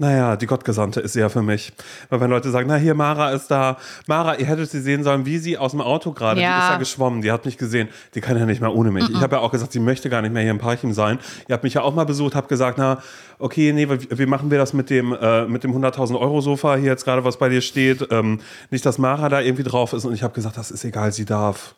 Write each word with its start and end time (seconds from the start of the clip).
Naja, 0.00 0.36
die 0.36 0.46
Gottgesandte 0.46 1.00
ist 1.00 1.14
sie 1.14 1.20
ja 1.20 1.28
für 1.28 1.42
mich. 1.42 1.72
Weil 2.08 2.20
wenn 2.20 2.30
Leute 2.30 2.50
sagen, 2.50 2.68
na 2.68 2.76
hier, 2.76 2.94
Mara 2.94 3.30
ist 3.30 3.48
da. 3.50 3.76
Mara, 4.06 4.36
ihr 4.36 4.46
hättet 4.46 4.70
sie 4.70 4.80
sehen 4.80 5.02
sollen, 5.02 5.26
wie 5.26 5.38
sie 5.38 5.58
aus 5.58 5.72
dem 5.72 5.80
Auto 5.80 6.12
gerade, 6.12 6.40
Ja. 6.40 6.56
die 6.58 6.62
ist 6.64 6.70
ja 6.70 6.76
geschwommen, 6.78 7.20
die 7.22 7.32
hat 7.32 7.44
mich 7.44 7.58
gesehen. 7.58 7.88
Die 8.14 8.20
kann 8.20 8.38
ja 8.38 8.46
nicht 8.46 8.60
mehr 8.60 8.72
ohne 8.72 8.92
mich. 8.92 9.10
Ich 9.10 9.20
habe 9.20 9.36
ja 9.36 9.42
auch 9.42 9.50
gesagt, 9.50 9.72
sie 9.72 9.80
möchte 9.80 10.08
gar 10.08 10.22
nicht 10.22 10.32
mehr 10.32 10.42
hier 10.42 10.52
im 10.52 10.58
Parchim 10.58 10.92
sein. 10.92 11.18
Ihr 11.48 11.52
habt 11.54 11.64
mich 11.64 11.74
ja 11.74 11.82
auch 11.82 11.94
mal 11.94 12.04
besucht, 12.04 12.34
habt 12.36 12.48
gesagt, 12.48 12.78
na, 12.78 13.02
okay, 13.40 13.72
nee, 13.72 13.88
wie, 13.88 14.18
wie 14.18 14.26
machen 14.26 14.50
wir 14.52 14.58
das 14.58 14.72
mit 14.72 14.88
dem, 14.88 15.12
äh, 15.12 15.46
mit 15.46 15.64
dem 15.64 15.72
100.000 15.74 16.18
Euro 16.18 16.40
Sofa 16.40 16.76
hier 16.76 16.86
jetzt 16.92 17.04
gerade, 17.04 17.24
was 17.24 17.36
bei 17.38 17.48
dir 17.48 17.60
steht? 17.60 18.06
Ähm, 18.12 18.40
nicht, 18.70 18.86
dass 18.86 18.98
Mara 18.98 19.28
da 19.28 19.40
irgendwie 19.40 19.64
drauf 19.64 19.92
ist. 19.92 20.04
Und 20.04 20.14
ich 20.14 20.22
habe 20.22 20.32
gesagt, 20.34 20.56
das 20.56 20.70
ist 20.70 20.84
egal, 20.84 21.10
sie 21.12 21.24
darf. 21.24 21.74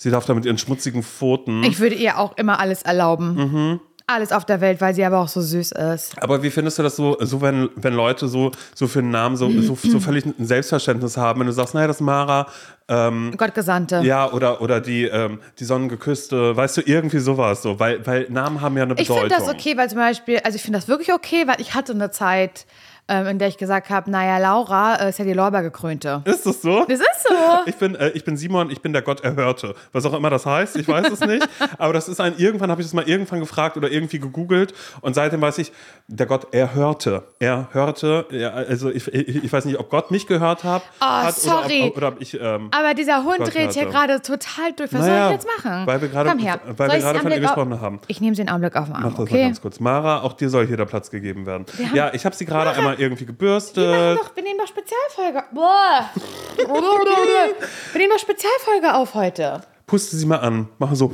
Sie 0.00 0.10
darf 0.10 0.24
da 0.26 0.32
mit 0.32 0.44
ihren 0.46 0.58
schmutzigen 0.58 1.02
Pfoten. 1.02 1.64
Ich 1.64 1.80
würde 1.80 1.96
ihr 1.96 2.18
auch 2.18 2.36
immer 2.38 2.60
alles 2.60 2.82
erlauben. 2.82 3.34
Mhm. 3.34 3.80
Alles 4.10 4.32
auf 4.32 4.46
der 4.46 4.62
Welt, 4.62 4.80
weil 4.80 4.94
sie 4.94 5.04
aber 5.04 5.18
auch 5.18 5.28
so 5.28 5.42
süß 5.42 5.72
ist. 5.72 6.20
Aber 6.22 6.42
wie 6.42 6.50
findest 6.50 6.78
du 6.78 6.82
das 6.82 6.96
so, 6.96 7.18
so 7.20 7.42
wenn, 7.42 7.68
wenn 7.76 7.92
Leute 7.92 8.26
so, 8.26 8.50
so 8.74 8.86
für 8.86 9.00
einen 9.00 9.10
Namen 9.10 9.36
so, 9.36 9.50
so, 9.60 9.76
so 9.76 10.00
völlig 10.00 10.24
ein 10.24 10.46
Selbstverständnis 10.46 11.18
haben, 11.18 11.40
wenn 11.40 11.46
du 11.46 11.52
sagst, 11.52 11.74
naja, 11.74 11.86
das 11.86 11.96
ist 11.96 12.00
Mara, 12.00 12.46
ähm, 12.88 13.34
Gottgesandte. 13.36 14.00
ja, 14.02 14.32
oder, 14.32 14.62
oder 14.62 14.80
die, 14.80 15.04
ähm, 15.04 15.40
die 15.58 15.64
Sonnengeküsste, 15.66 16.56
weißt 16.56 16.78
du, 16.78 16.80
irgendwie 16.86 17.18
sowas 17.18 17.60
so, 17.62 17.78
weil, 17.78 18.04
weil 18.06 18.26
Namen 18.30 18.62
haben 18.62 18.78
ja 18.78 18.84
eine 18.84 18.94
Ich 18.94 19.08
Bedeutung. 19.08 19.28
finde 19.28 19.44
das 19.44 19.48
okay, 19.54 19.76
weil 19.76 19.90
zum 19.90 19.98
Beispiel, 19.98 20.38
also 20.38 20.56
ich 20.56 20.62
finde 20.62 20.78
das 20.78 20.88
wirklich 20.88 21.12
okay, 21.12 21.46
weil 21.46 21.60
ich 21.60 21.74
hatte 21.74 21.92
eine 21.92 22.10
Zeit, 22.10 22.64
in 23.08 23.38
der 23.38 23.48
ich 23.48 23.56
gesagt 23.56 23.90
habe, 23.90 24.10
naja, 24.10 24.38
Laura 24.38 24.96
äh, 24.96 25.08
ist 25.10 25.18
ja 25.18 25.24
die 25.24 25.32
Lorbeergekrönte. 25.32 26.22
Ist 26.24 26.44
das 26.46 26.60
so? 26.62 26.84
Das 26.88 27.00
ist 27.00 27.06
so. 27.28 27.34
Ich 27.66 27.76
bin, 27.76 27.94
äh, 27.94 28.10
ich 28.10 28.24
bin 28.24 28.36
Simon, 28.36 28.70
ich 28.70 28.80
bin 28.82 28.92
der 28.92 29.02
Gott 29.02 29.20
Erhörte. 29.22 29.74
Was 29.92 30.04
auch 30.04 30.14
immer 30.14 30.30
das 30.30 30.44
heißt, 30.46 30.76
ich 30.76 30.86
weiß 30.88 31.08
es 31.10 31.20
nicht. 31.20 31.48
Aber 31.78 31.92
das 31.92 32.08
ist 32.08 32.20
ein, 32.20 32.34
irgendwann 32.36 32.70
habe 32.70 32.80
ich 32.80 32.86
das 32.86 32.94
mal 32.94 33.08
irgendwann 33.08 33.40
gefragt 33.40 33.76
oder 33.76 33.90
irgendwie 33.90 34.18
gegoogelt 34.18 34.74
und 35.00 35.14
seitdem 35.14 35.40
weiß 35.40 35.58
ich, 35.58 35.72
der 36.06 36.26
Gott 36.26 36.52
Erhörte. 36.54 37.22
Er 37.38 37.68
hörte, 37.72 38.26
ja, 38.30 38.50
also 38.50 38.90
ich, 38.90 39.06
ich, 39.08 39.44
ich 39.44 39.52
weiß 39.52 39.64
nicht, 39.64 39.78
ob 39.78 39.90
Gott 39.90 40.10
mich 40.10 40.26
gehört 40.26 40.64
hat, 40.64 40.82
Oh, 41.00 41.04
hat 41.06 41.34
sorry. 41.34 41.80
Oder, 41.82 41.86
ob, 41.88 41.96
oder 41.96 42.08
ob 42.08 42.20
ich. 42.20 42.34
Ähm, 42.40 42.68
Aber 42.72 42.94
dieser 42.94 43.24
Hund 43.24 43.38
Gott 43.38 43.54
dreht 43.54 43.72
hier 43.72 43.82
hörte. 43.84 43.96
gerade 43.96 44.22
total 44.22 44.72
durch. 44.76 44.92
Was 44.92 45.00
Naja, 45.00 45.28
soll 45.28 45.36
ich 45.36 45.42
jetzt 45.44 45.64
machen? 45.64 45.86
weil 45.86 46.00
wir 46.00 46.08
gerade- 46.08 46.30
Komm 46.30 46.38
her. 46.40 46.60
weil 46.66 46.76
Soll 46.76 46.88
wir 46.88 46.96
ich 46.96 47.02
gerade 47.04 47.18
den 47.18 47.22
von 47.22 47.32
ihr 47.32 47.40
gesprochen 47.40 47.80
haben. 47.80 48.00
Ich 48.08 48.20
nehme 48.20 48.34
sie 48.36 48.42
den 48.42 48.50
Augenblick 48.50 48.76
auf 48.76 48.86
den 48.86 48.94
Arm, 48.94 49.02
Mach 49.04 49.10
das 49.10 49.18
mal 49.18 49.24
okay? 49.24 49.42
ganz 49.44 49.60
kurz. 49.60 49.80
Mara, 49.80 50.22
auch 50.22 50.32
dir 50.34 50.48
soll 50.50 50.66
hier 50.66 50.76
der 50.76 50.86
Platz 50.86 51.10
gegeben 51.10 51.46
werden. 51.46 51.66
Ja, 51.94 52.10
ich 52.14 52.24
habe 52.24 52.34
sie 52.36 52.44
gerade 52.44 52.70
einmal 52.70 52.97
irgendwie 52.98 53.22
Wir, 53.22 53.26
machen 53.26 53.32
gebürstet. 53.32 54.18
doch, 54.18 54.36
wir 54.36 54.42
nehmen 54.42 54.58
doch 54.58 54.66
Spezialfolge. 54.66 55.44
Boah. 55.52 56.10
wir 56.56 57.98
nehmen 57.98 58.12
doch 58.12 58.18
Spezialfolge 58.18 58.94
auf 58.94 59.14
heute. 59.14 59.60
Puste 59.86 60.16
sie 60.16 60.26
mal 60.26 60.38
an. 60.40 60.68
Mach 60.78 60.94
so. 60.94 61.12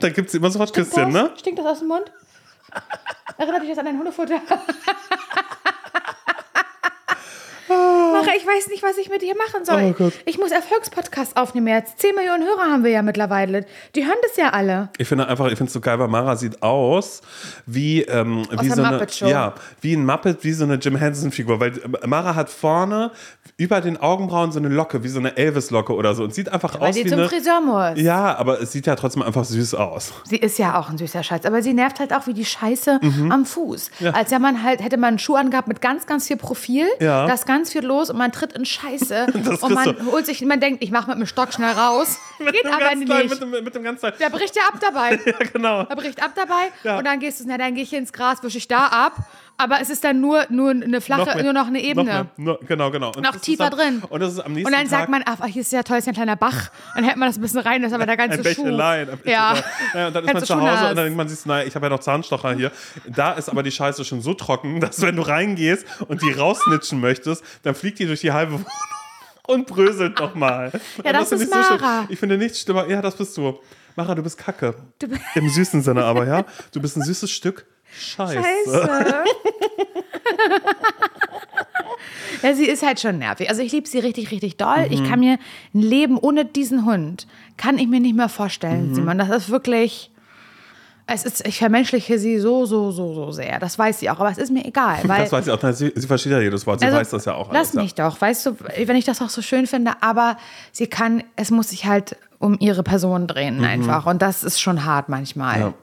Dann 0.00 0.12
gibt 0.12 0.28
es 0.28 0.34
immer 0.34 0.50
so 0.50 0.58
Küsschen, 0.72 1.10
ne? 1.12 1.30
Stinkt 1.36 1.58
das 1.58 1.66
aus 1.66 1.78
dem 1.80 1.88
Mund? 1.88 2.10
Erinnert 3.38 3.62
dich 3.62 3.70
das 3.70 3.78
an 3.78 3.84
dein 3.86 3.98
Hundefutter? 3.98 4.40
Mache, 8.26 8.36
ich 8.36 8.46
weiß 8.46 8.68
nicht, 8.68 8.82
was 8.82 8.96
ich 8.98 9.08
mit 9.10 9.22
dir 9.22 9.34
machen 9.36 9.64
soll. 9.64 9.82
Oh 9.90 10.04
Gott. 10.04 10.12
Ich 10.24 10.38
muss 10.38 10.50
Erfolgspodcast 10.50 11.36
aufnehmen 11.36 11.68
jetzt. 11.68 12.00
10 12.00 12.14
Millionen 12.14 12.42
Hörer 12.44 12.70
haben 12.72 12.84
wir 12.84 12.90
ja 12.90 13.02
mittlerweile. 13.02 13.66
Die 13.94 14.04
hören 14.06 14.16
das 14.22 14.36
ja 14.36 14.50
alle. 14.50 14.88
Ich 14.98 15.08
finde 15.08 15.28
einfach, 15.28 15.46
ich 15.46 15.56
finde 15.58 15.68
es 15.68 15.72
so 15.72 15.80
geil, 15.80 15.98
weil 15.98 16.08
Mara 16.08 16.36
sieht 16.36 16.62
aus 16.62 17.22
wie, 17.66 18.02
ähm, 18.02 18.46
wie 18.60 18.68
so 18.70 18.82
eine, 18.82 19.06
ja, 19.20 19.54
wie 19.80 19.94
ein 19.94 20.04
Muppet, 20.04 20.44
wie 20.44 20.52
so 20.52 20.64
eine 20.64 20.74
Jim 20.76 20.96
Henson 20.96 21.30
Figur, 21.32 21.60
weil 21.60 21.72
äh, 21.78 22.06
Mara 22.06 22.34
hat 22.34 22.50
vorne 22.50 23.10
über 23.56 23.80
den 23.80 23.96
Augenbrauen 23.96 24.50
so 24.52 24.58
eine 24.58 24.68
Locke, 24.68 25.04
wie 25.04 25.08
so 25.08 25.18
eine 25.20 25.36
Elvis 25.36 25.70
Locke 25.70 25.94
oder 25.94 26.14
so 26.14 26.24
und 26.24 26.34
sieht 26.34 26.48
einfach 26.48 26.78
Weil 26.80 26.88
aus 26.90 26.94
sie 26.96 27.04
wie 27.04 27.08
zum 27.10 27.20
eine, 27.20 27.28
Friseur 27.28 27.60
muss. 27.60 28.00
ja, 28.00 28.36
aber 28.36 28.60
es 28.60 28.72
sieht 28.72 28.86
ja 28.86 28.96
trotzdem 28.96 29.22
einfach 29.22 29.44
süß 29.44 29.74
aus. 29.74 30.12
Sie 30.24 30.36
ist 30.36 30.58
ja 30.58 30.78
auch 30.78 30.90
ein 30.90 30.98
süßer 30.98 31.22
Schatz, 31.22 31.46
aber 31.46 31.62
sie 31.62 31.72
nervt 31.72 32.00
halt 32.00 32.12
auch 32.12 32.26
wie 32.26 32.34
die 32.34 32.44
Scheiße 32.44 32.98
Mhm. 33.00 33.30
am 33.32 33.46
Fuß. 33.46 33.90
Als 34.12 34.30
ja 34.30 34.38
man 34.38 34.62
halt, 34.62 34.82
hätte 34.82 34.96
man 34.96 35.08
einen 35.08 35.18
Schuh 35.18 35.36
angehabt 35.36 35.68
mit 35.68 35.80
ganz, 35.80 36.06
ganz 36.06 36.26
viel 36.26 36.36
Profil, 36.36 36.86
Ja. 37.00 37.26
da 37.26 37.34
ist 37.34 37.46
ganz 37.46 37.70
viel 37.72 37.84
los 37.84 38.10
und 38.14 38.18
man 38.18 38.30
tritt 38.30 38.52
in 38.52 38.64
Scheiße 38.64 39.26
und 39.60 39.74
man 39.74 39.96
du- 39.96 40.12
holt 40.12 40.24
sich, 40.24 40.40
man 40.42 40.60
denkt, 40.60 40.84
ich 40.84 40.92
mache 40.92 41.10
mit 41.10 41.18
dem 41.18 41.26
Stock 41.26 41.52
schnell 41.52 41.72
raus. 41.72 42.16
Geht 42.38 42.64
aber 42.64 42.94
nicht. 42.94 43.08
Mit 43.30 43.40
dem, 43.40 43.50
mit 43.50 43.74
dem 43.74 43.82
ganz 43.82 43.98
kleinen. 44.00 44.16
Der 44.20 44.30
bricht 44.30 44.54
ja 44.54 44.62
ab 44.72 44.78
dabei. 44.80 45.18
Ja, 45.26 45.38
genau. 45.52 45.80
Er 45.80 45.96
bricht 45.96 46.22
ab 46.22 46.30
dabei 46.36 46.70
Ja. 46.84 46.98
und 46.98 47.04
dann 47.06 47.18
gehst 47.18 47.40
du, 47.40 47.44
na 47.48 47.58
dann 47.58 47.74
gehe 47.74 47.82
ich 47.82 47.92
ins 47.92 48.12
Gras, 48.12 48.42
wische 48.42 48.58
ich 48.58 48.68
da 48.68 48.86
ab. 48.86 49.16
Aber 49.56 49.80
es 49.80 49.88
ist 49.88 50.02
dann 50.02 50.20
nur, 50.20 50.46
nur 50.50 50.70
eine 50.70 51.00
flache, 51.00 51.36
mehr. 51.36 51.44
nur 51.44 51.52
noch 51.52 51.68
eine 51.68 51.80
Ebene. 51.80 52.04
mehr. 52.04 52.26
Nur, 52.36 52.58
genau, 52.66 52.90
genau. 52.90 53.08
Und 53.08 53.22
Noch 53.22 53.32
das 53.32 53.42
tiefer 53.42 53.70
dann, 53.70 53.78
drin. 53.78 54.02
Und 54.08 54.20
das 54.20 54.32
ist 54.32 54.40
am 54.40 54.52
nächsten 54.52 54.66
Und 54.66 54.78
dann 54.78 54.88
sagt 54.88 55.08
man, 55.08 55.22
ach, 55.26 55.44
hier 55.46 55.62
ist 55.62 55.70
ja 55.72 55.82
toll, 55.82 55.98
ist 55.98 56.06
ja 56.06 56.12
ein 56.12 56.16
kleiner 56.16 56.36
Bach. 56.36 56.70
Dann 56.94 57.04
hält 57.04 57.16
man 57.16 57.28
das 57.28 57.38
ein 57.38 57.40
bisschen 57.40 57.60
rein, 57.60 57.82
das 57.82 57.92
ist 57.92 57.94
aber 57.94 58.06
der 58.06 58.16
ganze 58.16 58.38
ein 58.38 58.54
Schuh. 58.54 58.64
Bächelein. 58.64 59.10
Ein 59.10 59.18
Ja. 59.24 59.54
Ja. 59.94 60.06
Und 60.08 60.16
dann 60.16 60.24
ist 60.24 60.34
man 60.34 60.44
zu 60.44 60.54
Hause 60.54 60.70
und 60.90 60.96
dann 60.96 60.96
denkt 60.96 61.16
man 61.16 61.28
sich, 61.28 61.46
naja, 61.46 61.66
ich 61.66 61.74
habe 61.74 61.86
ja 61.86 61.90
noch 61.90 62.00
Zahnstocher 62.00 62.52
hier. 62.54 62.72
Da 63.06 63.32
ist 63.32 63.48
aber 63.48 63.62
die 63.62 63.70
Scheiße 63.70 64.04
schon 64.04 64.20
so 64.22 64.34
trocken, 64.34 64.80
dass 64.80 65.00
wenn 65.00 65.16
du 65.16 65.22
reingehst 65.22 65.86
und 66.08 66.22
die 66.22 66.32
raussnitchen 66.32 67.00
möchtest, 67.00 67.44
dann 67.62 67.74
fliegt 67.74 67.98
die 68.00 68.06
durch 68.06 68.20
die 68.20 68.32
halbe 68.32 68.52
Wohnung 68.54 68.66
und 69.46 69.66
bröselt 69.66 70.18
nochmal. 70.18 70.72
Ja, 71.04 71.12
das 71.12 71.30
ist 71.32 71.50
Mara. 71.50 72.06
Ich 72.08 72.18
finde 72.18 72.38
nichts 72.38 72.60
schlimmer. 72.60 72.88
Ja, 72.88 73.02
das 73.02 73.16
bist 73.16 73.36
du. 73.36 73.60
Mara, 73.96 74.14
du 74.14 74.22
bist 74.22 74.38
Kacke. 74.38 74.74
Im 75.34 75.48
süßen 75.48 75.82
Sinne 75.82 76.04
aber, 76.04 76.26
ja. 76.26 76.44
Du 76.72 76.80
bist 76.80 76.96
ein 76.96 77.02
süßes 77.02 77.30
Stück 77.30 77.66
Scheiße. 77.98 78.42
Scheiße. 78.42 79.24
ja, 82.42 82.54
sie 82.54 82.66
ist 82.66 82.82
halt 82.84 83.00
schon 83.00 83.18
nervig. 83.18 83.48
Also 83.48 83.62
ich 83.62 83.72
liebe 83.72 83.88
sie 83.88 83.98
richtig, 83.98 84.30
richtig 84.30 84.56
doll. 84.56 84.86
Mhm. 84.86 84.92
Ich 84.92 85.04
kann 85.08 85.20
mir 85.20 85.38
ein 85.74 85.80
Leben 85.82 86.18
ohne 86.18 86.44
diesen 86.44 86.84
Hund, 86.84 87.26
kann 87.56 87.78
ich 87.78 87.88
mir 87.88 88.00
nicht 88.00 88.16
mehr 88.16 88.28
vorstellen, 88.28 88.90
Mhm. 88.90 88.94
Simon. 88.94 89.18
Das 89.18 89.30
ist 89.30 89.50
wirklich... 89.50 90.10
Es 91.06 91.26
ist, 91.26 91.46
ich 91.46 91.58
vermenschliche 91.58 92.18
sie 92.18 92.38
so, 92.38 92.64
so, 92.64 92.90
so, 92.90 93.12
so 93.12 93.30
sehr. 93.30 93.58
Das 93.58 93.78
weiß 93.78 94.00
sie 94.00 94.08
auch, 94.08 94.20
aber 94.20 94.30
es 94.30 94.38
ist 94.38 94.50
mir 94.50 94.64
egal. 94.64 95.00
Weil, 95.04 95.20
Das 95.20 95.32
weiß 95.32 95.46
ich 95.46 95.52
auch. 95.52 95.72
Sie, 95.74 95.92
sie 95.94 96.06
versteht 96.06 96.32
ja 96.32 96.40
jedes 96.40 96.66
Wort. 96.66 96.80
Sie 96.80 96.86
Also, 96.86 96.96
weiß 96.96 97.10
das 97.10 97.26
ja 97.26 97.34
auch. 97.34 97.52
Lass 97.52 97.72
alles, 97.72 97.74
mich 97.74 97.94
doch, 97.94 98.18
weißt 98.18 98.46
du, 98.46 98.56
wenn 98.86 98.96
ich 98.96 99.04
das 99.04 99.20
auch 99.20 99.28
so 99.28 99.42
schön 99.42 99.66
finde, 99.66 99.92
aber 100.00 100.38
sie 100.72 100.86
kann, 100.86 101.22
es 101.36 101.50
muss 101.50 101.68
sich 101.68 101.84
halt 101.84 102.16
um 102.38 102.56
ihre 102.58 102.82
Person 102.82 103.26
drehen 103.26 103.62
einfach. 103.66 104.06
Und 104.06 104.22
das 104.22 104.44
ist 104.44 104.62
schon 104.62 104.86
hart 104.86 105.10
manchmal. 105.10 105.56
Mhm. 105.56 105.62
Ja. 105.62 105.74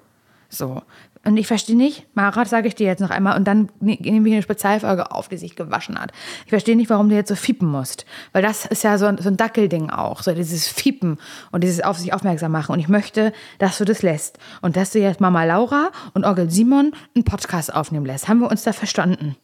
So. 0.50 0.82
Und 1.24 1.38
ich 1.38 1.46
verstehe 1.46 1.76
nicht, 1.76 2.08
Mara, 2.16 2.46
sage 2.46 2.68
ich 2.68 2.74
dir 2.74 2.88
jetzt 2.88 3.00
noch 3.00 3.12
einmal, 3.12 3.38
und 3.38 3.46
dann 3.46 3.70
ne- 3.80 3.98
nehmen 4.02 4.26
wir 4.26 4.34
eine 4.34 4.42
Spezialfolge 4.42 5.12
auf, 5.12 5.30
die 5.30 5.38
sich 5.38 5.56
gewaschen 5.56 6.00
hat. 6.00 6.12
Ich 6.46 6.50
verstehe 6.50 6.76
nicht, 6.76 6.90
warum 6.90 7.10
du 7.10 7.16
jetzt 7.16 7.30
so 7.30 7.36
fiepen 7.36 7.68
musst. 7.68 8.06
Weil 8.32 8.42
das 8.42 8.66
ist 8.66 8.84
ja 8.84 8.98
so 8.98 9.06
ein, 9.06 9.20
so 9.20 9.30
ein 9.30 9.38
Dackelding 9.38 9.92
auch, 9.92 10.24
so 10.24 10.34
dieses 10.34 10.68
Fiepen 10.68 11.20
und 11.52 11.64
dieses 11.64 11.82
auf 11.84 11.98
sich 12.00 12.14
aufmerksam 12.14 12.52
machen. 12.52 12.74
Und 12.74 12.80
ich 12.80 12.88
möchte, 12.88 13.34
dass 13.60 13.78
du 13.78 13.86
das 13.86 14.02
lässt. 14.02 14.40
Und 14.62 14.76
dass 14.76 14.92
du 14.92 15.00
jetzt 15.00 15.22
Mama 15.22 15.44
Laura 15.44 15.92
und 16.16 16.26
Onkel 16.26 16.50
Simon 16.50 16.94
einen 17.16 17.24
Podcast 17.24 17.74
aufnehmen 17.74 18.06
lässt. 18.06 18.28
Haben 18.28 18.40
wir 18.40 18.50
uns 18.50 18.64
da 18.64 18.74
verstanden? 18.74 19.36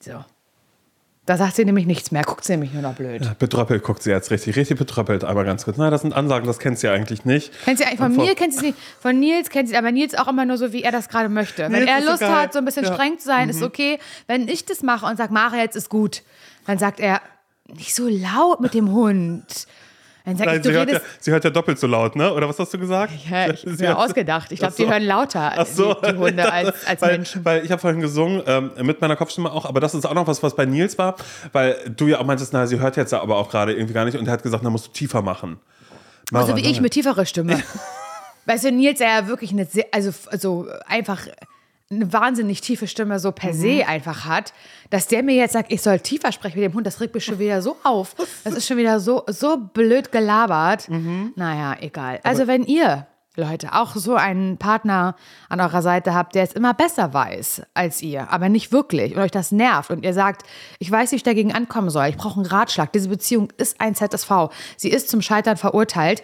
So. 0.00 0.22
Da 1.28 1.36
sagt 1.36 1.56
sie 1.56 1.66
nämlich 1.66 1.84
nichts 1.84 2.10
mehr, 2.10 2.22
guckt 2.22 2.42
sie 2.42 2.52
nämlich 2.52 2.72
nur 2.72 2.80
noch 2.80 2.94
blöd. 2.94 3.22
Ja. 3.22 3.34
Betröppelt 3.38 3.82
guckt 3.82 4.02
sie 4.02 4.08
jetzt 4.10 4.30
richtig. 4.30 4.56
Richtig 4.56 4.78
betröppelt. 4.78 5.24
Einmal 5.24 5.44
ganz 5.44 5.64
kurz. 5.64 5.76
Nein, 5.76 5.90
das 5.90 6.00
sind 6.00 6.14
Ansagen, 6.14 6.46
das 6.46 6.58
kennt 6.58 6.78
sie 6.78 6.88
eigentlich 6.88 7.26
nicht. 7.26 7.52
Kennt 7.66 7.76
sie 7.76 7.84
eigentlich 7.84 7.98
von 7.98 8.14
vor- 8.14 8.24
mir, 8.24 8.34
kennt 8.34 8.54
sie 8.54 8.68
nicht. 8.68 8.78
Von 8.98 9.20
Nils 9.20 9.50
kennt 9.50 9.68
sie, 9.68 9.76
aber 9.76 9.92
Nils 9.92 10.14
auch 10.14 10.28
immer 10.28 10.46
nur 10.46 10.56
so, 10.56 10.72
wie 10.72 10.82
er 10.82 10.90
das 10.90 11.10
gerade 11.10 11.28
möchte. 11.28 11.64
Wenn 11.64 11.72
Nils 11.84 11.86
er 11.90 12.00
so 12.02 12.08
Lust 12.08 12.20
geil. 12.20 12.30
hat, 12.32 12.52
so 12.54 12.60
ein 12.60 12.64
bisschen 12.64 12.84
Ja. 12.84 12.90
Mhm. 12.92 12.94
streng 12.94 13.18
zu 13.18 13.26
sein, 13.26 13.50
ist 13.50 13.62
okay. 13.62 13.98
Wenn 14.26 14.48
ich 14.48 14.64
das 14.64 14.82
mache 14.82 15.04
und 15.04 15.18
sage, 15.18 15.30
Mara, 15.34 15.56
jetzt 15.58 15.76
ist 15.76 15.90
gut, 15.90 16.22
dann 16.66 16.78
sagt 16.78 16.98
er, 16.98 17.20
nicht 17.66 17.94
so 17.94 18.08
laut 18.08 18.60
mit 18.60 18.72
dem 18.72 18.90
Hund. 18.90 19.44
Dann 20.28 20.36
sag 20.36 20.46
Nein, 20.46 20.56
ich, 20.56 20.62
du 20.62 20.68
sie, 20.68 20.74
hört 20.74 20.90
ja, 20.90 21.00
sie 21.20 21.30
hört 21.30 21.44
ja 21.44 21.48
doppelt 21.48 21.78
so 21.78 21.86
laut, 21.86 22.14
ne? 22.14 22.30
Oder 22.34 22.46
was 22.50 22.58
hast 22.58 22.74
du 22.74 22.78
gesagt? 22.78 23.14
Ja, 23.30 23.48
ich 23.48 23.60
Sie 23.60 23.70
habe 23.70 23.82
mir 23.82 23.98
ausgedacht. 23.98 24.52
Ich 24.52 24.58
glaube, 24.58 24.74
so. 24.74 24.82
die 24.84 24.90
hören 24.90 25.02
lauter, 25.02 25.54
Ach 25.56 25.64
so. 25.64 25.94
die, 25.94 26.12
die 26.12 26.18
Hunde, 26.18 26.52
als, 26.52 26.86
als 26.86 27.00
weil, 27.00 27.12
Menschen. 27.12 27.42
Weil 27.46 27.64
ich 27.64 27.70
habe 27.70 27.80
vorhin 27.80 28.02
gesungen, 28.02 28.42
ähm, 28.46 28.70
mit 28.82 29.00
meiner 29.00 29.16
Kopfstimme 29.16 29.50
auch, 29.50 29.64
aber 29.64 29.80
das 29.80 29.94
ist 29.94 30.04
auch 30.04 30.12
noch 30.12 30.26
was, 30.26 30.42
was 30.42 30.54
bei 30.54 30.66
Nils 30.66 30.98
war, 30.98 31.16
weil 31.52 31.76
du 31.96 32.08
ja 32.08 32.18
auch 32.18 32.26
meintest, 32.26 32.52
na, 32.52 32.66
sie 32.66 32.78
hört 32.78 32.98
jetzt 32.98 33.14
aber 33.14 33.36
auch 33.36 33.48
gerade 33.48 33.72
irgendwie 33.72 33.94
gar 33.94 34.04
nicht 34.04 34.18
und 34.18 34.26
er 34.26 34.34
hat 34.34 34.42
gesagt, 34.42 34.62
na, 34.62 34.68
musst 34.68 34.88
du 34.88 34.92
tiefer 34.92 35.22
machen. 35.22 35.58
So 36.30 36.36
Mara, 36.36 36.56
wie 36.56 36.70
ich 36.70 36.82
mit 36.82 36.92
tieferer 36.92 37.24
Stimme. 37.24 37.62
Weißt 38.44 38.64
du, 38.64 38.72
Nils, 38.72 38.98
der 38.98 39.08
ja 39.08 39.28
wirklich 39.28 39.52
eine 39.52 39.64
sehr, 39.64 39.86
also, 39.92 40.10
also 40.30 40.68
einfach 40.86 41.26
eine 41.90 42.12
wahnsinnig 42.12 42.60
tiefe 42.60 42.86
Stimme 42.86 43.18
so 43.18 43.32
per 43.32 43.54
Mhm. 43.54 43.60
se 43.60 43.86
einfach 43.86 44.26
hat, 44.26 44.52
dass 44.90 45.06
der 45.08 45.22
mir 45.22 45.34
jetzt 45.36 45.52
sagt, 45.54 45.72
ich 45.72 45.80
soll 45.80 46.00
tiefer 46.00 46.32
sprechen 46.32 46.60
mit 46.60 46.64
dem 46.70 46.74
Hund, 46.74 46.86
das 46.86 47.00
regt 47.00 47.14
mich 47.14 47.24
schon 47.24 47.38
wieder 47.38 47.62
so 47.62 47.76
auf. 47.82 48.14
Das 48.44 48.54
ist 48.54 48.66
schon 48.66 48.76
wieder 48.76 49.00
so, 49.00 49.24
so 49.26 49.56
blöd 49.56 50.12
gelabert. 50.12 50.88
Mhm. 50.90 51.32
Naja, 51.36 51.76
egal. 51.80 52.20
Also 52.24 52.46
wenn 52.46 52.64
ihr, 52.64 53.06
Leute, 53.36 53.72
auch 53.72 53.94
so 53.96 54.16
einen 54.16 54.58
Partner 54.58 55.16
an 55.48 55.60
eurer 55.62 55.80
Seite 55.80 56.12
habt, 56.12 56.34
der 56.34 56.42
es 56.42 56.52
immer 56.52 56.74
besser 56.74 57.14
weiß 57.14 57.62
als 57.72 58.02
ihr, 58.02 58.30
aber 58.30 58.50
nicht 58.50 58.70
wirklich 58.70 59.14
und 59.16 59.22
euch 59.22 59.30
das 59.30 59.50
nervt 59.50 59.90
und 59.90 60.04
ihr 60.04 60.12
sagt, 60.12 60.42
ich 60.80 60.90
weiß, 60.90 61.12
wie 61.12 61.16
ich 61.16 61.22
dagegen 61.22 61.54
ankommen 61.54 61.88
soll, 61.88 62.06
ich 62.08 62.16
brauche 62.18 62.36
einen 62.40 62.46
Ratschlag, 62.50 62.92
diese 62.92 63.08
Beziehung 63.08 63.50
ist 63.56 63.80
ein 63.80 63.94
ZSV, 63.94 64.50
sie 64.76 64.90
ist 64.90 65.08
zum 65.08 65.22
Scheitern 65.22 65.56
verurteilt, 65.56 66.22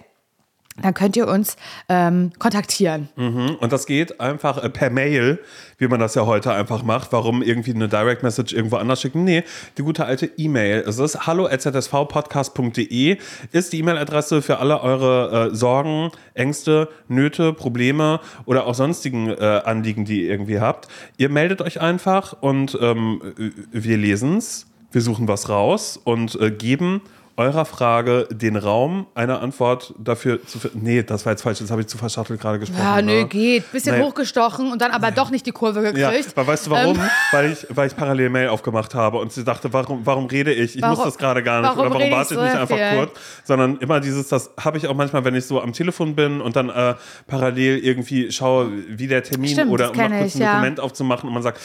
dann 0.83 0.93
könnt 0.93 1.17
ihr 1.17 1.29
uns 1.29 1.57
ähm, 1.89 2.33
kontaktieren. 2.41 3.09
Mhm. 3.15 3.57
Und 3.61 3.73
das 3.73 3.87
geht 3.87 4.21
einfach 4.21 4.63
äh, 4.63 4.69
per 4.69 4.91
Mail, 4.91 5.39
wie 5.79 5.87
man 5.87 6.01
das 6.01 6.17
ja 6.17 6.27
heute 6.27 6.53
einfach 6.53 6.83
macht. 6.83 7.13
Warum 7.13 7.43
irgendwie 7.43 7.73
eine 7.73 7.89
Direct 7.89 8.25
Message 8.25 8.53
irgendwo 8.53 8.77
anders 8.77 9.01
schicken? 9.01 9.23
Nee, 9.23 9.45
die 9.79 9.83
gute 9.83 10.05
alte 10.05 10.27
E-Mail. 10.37 10.83
Es 10.87 10.99
ist 10.99 11.29
hallo.zsvpodcast.de 11.29 13.19
ist 13.53 13.73
die 13.73 13.79
E-Mail-Adresse 13.79 14.43
für 14.43 14.59
alle 14.59 14.81
eure 14.81 15.51
äh, 15.53 15.55
Sorgen, 15.55 16.11
Ängste, 16.35 16.89
Nöte, 17.07 17.53
Probleme 17.53 18.19
oder 18.45 18.67
auch 18.67 18.75
sonstigen 18.75 19.29
äh, 19.29 19.63
Anliegen, 19.65 20.05
die 20.05 20.23
ihr 20.23 20.31
irgendwie 20.31 20.59
habt. 20.59 20.89
Ihr 21.17 21.29
meldet 21.29 21.63
euch 21.63 21.81
einfach 21.81 22.35
und 22.41 22.77
ähm, 22.81 23.23
wir 23.71 23.97
lesen 23.97 24.39
es, 24.39 24.67
wir 24.91 25.03
suchen 25.03 25.29
was 25.29 25.49
raus 25.49 26.01
und 26.03 26.35
äh, 26.41 26.51
geben 26.51 27.03
eurer 27.37 27.65
Frage 27.65 28.29
den 28.31 28.57
Raum, 28.57 29.07
eine 29.15 29.41
Antwort 29.41 29.93
dafür 29.99 30.45
zu 30.47 30.59
finden. 30.61 30.83
Nee, 30.83 31.03
das 31.03 31.27
war 31.27 31.33
jetzt 31.33 31.43
falsch, 31.43 31.59
das 31.59 31.71
habe 31.71 31.81
ich 31.81 31.89
zu 31.89 31.99
verschattelt 31.99 32.41
gerade 32.41 32.59
gesprochen. 32.61 32.81
Ja, 32.83 33.03
nö, 33.03 33.23
ne? 33.23 33.27
geht. 33.27 33.71
Bisschen 33.73 33.97
Nee. 33.99 34.05
hochgestochen 34.05 34.71
und 34.71 34.81
dann 34.81 34.93
aber 34.93 35.11
doch 35.11 35.31
nicht 35.31 35.45
die 35.47 35.51
Kurve 35.53 35.83
Ja, 35.97 36.11
gekriegt. 36.11 36.37
weil 36.37 36.47
weißt 36.47 36.67
du 36.67 36.71
warum? 36.71 36.97
Ähm, 36.97 37.11
weil, 37.33 37.53
ich, 37.53 37.67
weil 37.71 37.89
ich 37.89 37.97
parallel 37.97 38.31
Mail 38.31 38.49
aufgemacht 38.49 38.95
habe 38.95 39.19
und 39.19 39.33
sie 39.33 39.43
dachte, 39.45 39.73
warum, 39.73 40.07
warum 40.07 40.27
rede 40.27 40.53
ich? 40.53 40.77
Ich 40.77 40.83
muss 40.83 40.91
Warum- 40.99 41.05
das 41.07 41.19
gerade 41.19 41.43
gar 41.43 41.61
nicht. 41.61 41.71
warum 41.71 41.81
Oder 41.81 41.91
warum 41.91 42.03
ich 42.07 42.13
warte 42.13 42.35
ich 42.35 42.39
so 42.39 42.45
nicht 42.45 42.55
einfach 42.57 42.77
viel? 42.77 42.97
kurz? 42.99 43.11
Sondern 43.45 43.77
immer 43.79 44.01
dieses, 44.01 44.29
das 44.29 44.51
habe 44.61 44.79
ich 44.79 44.87
auch 44.87 44.95
manchmal, 44.95 45.25
wenn 45.25 45.35
ich 45.35 45.45
so 45.47 45.61
am 45.61 45.73
Telefon 45.73 46.15
bin 46.15 46.41
und 46.41 46.55
dann 46.57 46.71
äh, 46.71 46.95
parallel 47.27 47.79
irgendwie 47.79 48.31
schaue, 48.31 48.71
wie 48.89 49.07
der 49.09 49.23
Termin 49.25 49.51
Stimmt, 49.51 49.73
oder 49.73 49.91
um 49.91 49.97
kurz 49.97 50.11
ich, 50.27 50.35
ein 50.37 50.41
ja. 50.41 50.53
Dokument 50.53 50.79
aufzumachen 50.81 51.29
und 51.29 51.35
man 51.35 51.43
sagt, 51.43 51.61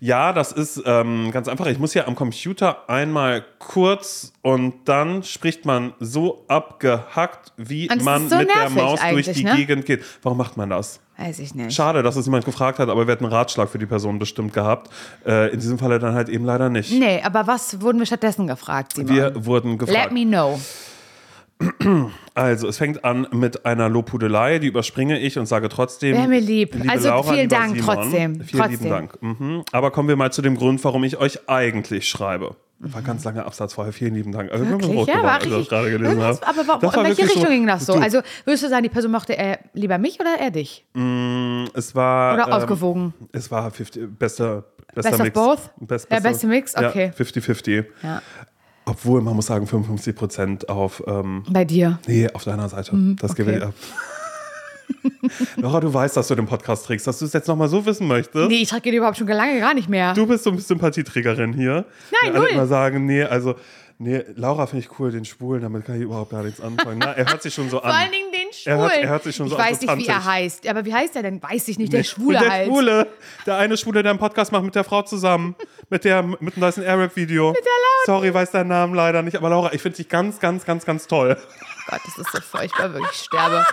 ja, 0.00 0.32
das 0.32 0.50
ist 0.50 0.82
ähm, 0.84 1.30
ganz 1.30 1.46
einfach. 1.46 1.66
Ich 1.66 1.78
muss 1.78 1.94
ja 1.94 2.08
am 2.08 2.16
Computer 2.16 2.88
einmal 2.88 3.44
kurz 3.60 4.32
und 4.42 4.74
dann 4.88 5.11
spricht 5.22 5.66
man 5.66 5.92
so 6.00 6.44
abgehackt, 6.48 7.52
wie 7.56 7.90
Und 7.90 8.02
man 8.02 8.28
so 8.28 8.36
mit 8.38 8.48
der 8.54 8.70
Maus 8.70 9.00
durch 9.10 9.30
die 9.32 9.44
ne? 9.44 9.56
Gegend 9.56 9.84
geht. 9.86 10.02
Warum 10.22 10.38
macht 10.38 10.56
man 10.56 10.70
das? 10.70 11.00
Weiß 11.18 11.38
ich 11.40 11.54
nicht. 11.54 11.72
Schade, 11.72 12.02
dass 12.02 12.16
es 12.16 12.26
jemand 12.26 12.44
gefragt 12.44 12.78
hat, 12.78 12.88
aber 12.88 13.06
wir 13.06 13.12
hätten 13.12 13.24
einen 13.24 13.34
Ratschlag 13.34 13.68
für 13.68 13.78
die 13.78 13.86
Person 13.86 14.18
bestimmt 14.18 14.52
gehabt. 14.54 14.90
Äh, 15.26 15.52
in 15.52 15.60
diesem 15.60 15.78
Falle 15.78 15.98
dann 15.98 16.14
halt 16.14 16.28
eben 16.28 16.44
leider 16.44 16.70
nicht. 16.70 16.92
Nee, 16.92 17.20
aber 17.22 17.46
was 17.46 17.80
wurden 17.80 17.98
wir 17.98 18.06
stattdessen 18.06 18.46
gefragt, 18.46 18.94
Simon? 18.94 19.14
Wir 19.14 19.46
wurden 19.46 19.72
Let 19.72 19.80
gefragt. 19.80 20.12
me 20.12 20.24
know. 20.24 20.58
Also, 22.34 22.66
es 22.66 22.78
fängt 22.78 23.04
an 23.04 23.26
mit 23.30 23.66
einer 23.66 23.88
Lobhudelei, 23.88 24.58
die 24.58 24.66
überspringe 24.68 25.18
ich 25.18 25.38
und 25.38 25.46
sage 25.46 25.68
trotzdem. 25.68 26.16
Wäre 26.16 26.28
mir 26.28 26.40
lieb. 26.40 26.74
liebe 26.74 26.90
Also, 26.90 27.08
Laura, 27.08 27.34
vielen 27.34 27.48
Dank 27.48 27.76
Simon, 27.76 27.84
trotzdem. 27.84 28.40
Vielen 28.40 28.62
Trotzdem. 28.62 28.78
lieben 28.78 28.90
Dank. 28.90 29.22
Mhm. 29.22 29.62
Aber 29.70 29.90
kommen 29.90 30.08
wir 30.08 30.16
mal 30.16 30.32
zu 30.32 30.42
dem 30.42 30.56
Grund, 30.56 30.82
warum 30.82 31.04
ich 31.04 31.18
euch 31.18 31.48
eigentlich 31.48 32.08
schreibe. 32.08 32.56
War 32.84 32.98
ein 33.00 33.04
ganz 33.04 33.22
langer 33.22 33.46
Absatz 33.46 33.74
vorher. 33.74 33.92
Vielen 33.92 34.14
lieben 34.16 34.32
Dank. 34.32 34.50
Also, 34.50 34.68
Wirklich? 34.68 35.06
Ja, 35.06 35.22
war 35.22 35.40
richtig. 35.40 35.68
gerade 35.68 35.90
gelesen 35.90 36.20
habe. 36.20 36.38
Aber 36.44 36.66
warum, 36.66 36.80
Das 36.80 36.92
war 36.96 37.02
in 37.04 37.08
welche 37.10 37.22
Richtung 37.22 37.42
so- 37.44 37.48
ging 37.48 37.66
das 37.66 37.86
so? 37.86 37.92
Du, 37.94 38.00
Also 38.00 38.20
würdest 38.44 38.64
du 38.64 38.68
sagen, 38.68 38.82
die 38.82 38.88
Person 38.88 39.12
mochte 39.12 39.36
er 39.38 39.60
lieber 39.72 39.98
mich 39.98 40.18
oder 40.18 40.34
er 40.40 40.50
dich? 40.50 40.84
es 41.74 41.94
war. 41.94 42.34
Oder 42.34 42.46
ähm, 42.48 42.52
ausgewogen? 42.52 43.14
Es 43.30 43.50
war 43.52 43.70
50, 43.70 44.18
bester, 44.18 44.64
bester 44.94 45.10
Best 45.10 45.14
of 45.14 45.20
Mix. 45.20 45.34
both? 45.34 45.70
Best, 45.78 46.10
Der 46.10 46.20
beste 46.20 46.46
Mix? 46.48 46.76
Okay. 46.76 47.12
Ja, 47.16 47.24
50-50. 47.24 47.84
Ja. 48.02 48.22
Obwohl, 48.84 49.20
man 49.22 49.36
muss 49.36 49.46
sagen, 49.46 49.64
55 49.64 50.16
Prozent 50.16 50.68
auf, 50.68 51.04
ähm, 51.06 51.44
Bei 51.48 51.64
dir. 51.64 52.00
nee, 52.08 52.28
auf 52.32 52.42
deiner 52.42 52.68
Seite. 52.68 52.90
das 53.20 53.30
okay. 53.30 53.56
ich 53.58 53.62
ab. 53.62 53.74
Laura, 55.56 55.80
du 55.80 55.92
weißt, 55.92 56.16
dass 56.16 56.28
du 56.28 56.34
den 56.34 56.46
Podcast 56.46 56.86
trägst, 56.86 57.06
dass 57.06 57.18
du 57.18 57.24
es 57.24 57.32
jetzt 57.32 57.48
nochmal 57.48 57.68
so 57.68 57.84
wissen 57.86 58.06
möchtest. 58.06 58.48
Nee, 58.48 58.62
ich 58.62 58.68
trage 58.68 58.82
den 58.82 58.94
überhaupt 58.94 59.16
schon 59.18 59.26
lange 59.26 59.60
gar 59.60 59.74
nicht 59.74 59.88
mehr. 59.88 60.14
Du 60.14 60.26
bist 60.26 60.44
so 60.44 60.50
eine 60.50 60.60
Sympathieträgerin 60.60 61.52
hier. 61.52 61.84
Nein, 62.22 62.34
null. 62.34 62.48
immer 62.48 62.66
sagen, 62.66 63.06
nee, 63.06 63.22
also, 63.22 63.54
nee, 63.98 64.22
Laura 64.34 64.66
finde 64.66 64.84
ich 64.86 64.98
cool, 64.98 65.10
den 65.12 65.24
Schwulen, 65.24 65.62
damit 65.62 65.84
kann 65.84 65.96
ich 65.96 66.02
überhaupt 66.02 66.30
gar 66.30 66.42
nichts 66.42 66.60
anfangen. 66.60 66.98
Na, 66.98 67.12
er 67.12 67.26
hört 67.30 67.42
sich 67.42 67.54
schon 67.54 67.70
so 67.70 67.80
an. 67.82 67.90
Vor 67.90 67.98
allen 68.00 68.10
Dingen 68.12 68.30
den 68.32 68.48
Er 68.48 68.52
Schwulen. 68.52 68.80
hört- 68.80 68.96
er 69.02 69.08
hört 69.08 69.24
sich 69.24 69.36
schon 69.36 69.48
so 69.48 69.54
ich 69.54 69.60
an, 69.60 69.70
weiß 69.70 69.80
so 69.80 69.94
nicht, 69.94 70.06
wie 70.06 70.10
er 70.10 70.24
heißt. 70.24 70.68
Aber 70.68 70.84
wie 70.84 70.94
heißt 70.94 71.16
er 71.16 71.22
denn? 71.22 71.42
Weiß 71.42 71.68
ich 71.68 71.78
nicht. 71.78 71.92
Der 71.92 72.00
Nee, 72.00 72.04
Schwule 72.04 72.38
der 72.38 72.50
halt. 72.50 72.66
Schwule. 72.68 73.06
Der 73.46 73.56
eine 73.56 73.76
Schwule, 73.76 74.02
der 74.02 74.10
einen 74.10 74.18
Podcast 74.18 74.52
macht 74.52 74.64
mit 74.64 74.74
der 74.74 74.84
Frau 74.84 75.02
zusammen. 75.02 75.54
Mit 75.88 76.04
der, 76.04 76.22
mit 76.22 76.56
dem 76.56 76.62
Dyson 76.62 76.84
Airwrap-Video. 76.84 77.48
Mit 77.52 77.58
der 77.58 77.64
Laura. 77.64 78.20
Sorry, 78.20 78.34
weiß 78.34 78.50
deinen 78.50 78.68
Namen 78.68 78.94
leider 78.94 79.22
nicht. 79.22 79.36
Aber 79.36 79.50
Laura, 79.50 79.72
ich 79.72 79.82
finde 79.82 79.96
dich 79.96 80.08
ganz, 80.08 80.40
ganz, 80.40 80.64
ganz, 80.64 80.84
ganz 80.84 81.06
toll. 81.06 81.36
Gott, 81.88 82.00
das 82.04 82.18
ist 82.18 82.32
so 82.32 82.40
furchtbar, 82.40 82.92
wirklich. 82.94 83.10
Ich 83.12 83.18
sterbe. 83.24 83.64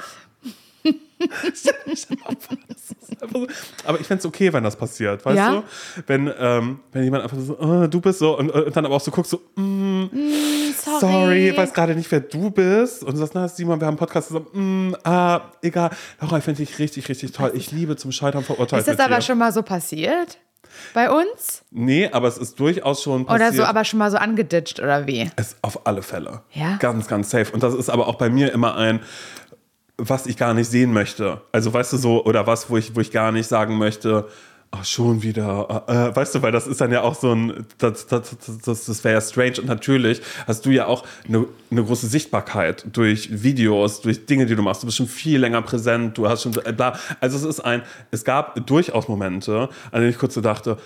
Aber 3.86 4.00
ich 4.00 4.08
fände 4.08 4.20
es 4.20 4.26
okay, 4.26 4.52
wenn 4.54 4.64
das 4.64 4.76
passiert, 4.76 5.26
weißt 5.26 5.38
Ja? 5.38 5.52
du? 5.52 5.64
Wenn, 6.08 6.32
ähm, 6.40 6.80
wenn 6.92 7.04
jemand 7.04 7.24
einfach 7.24 7.38
so, 7.40 7.58
oh, 7.60 7.88
du 7.88 8.02
bist 8.02 8.20
so, 8.20 8.38
und, 8.38 8.50
und 8.50 8.76
dann 8.76 8.86
aber 8.86 8.96
auch 8.96 9.02
so 9.02 9.12
guckst, 9.12 9.32
so, 9.32 9.42
mm, 9.56 10.06
Sorry. 10.84 11.00
sorry, 11.00 11.50
ich 11.50 11.58
weiß 11.58 11.74
gerade 11.74 11.96
nicht, 11.96 12.12
wer 12.12 12.22
du 12.22 12.52
bist. 12.52 13.04
Und 13.04 13.14
du 13.14 13.18
sagst, 13.18 13.36
na, 13.36 13.48
Simon, 13.48 13.80
wir 13.80 13.86
haben 13.88 13.94
einen 13.94 13.98
Podcast 13.98 14.30
zusammen, 14.30 14.90
mm, 14.92 14.96
ah, 15.04 15.42
egal. 15.62 15.92
Laura, 16.22 16.38
ich 16.38 16.44
finde 16.44 16.64
dich 16.64 16.80
richtig, 16.80 17.10
richtig 17.10 17.32
toll. 17.32 17.52
Ich 17.54 17.72
liebe 17.72 17.96
zum 17.98 18.12
Scheitern 18.12 18.44
verurteilt 18.44 18.88
Ist 18.88 18.88
das 18.88 19.00
aber 19.06 19.18
dir. 19.18 19.22
schon 19.22 19.38
mal 19.38 19.52
so 19.52 19.62
passiert? 19.62 20.38
Bei 20.94 21.10
uns? 21.10 21.64
Nee, 21.72 22.10
aber 22.12 22.28
es 22.28 22.38
ist 22.38 22.60
durchaus 22.60 23.04
schon 23.04 23.26
passiert. 23.26 23.50
Oder 23.50 23.58
so, 23.58 23.64
aber 23.64 23.84
schon 23.84 24.00
mal 24.00 24.12
so 24.12 24.18
angeditscht 24.18 24.80
oder 24.80 25.08
wie? 25.08 25.30
Es 25.36 25.58
auf 25.62 25.86
alle 25.86 26.02
Fälle. 26.02 26.42
Ja? 26.54 26.78
Ganz, 26.78 27.08
ganz 27.08 27.32
safe. 27.32 27.52
Und 27.52 27.64
das 27.64 27.74
ist 27.74 27.90
aber 27.90 28.08
auch 28.08 28.16
bei 28.16 28.30
mir 28.30 28.54
immer 28.54 28.76
ein, 28.76 29.02
was 30.00 30.26
ich 30.26 30.38
gar 30.38 30.54
nicht 30.54 30.70
sehen 30.70 30.94
möchte. 30.94 31.42
Also 31.52 31.74
weißt 31.74 31.94
du 31.94 31.98
so, 31.98 32.26
oder 32.26 32.48
was, 32.48 32.70
wo 32.70 32.78
ich, 32.78 32.96
wo 32.96 33.02
ich 33.02 33.12
gar 33.12 33.32
nicht 33.32 33.48
sagen 33.48 33.78
möchte, 33.78 34.28
ach, 34.72 34.86
schon 34.86 35.24
wieder. 35.24 35.84
Äh, 35.88 36.16
weißt 36.16 36.36
du, 36.36 36.42
weil 36.42 36.52
das 36.52 36.68
ist 36.68 36.82
dann 36.82 36.92
ja 36.92 37.02
auch 37.02 37.16
so 37.16 37.34
ein, 37.34 37.66
das, 37.78 38.08
das, 38.08 38.38
das, 38.64 38.86
das 38.86 39.04
wäre 39.04 39.16
ja 39.16 39.22
strange. 39.22 39.56
Und 39.60 39.66
natürlich 39.66 40.22
hast 40.48 40.66
du 40.66 40.70
ja 40.70 40.86
auch 40.86 41.04
eine, 41.28 41.46
eine 41.72 41.84
große 41.84 42.08
Sichtbarkeit 42.08 42.86
durch 42.94 43.44
Videos, 43.44 44.02
durch 44.02 44.26
Dinge, 44.26 44.46
die 44.46 44.56
du 44.56 44.62
machst. 44.62 44.84
Du 44.84 44.88
bist 44.88 44.98
schon 44.98 45.08
viel 45.08 45.40
länger 45.40 45.62
präsent, 45.62 46.18
du 46.18 46.28
hast 46.30 46.44
schon 46.44 46.56
äh, 46.66 46.74
bla. 46.74 46.98
Also 47.20 47.38
es 47.38 47.44
ist 47.44 47.60
ein, 47.60 47.84
es 48.12 48.24
gab 48.24 48.66
durchaus 48.66 49.08
Momente, 49.08 49.70
an 49.92 50.02
denen 50.02 50.12
ich 50.12 50.18
kurz 50.18 50.34
so 50.34 50.42
dachte, 50.42 50.78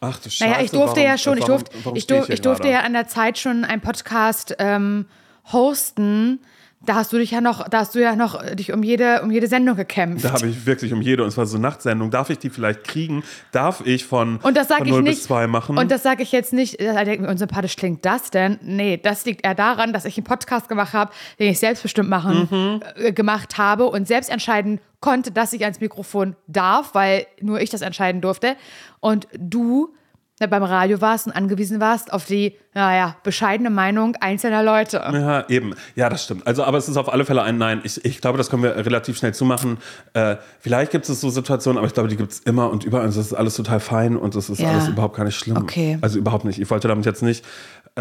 ach 0.00 0.18
du 0.18 0.30
Scheiße. 0.30 0.50
Naja, 0.50 0.64
ich 0.64 0.70
durfte 0.70 0.96
warum, 0.96 1.10
ja 1.10 1.18
schon, 1.18 1.38
ich, 1.38 1.42
warum, 1.42 1.58
durfte, 1.58 1.76
warum 1.84 1.96
ich, 1.96 2.06
durf, 2.06 2.28
ich 2.28 2.40
durfte 2.40 2.64
gerade? 2.64 2.74
ja 2.74 2.80
an 2.82 2.92
der 2.92 3.08
Zeit 3.08 3.38
schon 3.38 3.64
einen 3.64 3.80
Podcast 3.80 4.54
ähm, 4.58 5.06
hosten. 5.52 6.40
Da 6.84 6.96
hast 6.96 7.12
du 7.12 7.18
dich 7.18 7.30
ja 7.30 7.40
noch, 7.40 7.68
da 7.68 7.78
hast 7.80 7.94
du 7.94 8.00
ja 8.00 8.16
noch 8.16 8.42
dich 8.54 8.72
um 8.72 8.82
jede, 8.82 9.22
um 9.22 9.30
jede 9.30 9.46
Sendung 9.46 9.76
gekämpft. 9.76 10.24
Da 10.24 10.32
habe 10.32 10.48
ich 10.48 10.66
wirklich 10.66 10.92
um 10.92 11.00
jede, 11.00 11.22
und 11.22 11.28
es 11.28 11.36
war 11.36 11.46
so 11.46 11.56
Nachtsendung. 11.58 12.10
Darf 12.10 12.28
ich 12.30 12.38
die 12.38 12.50
vielleicht 12.50 12.82
kriegen? 12.84 13.22
Darf 13.52 13.82
ich 13.86 14.04
von, 14.04 14.38
Und 14.42 14.56
das 14.56 14.66
von 14.66 14.84
ich 14.84 14.90
0 14.92 15.02
nicht. 15.02 15.14
bis 15.18 15.24
2 15.24 15.46
machen? 15.46 15.78
Und 15.78 15.90
das 15.92 16.02
sage 16.02 16.22
ich 16.24 16.32
jetzt 16.32 16.52
nicht, 16.52 16.80
äh, 16.80 17.04
denkt 17.04 17.22
mir, 17.22 17.28
unsympathisch 17.28 17.76
klingt 17.76 18.04
das 18.04 18.30
denn? 18.30 18.58
Nee, 18.62 18.96
das 19.02 19.24
liegt 19.24 19.46
eher 19.46 19.54
daran, 19.54 19.92
dass 19.92 20.04
ich 20.04 20.16
einen 20.18 20.24
Podcast 20.24 20.68
gemacht 20.68 20.92
habe, 20.92 21.12
den 21.38 21.50
ich 21.52 21.58
selbstbestimmt 21.60 22.08
machen, 22.08 22.48
Mhm. 22.50 22.80
äh, 22.96 23.12
gemacht 23.12 23.58
habe 23.58 23.84
und 23.86 24.08
selbst 24.08 24.28
entscheiden 24.30 24.80
konnte, 25.00 25.30
dass 25.30 25.52
ich 25.52 25.62
ans 25.62 25.80
Mikrofon 25.80 26.34
darf, 26.48 26.94
weil 26.94 27.26
nur 27.40 27.60
ich 27.60 27.70
das 27.70 27.82
entscheiden 27.82 28.20
durfte. 28.20 28.56
Und 29.00 29.28
du 29.38 29.94
äh, 30.40 30.46
beim 30.48 30.62
Radio 30.62 31.00
warst 31.00 31.26
und 31.26 31.32
angewiesen 31.32 31.78
warst 31.80 32.12
auf 32.12 32.24
die, 32.24 32.56
naja, 32.74 33.16
bescheidene 33.22 33.70
Meinung 33.70 34.16
einzelner 34.20 34.62
Leute. 34.62 34.96
ja, 35.12 35.48
eben. 35.48 35.74
Ja, 35.94 36.08
das 36.08 36.24
stimmt. 36.24 36.46
Also, 36.46 36.64
aber 36.64 36.78
es 36.78 36.88
ist 36.88 36.96
auf 36.96 37.12
alle 37.12 37.24
Fälle 37.24 37.42
ein 37.42 37.58
Nein. 37.58 37.80
Ich, 37.84 38.04
ich 38.04 38.20
glaube, 38.20 38.38
das 38.38 38.50
können 38.50 38.62
wir 38.62 38.74
relativ 38.76 39.16
schnell 39.18 39.34
zumachen. 39.34 39.78
Äh, 40.14 40.36
vielleicht 40.60 40.90
gibt 40.90 41.08
es 41.08 41.20
so 41.20 41.30
Situationen, 41.30 41.78
aber 41.78 41.86
ich 41.86 41.94
glaube, 41.94 42.08
die 42.08 42.16
gibt 42.16 42.32
es 42.32 42.40
immer 42.40 42.70
und 42.70 42.84
überall. 42.84 43.04
Und 43.06 43.16
das 43.16 43.26
ist 43.26 43.34
alles 43.34 43.54
total 43.56 43.78
fein 43.80 44.16
und 44.16 44.34
das 44.34 44.48
ist 44.50 44.58
Ja. 44.60 44.70
alles 44.70 44.88
überhaupt 44.88 45.16
gar 45.16 45.24
nicht 45.24 45.36
schlimm. 45.36 45.56
Okay. 45.58 45.98
Also 46.00 46.18
überhaupt 46.18 46.44
nicht. 46.44 46.58
Ich 46.60 46.70
wollte 46.70 46.88
damit 46.88 47.04
jetzt 47.06 47.22
nicht, 47.22 47.44
äh, 47.94 48.00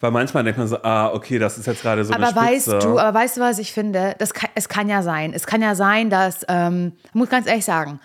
weil 0.00 0.10
manchmal 0.12 0.44
denkt 0.44 0.58
man 0.58 0.68
so, 0.68 0.80
ah, 0.84 1.08
okay, 1.12 1.38
das 1.40 1.58
ist 1.58 1.66
jetzt 1.66 1.82
gerade 1.82 2.04
so 2.04 2.14
Aber 2.14 2.28
eine 2.28 2.36
weißt 2.36 2.68
Spitze. 2.70 2.86
du, 2.86 2.98
aber 3.00 3.18
weißt 3.18 3.36
du, 3.36 3.40
was 3.40 3.58
ich 3.58 3.72
finde? 3.72 4.14
Das 4.18 4.32
kann, 4.32 4.48
es 4.54 4.68
kann 4.68 4.88
ja 4.88 5.02
sein. 5.02 5.32
Es 5.34 5.44
kann 5.46 5.60
ja 5.60 5.74
sein, 5.74 6.08
dass, 6.08 6.46
ähm, 6.48 6.92
ich 7.04 7.14
muss 7.14 7.28
ganz 7.28 7.48
ehrlich 7.48 7.64
sagen, 7.64 7.98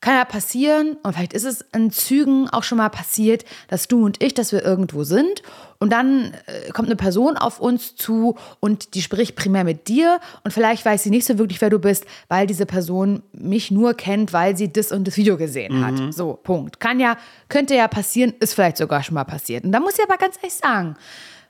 kann 0.00 0.14
ja 0.14 0.24
passieren, 0.24 0.96
und 1.02 1.14
vielleicht 1.14 1.32
ist 1.32 1.44
es 1.44 1.64
in 1.74 1.90
Zügen 1.90 2.48
auch 2.50 2.62
schon 2.62 2.78
mal 2.78 2.88
passiert, 2.88 3.44
dass 3.68 3.88
du 3.88 4.04
und 4.04 4.22
ich, 4.22 4.34
dass 4.34 4.52
wir 4.52 4.64
irgendwo 4.64 5.04
sind 5.04 5.42
und 5.78 5.92
dann 5.92 6.34
äh, 6.46 6.70
kommt 6.72 6.88
eine 6.88 6.96
Person 6.96 7.36
auf 7.36 7.60
uns 7.60 7.96
zu 7.96 8.36
und 8.60 8.94
die 8.94 9.02
spricht 9.02 9.36
primär 9.36 9.64
mit 9.64 9.88
dir 9.88 10.20
und 10.44 10.52
vielleicht 10.52 10.84
weiß 10.84 11.02
sie 11.02 11.10
nicht 11.10 11.26
so 11.26 11.38
wirklich, 11.38 11.60
wer 11.60 11.70
du 11.70 11.78
bist, 11.78 12.04
weil 12.28 12.46
diese 12.46 12.66
Person 12.66 13.22
mich 13.32 13.70
nur 13.70 13.94
kennt, 13.94 14.32
weil 14.32 14.56
sie 14.56 14.72
das 14.72 14.92
und 14.92 15.06
das 15.06 15.16
Video 15.16 15.36
gesehen 15.36 15.84
hat. 15.84 16.14
So, 16.14 16.34
Punkt. 16.34 16.80
Kann 16.80 17.00
ja, 17.00 17.16
könnte 17.48 17.74
ja 17.74 17.88
passieren, 17.88 18.34
ist 18.40 18.54
vielleicht 18.54 18.76
sogar 18.76 19.02
schon 19.02 19.14
mal 19.14 19.24
passiert. 19.24 19.64
Und 19.64 19.72
da 19.72 19.80
muss 19.80 19.98
ich 19.98 20.04
aber 20.04 20.16
ganz 20.16 20.36
ehrlich 20.36 20.54
sagen, 20.54 20.96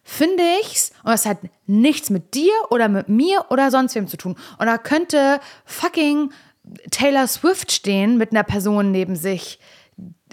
finde 0.04 0.42
ich's, 0.62 0.92
und 1.04 1.10
das 1.10 1.26
hat 1.26 1.38
nichts 1.66 2.08
mit 2.08 2.34
dir 2.34 2.52
oder 2.70 2.88
mit 2.88 3.08
mir 3.08 3.44
oder 3.50 3.70
sonst 3.70 3.94
wem 3.94 4.08
zu 4.08 4.16
tun. 4.16 4.36
Und 4.58 4.66
da 4.66 4.78
könnte 4.78 5.38
fucking 5.66 6.30
Taylor 6.90 7.26
Swift 7.26 7.72
stehen 7.72 8.18
mit 8.18 8.32
einer 8.32 8.42
Person 8.42 8.90
neben 8.90 9.16
sich, 9.16 9.58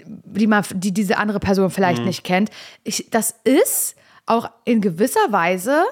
die, 0.04 0.46
man, 0.46 0.64
die 0.74 0.92
diese 0.92 1.18
andere 1.18 1.40
Person 1.40 1.70
vielleicht 1.70 2.04
nicht 2.04 2.24
kennt. 2.24 2.50
Ich, 2.84 3.08
das 3.10 3.34
ist 3.44 3.96
auch 4.26 4.50
in 4.64 4.80
gewisser 4.80 5.30
Weise 5.30 5.84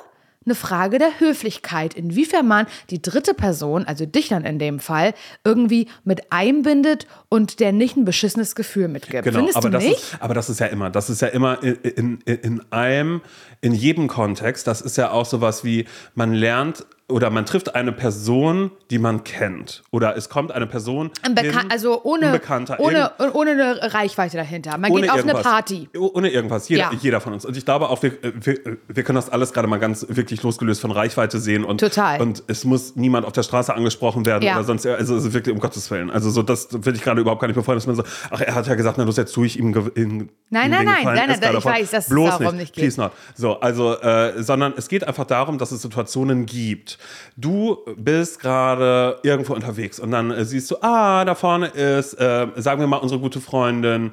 eine 0.46 0.54
Frage 0.54 0.98
der 0.98 1.20
Höflichkeit, 1.20 1.94
inwiefern 1.94 2.46
man 2.46 2.66
die 2.90 3.00
dritte 3.00 3.34
Person, 3.34 3.84
also 3.84 4.04
dich 4.04 4.28
dann 4.28 4.44
in 4.44 4.58
dem 4.58 4.78
Fall, 4.78 5.14
irgendwie 5.42 5.88
mit 6.04 6.30
einbindet 6.32 7.06
und 7.28 7.60
der 7.60 7.72
nicht 7.72 7.96
ein 7.96 8.04
beschissenes 8.04 8.54
Gefühl 8.54 8.88
mitgibt. 8.88 9.24
Genau, 9.24 9.38
Findest 9.38 9.56
aber 9.56 9.70
du 9.70 9.72
das, 9.72 9.84
nicht? 9.84 9.96
ist, 9.96 10.16
aber 10.20 10.34
das 10.34 10.50
ist 10.50 10.60
ja 10.60 10.66
immer, 10.66 10.90
das 10.90 11.08
ist 11.08 11.22
ja 11.22 11.28
immer 11.28 11.62
in, 11.62 12.18
in, 12.26 12.36
in 12.36 12.62
allem, 12.70 13.22
in 13.60 13.72
jedem 13.72 14.08
Kontext, 14.08 14.66
das 14.66 14.80
ist 14.80 14.96
ja 14.96 15.10
auch 15.10 15.26
sowas 15.26 15.64
wie, 15.64 15.86
man 16.14 16.34
lernt 16.34 16.84
oder 17.06 17.28
man 17.28 17.44
trifft 17.44 17.74
eine 17.74 17.92
Person, 17.92 18.70
die 18.90 18.98
man 18.98 19.24
kennt. 19.24 19.82
Oder 19.90 20.16
es 20.16 20.30
kommt 20.30 20.52
eine 20.52 20.66
Person. 20.66 21.10
Ein 21.22 21.34
Bekan 21.34 21.60
hin, 21.60 21.70
also 21.70 22.00
ohne, 22.02 22.40
ohne, 22.78 23.10
ohne 23.34 23.50
eine 23.50 23.92
Reichweite 23.94 24.38
dahinter. 24.38 24.78
Man 24.78 24.90
geht 24.94 25.10
auf 25.10 25.22
eine. 25.22 25.34
Party. 25.34 25.88
Oh- 25.98 26.12
Ohne 26.14 26.30
irgendwas. 26.30 26.68
Jeder, 26.70 26.84
Ja. 26.84 26.98
jeder 26.98 27.20
von 27.20 27.34
uns. 27.34 27.44
Und 27.44 27.56
ich 27.58 27.64
glaube 27.66 27.90
auch, 27.90 28.02
wir, 28.02 28.12
wir, 28.22 28.78
wir 28.88 29.02
können 29.02 29.16
das 29.16 29.28
alles 29.28 29.52
gerade 29.52 29.68
mal 29.68 29.78
ganz 29.78 30.06
wirklich 30.08 30.42
losgelöst 30.42 30.80
von 30.80 30.90
Reichweite 30.92 31.38
sehen. 31.40 31.64
Und, 31.64 31.78
Total. 31.80 32.22
Und 32.22 32.42
es 32.46 32.64
muss 32.64 32.96
niemand 32.96 33.26
auf 33.26 33.32
der 33.32 33.42
Straße 33.42 33.74
angesprochen 33.74 34.24
werden 34.24 34.42
Ja. 34.44 34.54
oder 34.54 34.64
sonst. 34.64 34.86
Also, 34.86 35.14
also 35.14 35.34
wirklich 35.34 35.52
um 35.54 35.60
Gottes 35.60 35.90
Willen. 35.90 36.10
Also 36.10 36.30
so, 36.30 36.42
das 36.42 36.68
will 36.72 36.94
ich 36.94 37.02
gerade 37.02 37.20
überhaupt 37.20 37.40
gar 37.42 37.48
nicht 37.48 37.56
befreuen, 37.56 37.76
dass 37.76 37.86
man 37.86 37.96
so, 37.96 38.04
ach, 38.30 38.40
er 38.40 38.54
hat 38.54 38.66
ja 38.66 38.74
gesagt, 38.76 38.96
na 38.96 39.04
los, 39.04 39.18
jetzt 39.18 39.34
tue 39.34 39.44
ich 39.46 39.58
ihm 39.58 39.74
in, 39.94 40.30
Nein, 40.48 40.66
in 40.66 40.70
nein, 40.70 40.70
nein, 40.70 41.04
nein, 41.04 41.04
nein, 41.04 41.40
gerade 41.40 41.58
ich 41.58 41.64
weiß, 41.64 41.90
dass 41.90 42.04
es 42.04 42.10
Bloß 42.10 42.30
darum 42.38 42.44
nicht, 42.56 42.56
nicht 42.56 42.74
geht. 42.74 42.84
Please 42.84 43.00
not. 43.00 43.12
So, 43.34 43.60
also, 43.60 44.00
äh, 44.00 44.42
sondern 44.42 44.72
es 44.76 44.88
geht 44.88 45.06
einfach 45.06 45.26
darum, 45.26 45.58
dass 45.58 45.70
es 45.70 45.82
Situationen 45.82 46.46
gibt. 46.46 46.94
Du 47.36 47.78
bist 47.96 48.40
gerade 48.40 49.18
irgendwo 49.22 49.54
unterwegs 49.54 49.98
und 49.98 50.10
dann 50.10 50.30
äh, 50.30 50.44
siehst 50.44 50.70
du, 50.70 50.76
ah, 50.82 51.24
da 51.24 51.34
vorne 51.34 51.68
ist, 51.68 52.14
äh, 52.14 52.46
sagen 52.56 52.80
wir 52.80 52.86
mal, 52.86 52.98
unsere 52.98 53.20
gute 53.20 53.40
Freundin 53.40 54.12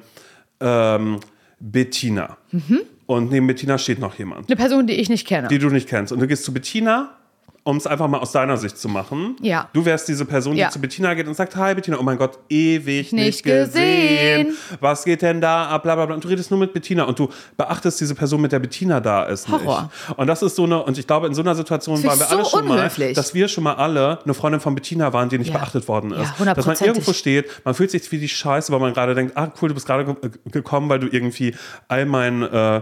ähm, 0.60 1.20
Bettina. 1.60 2.36
Mhm. 2.50 2.80
Und 3.06 3.30
neben 3.30 3.46
Bettina 3.46 3.78
steht 3.78 3.98
noch 3.98 4.16
jemand, 4.18 4.48
Eine 4.48 4.56
Person, 4.56 4.86
die 4.86 4.94
ich 4.94 5.08
nicht 5.08 5.26
kenne. 5.26 5.48
die 5.48 5.58
du 5.58 5.68
nicht 5.68 5.88
kennst. 5.88 6.12
Und 6.12 6.20
du 6.20 6.26
gehst 6.26 6.44
zu 6.44 6.52
Bettina, 6.52 7.16
um 7.64 7.76
es 7.76 7.86
einfach 7.86 8.08
mal 8.08 8.18
aus 8.18 8.32
deiner 8.32 8.56
Sicht 8.56 8.76
zu 8.76 8.88
machen. 8.88 9.36
Ja. 9.40 9.68
Du 9.72 9.84
wärst 9.84 10.08
diese 10.08 10.24
Person, 10.24 10.56
Ja. 10.56 10.66
die 10.66 10.72
zu 10.72 10.80
Bettina 10.80 11.14
geht 11.14 11.28
und 11.28 11.34
sagt, 11.34 11.54
hi 11.54 11.74
Bettina, 11.74 11.96
oh 11.98 12.02
mein 12.02 12.18
Gott, 12.18 12.38
ewig 12.48 13.12
nicht, 13.12 13.12
Nicht 13.12 13.44
gesehen. 13.44 14.48
gesehen. 14.48 14.56
Was 14.80 15.04
geht 15.04 15.22
denn 15.22 15.40
da 15.40 15.66
ab? 15.68 15.84
Bla, 15.84 15.94
bla, 15.94 16.06
bla. 16.06 16.14
Und 16.16 16.24
du 16.24 16.28
redest 16.28 16.50
nur 16.50 16.58
mit 16.58 16.72
Bettina 16.72 17.04
und 17.04 17.18
du 17.18 17.28
beachtest 17.56 18.00
diese 18.00 18.14
Person, 18.16 18.40
mit 18.40 18.50
der 18.52 18.58
Bettina 18.58 18.98
da 19.00 19.24
ist. 19.24 19.48
Horror. 19.48 19.90
Nicht. 20.08 20.18
Und 20.18 20.26
das 20.26 20.42
ist 20.42 20.56
so 20.56 20.64
eine, 20.64 20.82
und 20.82 20.98
ich 20.98 21.06
glaube, 21.06 21.28
in 21.28 21.34
so 21.34 21.42
einer 21.42 21.54
Situation 21.54 22.02
waren 22.02 22.18
wir 22.18 22.26
so 22.26 22.34
alle 22.36 22.44
schon 22.44 22.68
unhöflich. 22.68 23.08
mal, 23.10 23.14
dass 23.14 23.32
wir 23.34 23.46
schon 23.48 23.64
mal 23.64 23.74
alle 23.74 24.18
eine 24.24 24.34
Freundin 24.34 24.60
von 24.60 24.74
Bettina 24.74 25.12
waren, 25.12 25.28
die 25.28 25.38
nicht 25.38 25.52
Ja. 25.52 25.58
beachtet 25.58 25.86
worden 25.86 26.12
ist. 26.12 26.32
Ja, 26.44 26.54
dass 26.54 26.66
man 26.66 26.76
irgendwo 26.80 27.12
steht, 27.12 27.48
man 27.64 27.74
fühlt 27.74 27.90
sich 27.92 28.10
wie 28.10 28.18
die 28.18 28.28
Scheiße, 28.28 28.72
weil 28.72 28.80
man 28.80 28.92
gerade 28.92 29.14
denkt, 29.14 29.36
ah 29.36 29.52
cool, 29.62 29.68
du 29.68 29.74
bist 29.74 29.86
gerade 29.86 30.04
ge 30.04 30.14
gekommen, 30.50 30.88
weil 30.88 30.98
du 30.98 31.06
irgendwie 31.06 31.54
all 31.88 32.06
meinen 32.06 32.42
äh, 32.42 32.80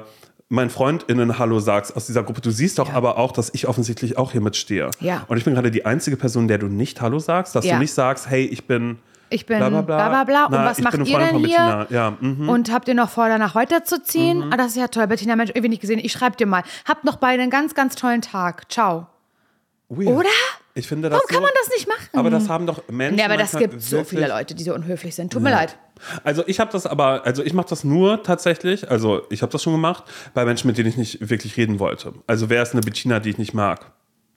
meinen 0.50 0.68
FreundInnen 0.68 1.38
Hallo 1.38 1.60
sagst 1.60 1.96
aus 1.96 2.06
dieser 2.06 2.24
Gruppe. 2.24 2.40
Du 2.40 2.50
siehst 2.50 2.78
doch 2.80 2.88
Ja. 2.88 2.94
aber 2.94 3.16
auch, 3.18 3.30
dass 3.32 3.54
ich 3.54 3.68
offensichtlich 3.68 4.18
auch 4.18 4.32
hier 4.32 4.40
mitstehe. 4.40 4.90
Ja. 5.00 5.24
Und 5.28 5.36
ich 5.38 5.44
bin 5.44 5.54
gerade 5.54 5.70
die 5.70 5.86
einzige 5.86 6.16
Person, 6.16 6.48
der 6.48 6.58
du 6.58 6.66
nicht 6.66 7.00
Hallo 7.00 7.18
sagst, 7.20 7.54
dass 7.54 7.64
Ja. 7.64 7.74
du 7.74 7.78
nicht 7.80 7.94
sagst, 7.94 8.28
hey, 8.28 8.44
ich 8.46 8.66
bin 8.66 8.98
Ich 9.30 9.46
bin 9.46 9.58
bla 9.58 9.68
bla 9.68 9.82
bla 9.82 9.96
bla. 9.96 10.08
bla 10.08 10.24
bla. 10.24 10.44
Und 10.46 10.52
Na, 10.52 10.64
was 10.66 10.80
macht 10.80 10.98
ihr 10.98 11.18
denn 11.20 11.38
hier? 11.38 11.86
Ja, 11.88 12.16
mhm. 12.20 12.48
Und 12.48 12.72
habt 12.72 12.88
ihr 12.88 12.94
noch 12.94 13.08
vor, 13.10 13.28
danach 13.28 13.54
weiterzuziehen? 13.54 14.52
Ah, 14.52 14.56
das 14.56 14.72
ist 14.72 14.76
ja 14.76 14.88
toll. 14.88 15.06
Bettina, 15.06 15.36
Mensch, 15.36 15.50
irgendwie 15.50 15.68
nicht 15.68 15.82
gesehen. 15.82 16.00
Ich 16.00 16.10
schreibe 16.10 16.36
dir 16.36 16.46
mal. 16.46 16.64
Habt 16.84 17.04
noch 17.04 17.16
beide 17.16 17.40
einen 17.42 17.50
ganz, 17.50 17.74
ganz 17.76 17.94
tollen 17.94 18.20
Tag. 18.20 18.68
Ciao. 18.72 19.06
Weird. 19.88 20.08
Oder? 20.08 20.28
Ich 20.74 20.86
finde 20.86 21.08
das 21.08 21.18
Warum 21.18 21.26
so, 21.28 21.34
kann 21.34 21.42
man 21.42 21.52
das 21.58 21.68
nicht 21.74 21.88
machen? 21.88 22.08
Aber 22.12 22.30
das 22.30 22.48
haben 22.48 22.66
doch 22.66 22.88
Menschen. 22.88 23.18
Ja, 23.18 23.26
aber 23.26 23.36
das 23.36 23.56
gibt 23.56 23.82
so 23.82 24.04
viele 24.04 24.28
Leute, 24.28 24.54
die 24.54 24.62
so 24.62 24.74
unhöflich 24.74 25.14
sind. 25.14 25.32
Tut 25.32 25.42
mir 25.42 25.50
leid. 25.50 25.76
Also 26.24 26.44
ich 26.46 26.60
habe 26.60 26.70
das 26.72 26.86
aber, 26.86 27.26
also 27.26 27.42
ich 27.42 27.52
mache 27.52 27.68
das 27.68 27.84
nur 27.84 28.22
tatsächlich, 28.22 28.90
also 28.90 29.22
ich 29.30 29.42
habe 29.42 29.52
das 29.52 29.62
schon 29.62 29.72
gemacht, 29.74 30.04
bei 30.32 30.44
Menschen, 30.44 30.68
mit 30.68 30.78
denen 30.78 30.88
ich 30.88 30.96
nicht 30.96 31.28
wirklich 31.28 31.56
reden 31.56 31.78
wollte. 31.78 32.14
Also 32.26 32.48
wer 32.48 32.62
ist 32.62 32.72
eine 32.72 32.80
Bettina, 32.80 33.20
die 33.20 33.30
ich 33.30 33.38
nicht 33.38 33.52
mag? 33.52 33.92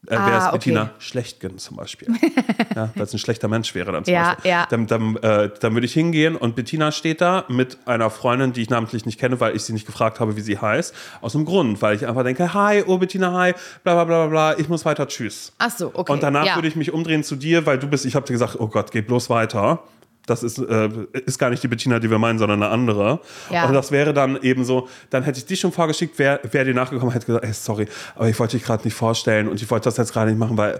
Äh, 0.08 0.12
wer 0.12 0.20
Ah, 0.20 0.38
ist 0.38 0.46
okay. 0.48 0.52
Bettina 0.58 0.90
Schlechtgen 1.00 1.58
zum 1.58 1.78
Beispiel? 1.78 2.10
ja, 2.76 2.90
weil 2.94 3.04
es 3.04 3.14
ein 3.14 3.20
schlechter 3.20 3.48
Mensch 3.48 3.74
wäre 3.74 3.92
dann 3.94 4.04
zum 4.04 4.14
Ja, 4.14 4.34
Beispiel. 4.34 4.52
ja. 4.52 4.68
Dann, 4.70 4.86
dann, 4.88 5.16
äh, 5.18 5.50
dann 5.62 5.74
würde 5.76 5.86
ich 5.86 5.94
hingehen 5.94 6.36
und 6.36 6.56
Bettina 6.58 6.92
steht 6.92 7.22
da 7.22 7.46
mit 7.48 7.78
einer 7.86 8.10
Freundin, 8.10 8.52
die 8.52 8.64
ich 8.64 8.70
namentlich 8.70 9.06
nicht 9.06 9.18
kenne, 9.20 9.40
weil 9.40 9.56
ich 9.56 9.64
sie 9.64 9.72
nicht 9.72 9.86
gefragt 9.86 10.20
habe, 10.20 10.36
wie 10.36 10.42
sie 10.42 10.58
heißt. 10.58 10.94
Aus 11.22 11.36
einem 11.36 11.46
Grund, 11.46 11.82
weil 11.82 11.96
ich 11.96 12.06
einfach 12.06 12.24
denke, 12.24 12.54
hi, 12.54 12.84
oh 12.86 12.98
Bettina, 12.98 13.32
hi, 13.32 13.54
bla 13.84 13.94
bla 13.94 14.04
bla 14.04 14.28
bla, 14.28 14.52
bla, 14.52 14.60
ich 14.60 14.68
muss 14.68 14.84
weiter, 14.84 15.08
tschüss. 15.08 15.54
Ach 15.60 15.72
so, 15.72 15.92
okay. 15.94 16.12
Und 16.12 16.22
danach 16.22 16.46
ja. 16.48 16.56
würde 16.56 16.68
ich 16.68 16.76
mich 16.76 16.92
umdrehen 16.92 17.24
zu 17.24 17.38
dir, 17.38 17.66
weil 17.66 17.80
du 17.80 17.88
bist, 17.88 18.06
ich 18.06 18.16
habe 18.16 18.26
dir 18.26 18.34
gesagt, 18.34 18.58
oh 18.60 18.68
Gott, 18.68 18.92
geh 18.92 19.02
bloß 19.02 19.30
weiter. 19.30 19.84
Das 20.26 20.42
ist, 20.42 20.58
äh, 20.58 20.90
ist 21.26 21.38
gar 21.38 21.50
nicht 21.50 21.62
die 21.64 21.68
Bettina, 21.68 22.00
die 22.00 22.10
wir 22.10 22.18
meinen, 22.18 22.40
sondern 22.40 22.64
eine 22.64 22.72
andere. 22.72 23.20
Ja. 23.52 23.66
Und 23.66 23.74
das 23.74 23.92
wäre 23.92 24.14
dann 24.14 24.42
eben 24.42 24.64
so, 24.64 24.88
dann 25.10 25.24
hätte 25.24 25.40
ich 25.40 25.46
dich 25.46 25.60
schon 25.60 25.72
vorgeschickt, 25.72 26.18
wer, 26.18 26.40
wer 26.50 26.64
dir 26.64 26.74
nachgekommen 26.74 27.12
hätte 27.12 27.26
gesagt, 27.26 27.46
ey, 27.46 27.54
sorry, 27.54 27.88
aber 28.16 28.30
ich 28.30 28.40
wollte 28.40 28.58
dich 28.58 28.66
gerade 28.66 28.84
nicht 28.84 28.94
vorstellen 28.96 29.50
und 29.50 29.62
ich 29.62 29.70
wollte 29.70 29.86
das 29.86 29.98
jetzt 29.98 30.14
gerade 30.14 30.32
nicht 30.32 30.40
machen, 30.40 30.58
weil 30.58 30.80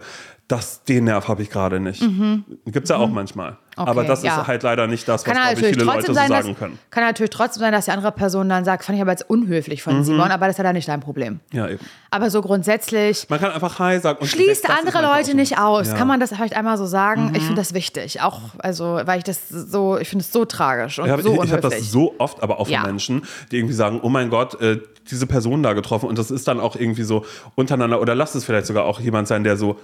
das, 0.50 0.84
den 0.84 1.06
Nerv 1.06 1.28
habe 1.30 1.42
ich 1.42 1.50
gerade 1.50 1.80
nicht. 1.80 2.02
Gibt 2.66 2.84
es 2.84 2.90
ja 2.90 2.98
auch 2.98 3.10
manchmal. 3.10 3.58
aber 3.76 4.04
das 4.04 4.20
Mhm. 4.20 4.26
ja. 4.28 4.42
ist 4.42 4.48
halt 4.48 4.62
leider 4.62 4.86
nicht 4.88 5.08
das, 5.08 5.22
was, 5.22 5.24
Kann 5.24 5.34
glaube 5.36 5.48
ich, 5.50 5.56
natürlich 5.56 5.74
viele 5.78 5.86
trotzdem 5.86 6.02
Leute 6.02 6.08
so 6.08 6.14
sein, 6.14 6.30
dass, 6.30 6.46
sagen 6.46 6.56
können. 6.60 6.80
kann 6.92 7.04
natürlich 7.06 7.30
trotzdem 7.32 7.62
sein, 7.62 7.72
dass 7.72 7.86
die 7.86 7.92
andere 7.92 8.12
Person 8.12 8.48
dann 8.50 8.66
sagt, 8.66 8.84
fand 8.86 8.98
ich 8.98 9.02
aber 9.02 9.12
jetzt 9.12 9.28
unhöflich 9.30 9.82
von 9.82 9.98
Mhm. 10.00 10.04
Simon, 10.04 10.30
aber 10.32 10.46
das 10.46 10.54
ist 10.56 10.58
ja 10.60 10.64
dann 10.66 10.76
nicht 10.76 10.88
dein 10.88 11.00
Problem. 11.00 11.40
Ja, 11.54 11.68
eben. 11.70 11.80
Aber 12.12 12.30
so 12.30 12.42
grundsätzlich 12.42 13.26
Man 13.30 13.40
kann 13.40 13.52
einfach 13.52 13.80
Hi 13.80 14.00
sagen. 14.00 14.20
Und 14.22 14.28
schließt 14.28 14.70
andere 14.70 15.02
Leute 15.02 15.34
nicht 15.36 15.58
aus. 15.58 15.88
Ja. 15.88 15.94
Mhm. 15.94 15.98
Kann 15.98 16.08
man 16.10 16.20
das 16.20 16.30
vielleicht 16.30 16.56
einmal 16.56 16.78
so 16.78 16.86
sagen? 16.86 17.32
Ich 17.36 17.42
finde 17.42 17.56
das 17.62 17.74
wichtig. 17.74 18.22
Auch, 18.22 18.42
also, 18.60 19.00
weil 19.06 19.18
ich 19.20 19.24
das 19.24 19.50
so, 19.50 19.98
ich 19.98 20.10
finde 20.10 20.24
es 20.24 20.32
so 20.32 20.46
tragisch 20.46 21.00
und 21.00 21.06
Ich 21.06 21.12
habe 21.12 21.24
so 21.24 21.34
ich, 21.36 21.44
ich 21.46 21.54
hab 21.54 21.62
das 21.62 21.90
so 21.90 22.14
oft, 22.20 22.44
aber 22.44 22.60
auch 22.60 22.66
von 22.68 22.74
Ja. 22.74 22.84
Menschen, 22.84 23.24
die 23.52 23.58
irgendwie 23.58 23.74
sagen, 23.74 24.00
oh 24.04 24.10
mein 24.10 24.30
Gott, 24.30 24.60
äh, 24.62 24.80
diese 25.10 25.26
Person 25.26 25.64
da 25.64 25.74
getroffen 25.74 26.08
und 26.10 26.18
das 26.20 26.30
ist 26.32 26.48
dann 26.48 26.60
auch 26.60 26.76
irgendwie 26.76 27.04
so 27.04 27.26
untereinander 27.56 28.00
oder 28.02 28.14
lasst 28.14 28.36
es 28.36 28.46
vielleicht 28.46 28.68
sogar 28.68 28.86
auch 28.86 29.00
jemand 29.00 29.28
sein, 29.28 29.44
der 29.44 29.58
so 29.58 29.80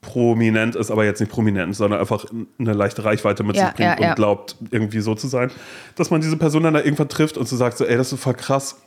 prominent 0.00 0.76
ist, 0.76 0.90
aber 0.90 1.04
jetzt 1.04 1.20
nicht 1.20 1.30
prominent, 1.30 1.76
sondern 1.76 2.00
einfach 2.00 2.24
eine 2.58 2.72
leichte 2.72 3.04
Reichweite 3.04 3.42
mit 3.44 3.56
Ja, 3.56 3.66
sich 3.66 3.74
bringt 3.74 4.00
ja, 4.00 4.10
und 4.10 4.16
glaubt, 4.16 4.56
irgendwie 4.70 5.00
so 5.00 5.14
zu 5.14 5.28
sein, 5.28 5.50
dass 5.94 6.10
man 6.10 6.20
diese 6.20 6.36
Person 6.36 6.62
dann 6.62 6.74
da 6.74 6.80
irgendwann 6.80 7.08
trifft 7.08 7.36
und 7.36 7.46
so 7.46 7.56
sagt, 7.56 7.76
so, 7.76 7.84
ey, 7.84 7.96
das 7.96 8.12
ist 8.12 8.20
voll 8.20 8.34
krass. 8.34 8.80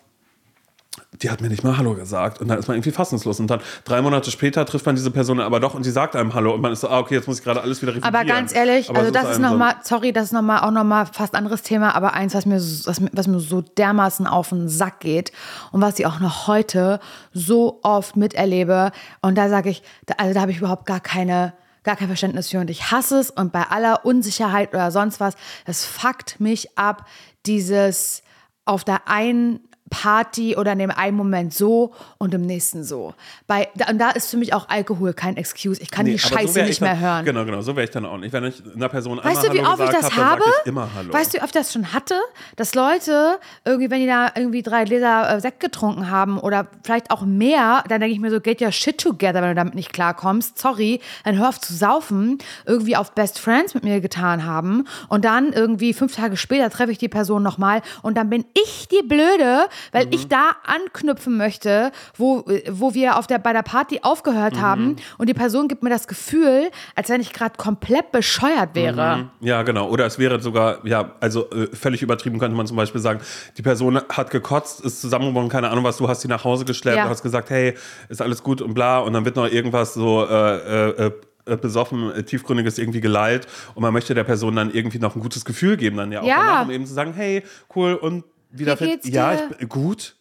Die 1.22 1.30
hat 1.32 1.42
mir 1.42 1.50
nicht 1.50 1.64
mal 1.64 1.78
Hallo 1.78 1.96
gesagt. 1.96 2.40
Und 2.42 2.48
dann 2.50 2.60
ist 2.60 2.68
man 2.68 2.76
irgendwie 2.76 2.92
fassungslos. 2.92 3.40
Und 3.40 3.48
dann 3.48 3.62
drei 3.86 4.02
Monate 4.02 4.30
später 4.32 4.66
trifft 4.66 4.86
man 4.86 4.96
diese 4.96 5.10
Person 5.12 5.40
aber 5.40 5.60
doch 5.60 5.74
und 5.74 5.84
sie 5.84 5.92
sagt 5.92 6.16
einem 6.16 6.34
Hallo. 6.34 6.54
Und 6.54 6.62
man 6.62 6.72
ist 6.72 6.82
so, 6.82 6.90
ah, 6.90 7.00
okay, 7.00 7.16
jetzt 7.16 7.28
muss 7.28 7.40
ich 7.40 7.44
gerade 7.44 7.62
alles 7.62 7.82
wieder 7.82 7.94
revidieren. 7.94 8.14
Aber 8.16 8.26
ganz 8.26 8.54
ehrlich, 8.54 8.90
Aber 8.90 9.00
also 9.00 9.12
das 9.12 9.30
ist 9.30 9.36
so- 9.36 9.42
nochmal, 9.42 9.76
sorry, 9.84 10.12
das 10.12 10.26
ist 10.26 10.32
nochmal 10.34 10.62
auch 10.62 10.72
nochmal 10.72 11.06
fast 11.06 11.36
anderes 11.36 11.62
Thema, 11.64 11.96
aber 11.96 12.14
eins, 12.14 12.34
was 12.36 12.46
mir, 12.46 12.60
so- 12.60 12.88
was, 12.90 13.02
was 13.12 13.28
mir 13.28 13.40
so 13.40 13.62
dermaßen 13.62 14.28
auf 14.28 14.50
den 14.50 14.70
Sack 14.70 15.00
geht 15.00 15.32
und 15.72 15.82
was 15.82 15.98
ich 16.00 16.06
auch 16.06 16.20
noch 16.20 16.48
heute 16.48 17.00
so 17.32 17.80
oft 17.84 18.16
miterlebe. 18.16 18.92
Und 19.22 19.36
da 19.38 19.50
sage 19.50 19.70
ich, 19.70 19.82
da, 20.06 20.16
also 20.18 20.34
da 20.34 20.42
habe 20.42 20.52
ich 20.52 20.58
überhaupt 20.58 20.86
gar 20.86 21.00
keine, 21.00 21.54
gar 21.84 21.96
kein 21.96 22.08
Verständnis 22.08 22.50
für 22.50 22.60
und 22.60 22.70
ich 22.70 22.92
hasse 22.92 23.20
es 23.20 23.30
und 23.30 23.52
bei 23.52 23.64
aller 23.64 24.06
Unsicherheit 24.06 24.74
oder 24.74 24.90
sonst 24.92 25.20
was, 25.20 25.36
das 25.66 25.86
fuckt 25.86 26.40
mich 26.40 26.78
ab, 26.78 27.06
dieses 27.46 28.24
auf 28.66 28.84
der 28.84 29.08
einen 29.08 29.60
Party 29.94 30.56
oder 30.58 30.72
in 30.72 30.80
dem 30.80 30.90
einen 30.92 31.16
Moment 31.16 31.54
so 31.54 31.94
und 32.18 32.34
im 32.34 32.42
nächsten 32.42 32.84
so. 32.84 33.14
Bei, 33.46 33.68
da, 33.76 33.92
und 33.92 34.00
da 34.00 34.10
ist 34.10 34.32
für 34.32 34.38
mich 34.38 34.54
auch 34.56 34.68
Alkohol 34.68 35.14
kein 35.14 35.38
Excuse. 35.38 35.80
Ich 35.82 35.92
kann 35.92 36.08
die 36.08 36.14
Nee, 36.14 36.18
so 36.18 36.30
Scheiße 36.30 36.62
ich 36.62 36.68
nicht 36.68 36.82
mehr 36.82 36.94
dann, 36.94 37.00
hören. 37.00 37.26
Genau, 37.26 37.46
genau, 37.46 37.62
so 37.62 37.76
wäre 37.76 37.84
ich 37.84 37.92
dann 37.92 38.06
auch 38.06 38.18
nicht. 38.18 38.34
Wenn 38.34 38.44
ich 38.46 38.64
einer 38.76 38.90
Person 38.90 39.20
einmal 39.20 39.36
Weißt 39.36 39.48
du, 39.48 39.54
wie 39.54 39.62
Hallo 39.62 39.84
oft 39.84 39.84
ich 39.84 40.00
das 40.00 40.18
hab, 40.18 40.24
habe? 40.24 40.44
ich 40.62 40.68
immer 40.68 40.90
Hallo. 40.96 41.14
Weißt 41.14 41.34
du, 41.34 41.38
wie 41.38 41.42
oft 41.44 41.56
ich 41.56 41.62
das 41.62 41.72
schon 41.72 41.94
hatte? 41.94 42.16
Dass 42.56 42.74
Leute 42.74 43.40
irgendwie, 43.66 43.92
wenn 43.92 44.02
die 44.02 44.08
da 44.08 44.32
irgendwie 44.36 44.64
drei 44.64 44.86
Gläser 44.86 45.36
äh, 45.36 45.40
Sekt 45.40 45.60
getrunken 45.60 46.10
haben 46.10 46.40
oder 46.40 46.68
vielleicht 46.84 47.12
auch 47.12 47.22
mehr, 47.22 47.84
dann 47.88 48.02
denke 48.02 48.16
ich 48.16 48.20
mir 48.20 48.32
so, 48.32 48.42
get 48.42 48.62
your 48.62 48.72
shit 48.72 48.98
together, 49.00 49.42
wenn 49.42 49.50
du 49.50 49.56
damit 49.56 49.76
nicht 49.76 49.94
klarkommst. 49.94 50.58
Sorry, 50.58 51.02
dann 51.24 51.38
hör 51.38 51.50
auf 51.50 51.60
zu 51.60 51.74
saufen, 51.74 52.40
irgendwie 52.66 52.96
auf 52.96 53.12
Best 53.12 53.38
Friends 53.40 53.76
mit 53.76 53.84
mir 53.84 54.02
getan 54.02 54.44
haben 54.46 54.88
und 55.08 55.24
dann 55.24 55.54
irgendwie 55.54 55.94
fünf 55.94 56.16
Tage 56.16 56.36
später 56.36 56.70
treffe 56.72 56.92
ich 56.92 56.98
die 56.98 57.10
Person 57.10 57.44
nochmal 57.44 57.82
und 58.02 58.18
dann 58.18 58.30
bin 58.30 58.46
ich 58.54 58.88
die 58.88 59.06
Blöde, 59.06 59.68
weil 59.92 60.06
Mhm. 60.06 60.12
ich 60.14 60.28
da 60.28 60.52
anknüpfen 60.66 61.38
möchte, 61.38 61.92
wo, 62.18 62.46
wo 62.70 62.94
wir 62.94 63.18
auf 63.18 63.28
der, 63.28 63.40
bei 63.40 63.54
der 63.54 63.64
Party 63.64 64.00
aufgehört 64.04 64.56
Mhm. 64.56 64.62
haben 64.62 64.96
und 65.18 65.30
die 65.30 65.34
Person 65.34 65.68
gibt 65.68 65.84
mir 65.84 65.90
das 65.90 66.08
Gefühl, 66.08 66.70
als 66.96 67.10
wenn 67.10 67.22
ich 67.22 67.34
gerade 67.34 67.56
komplett 67.58 68.12
bescheuert 68.12 68.76
wäre. 68.76 69.30
Ja, 69.42 69.64
genau. 69.64 69.90
Oder 69.90 70.06
es 70.06 70.18
wäre 70.20 70.40
sogar, 70.42 70.86
ja, 70.86 71.12
also 71.20 71.50
äh, 71.52 71.68
völlig 71.76 72.02
übertrieben 72.02 72.40
könnte 72.40 72.56
man 72.56 72.68
zum 72.68 72.78
Beispiel 72.78 73.02
sagen, 73.02 73.20
die 73.58 73.62
Person 73.62 73.98
hat 74.10 74.30
gekotzt, 74.32 74.82
ist 74.82 75.02
zusammengebrochen, 75.02 75.50
keine 75.50 75.70
Ahnung 75.70 75.84
was, 75.84 75.98
du 75.98 76.08
hast 76.08 76.22
sie 76.22 76.28
nach 76.28 76.44
Hause 76.44 76.66
geschleppt, 76.66 76.98
Ja. 76.98 77.04
du 77.04 77.10
hast 77.10 77.24
gesagt, 77.24 77.50
hey, 77.50 77.76
ist 78.10 78.22
alles 78.22 78.44
gut 78.44 78.62
und 78.62 78.74
bla, 78.74 79.00
und 79.00 79.14
dann 79.14 79.26
wird 79.26 79.36
noch 79.36 79.48
irgendwas 79.50 79.94
so 79.94 80.26
äh, 80.26 80.90
äh, 81.08 81.12
äh, 81.46 81.58
besoffen, 81.58 82.12
äh, 82.14 82.24
tiefgründiges 82.24 82.78
irgendwie 82.78 83.02
geleilt 83.02 83.48
und 83.76 83.82
man 83.82 83.92
möchte 83.92 84.14
der 84.14 84.24
Person 84.24 84.56
dann 84.56 84.72
irgendwie 84.74 85.00
noch 85.00 85.16
ein 85.16 85.22
gutes 85.22 85.44
Gefühl 85.44 85.76
geben, 85.76 85.98
dann 85.98 86.12
ja 86.12 86.22
auch 86.22 86.26
Ja. 86.26 86.36
danach, 86.38 86.62
um 86.64 86.72
eben 86.72 86.86
zu 86.86 86.94
sagen, 86.94 87.14
hey, 87.14 87.44
cool 87.76 87.96
und 87.96 88.24
wieder 88.54 88.80
Wie 88.80 88.86
geht's 88.86 89.08
Ja, 89.10 89.36
dir? 89.36 89.50
ich 89.52 89.58
bin 89.58 89.70
gut. 89.70 90.16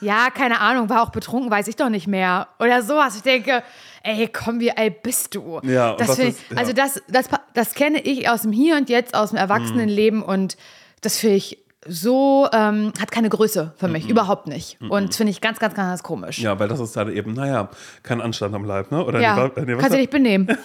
Ja, 0.00 0.30
keine 0.30 0.60
Ahnung, 0.60 0.88
war 0.88 1.02
auch 1.02 1.10
betrunken, 1.10 1.50
weiß 1.50 1.66
ich 1.66 1.74
doch 1.74 1.88
nicht 1.88 2.06
mehr. 2.06 2.46
Oder 2.60 2.82
sowas. 2.82 3.16
Ich 3.16 3.22
denke, 3.22 3.64
ey, 4.04 4.28
komm, 4.28 4.60
wie 4.60 4.70
alt 4.70 5.02
bist 5.02 5.34
du? 5.34 5.58
Ja, 5.64 5.94
das 5.96 6.14
find 6.14 6.28
ist- 6.30 6.40
ich, 6.44 6.50
ja. 6.50 6.56
Also 6.56 6.72
das, 6.72 7.02
das, 7.08 7.28
das 7.54 7.74
kenne 7.74 8.00
ich 8.00 8.28
aus 8.28 8.42
dem 8.42 8.52
Hier 8.52 8.76
und 8.76 8.88
Jetzt, 8.88 9.14
aus 9.16 9.30
dem 9.30 9.38
Erwachsenenleben 9.38 10.22
und 10.22 10.56
das 11.00 11.18
finde 11.18 11.36
ich 11.36 11.58
so, 11.86 12.48
ähm, 12.52 12.92
hat 13.00 13.10
keine 13.10 13.28
Größe 13.28 13.72
für 13.76 13.88
mich, 13.88 14.08
überhaupt 14.08 14.46
nicht. 14.46 14.78
Und 14.80 15.14
finde 15.14 15.30
ich 15.30 15.40
ganz, 15.40 15.58
ganz, 15.58 15.74
ganz 15.74 16.02
komisch. 16.02 16.38
Ja, 16.38 16.58
weil 16.60 16.68
das 16.68 16.78
ist 16.80 16.96
dann 16.96 17.10
eben, 17.10 17.32
naja, 17.32 17.68
kein 18.02 18.20
Anstand 18.20 18.54
am 18.54 18.64
Leib, 18.64 18.90
ne? 18.92 19.04
Oder 19.04 19.20
Ja, 19.20 19.50
nee, 19.56 19.62
nee, 19.64 19.74
kannst 19.76 19.92
du 19.94 19.96
dich 19.98 20.10
benehmen. 20.10 20.46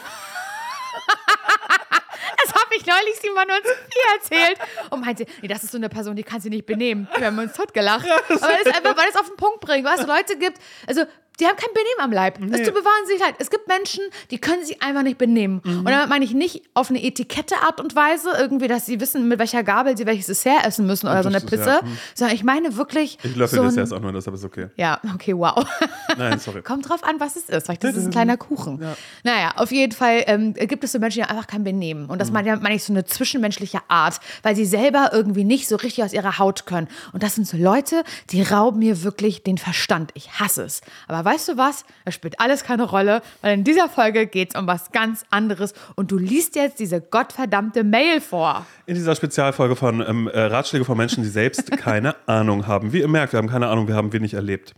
Ich 2.77 2.85
neulich 2.85 3.15
Simon 3.21 3.43
und 3.43 3.65
Sophie 3.65 4.13
erzählt. 4.15 4.57
Und 4.89 5.05
meinte, 5.05 5.25
nee, 5.41 5.47
das 5.47 5.63
ist 5.63 5.71
so 5.71 5.77
eine 5.77 5.89
Person, 5.89 6.15
die 6.15 6.23
kann 6.23 6.41
sie 6.41 6.49
nicht 6.49 6.65
benehmen. 6.65 7.07
Wir 7.17 7.27
haben 7.27 7.39
uns 7.39 7.53
totgelacht. 7.53 8.05
Aber 8.09 8.23
das 8.29 8.65
ist 8.65 8.75
einfach, 8.75 8.97
weil 8.97 9.09
es 9.09 9.15
auf 9.15 9.27
den 9.27 9.37
Punkt 9.37 9.59
bringt. 9.61 9.85
Weißt 9.85 10.03
du, 10.03 10.07
Leute 10.07 10.37
gibt, 10.37 10.57
also 10.87 11.05
die 11.39 11.45
haben 11.47 11.55
kein 11.57 11.69
Benehmen 11.73 11.99
am 11.99 12.11
Leib. 12.11 12.37
Es 12.53 12.61
tut 12.65 12.73
mir 12.75 12.83
wahnsinnig 12.85 13.21
leid. 13.21 13.35
Es 13.39 13.49
gibt 13.49 13.67
Menschen, 13.67 14.03
die 14.31 14.37
können 14.39 14.63
sich 14.65 14.81
einfach 14.83 15.03
nicht 15.03 15.17
benehmen. 15.17 15.61
Mhm. 15.63 15.79
Und 15.79 15.85
damit 15.87 16.09
meine 16.09 16.23
ich 16.25 16.33
nicht 16.33 16.63
auf 16.73 16.89
eine 16.89 17.03
Etikette 17.03 17.55
Art 17.65 17.79
und 17.79 17.95
Weise, 17.95 18.29
irgendwie, 18.37 18.67
dass 18.67 18.85
sie 18.85 18.99
wissen, 18.99 19.27
mit 19.27 19.39
welcher 19.39 19.63
Gabel 19.63 19.97
sie 19.97 20.05
welches 20.05 20.27
Dessert 20.27 20.65
essen 20.65 20.85
müssen 20.85 21.07
oder 21.07 21.23
so 21.23 21.29
eine 21.29 21.39
das 21.39 21.43
ist- 21.43 21.49
Pisse, 21.49 21.69
ja, 21.69 21.81
hm. 21.81 21.97
sondern 22.13 22.35
ich 22.35 22.43
meine 22.43 22.75
wirklich 22.77 23.17
Ich 23.23 23.35
löffel 23.35 23.57
so 23.59 23.63
das 23.65 23.75
jetzt 23.75 23.93
auch 23.93 23.99
nur, 23.99 24.11
deshalb 24.11 24.35
ist 24.35 24.43
okay. 24.43 24.67
Ja, 24.75 24.99
okay, 25.15 25.33
wow. 25.35 25.65
Nein, 26.17 26.39
sorry. 26.39 26.61
Kommt 26.61 26.87
drauf 26.89 27.03
an, 27.03 27.19
was 27.19 27.35
es 27.35 27.49
ist. 27.49 27.65
Vielleicht 27.65 27.83
ist 27.83 27.95
es 27.97 28.05
ein 28.05 28.11
kleiner 28.11 28.37
Kuchen. 28.37 28.79
Naja, 29.23 29.53
auf 29.55 29.71
jeden 29.71 29.93
Fall 29.93 30.23
ähm, 30.27 30.53
gibt 30.53 30.83
es 30.83 30.91
so 30.91 30.99
Menschen, 30.99 31.23
die 31.23 31.29
einfach 31.29 31.47
kein 31.47 31.63
Benehmen. 31.63 32.05
Und 32.09 32.19
das 32.19 32.27
Mhm. 32.29 32.33
meine 32.33 32.53
ich- 32.55 32.61
meine 32.61 32.75
ich 32.75 32.83
so 32.83 32.93
eine 32.93 33.05
zwischenmenschliche 33.05 33.79
Art, 33.87 34.19
weil 34.43 34.55
sie 34.55 34.65
selber 34.65 35.09
irgendwie 35.13 35.43
nicht 35.43 35.67
so 35.67 35.75
richtig 35.77 36.03
aus 36.03 36.13
ihrer 36.13 36.37
Haut 36.39 36.65
können. 36.65 36.87
Und 37.11 37.23
das 37.23 37.35
sind 37.35 37.47
so 37.47 37.57
Leute, 37.57 38.03
die 38.31 38.41
rauben 38.43 38.79
mir 38.79 39.03
wirklich 39.03 39.43
den 39.43 39.57
Verstand. 39.57 40.11
Ich 40.13 40.39
hasse 40.39 40.63
es. 40.63 40.81
Aber 41.07 41.22
weißt 41.23 41.49
du 41.49 41.57
was? 41.57 41.85
Das 42.05 42.13
spielt 42.13 42.39
alles 42.39 42.63
keine 42.63 42.83
Rolle, 42.83 43.21
weil 43.41 43.53
in 43.53 43.63
dieser 43.63 43.89
Folge 43.89 44.27
geht 44.27 44.53
es 44.53 44.59
um 44.59 44.67
was 44.67 44.91
ganz 44.91 45.25
anderes. 45.29 45.73
Und 45.95 46.11
du 46.11 46.17
liest 46.17 46.55
jetzt 46.55 46.79
diese 46.79 47.01
gottverdammte 47.01 47.83
Mail 47.83 48.21
vor. 48.21 48.65
In 48.85 48.95
dieser 48.95 49.15
Spezialfolge 49.15 49.75
von 49.75 50.01
ähm, 50.01 50.27
äh, 50.27 50.39
Ratschläge 50.41 50.85
von 50.85 50.97
Menschen, 50.97 51.23
die 51.23 51.29
selbst 51.29 51.71
keine 51.77 52.15
Ahnung 52.27 52.67
haben. 52.67 52.93
Wie 52.93 52.99
ihr 52.99 53.07
merkt, 53.07 53.33
wir 53.33 53.37
haben 53.37 53.49
keine 53.49 53.67
Ahnung, 53.67 53.87
wir 53.87 53.95
haben 53.95 54.13
wenig 54.13 54.33
erlebt. 54.33 54.73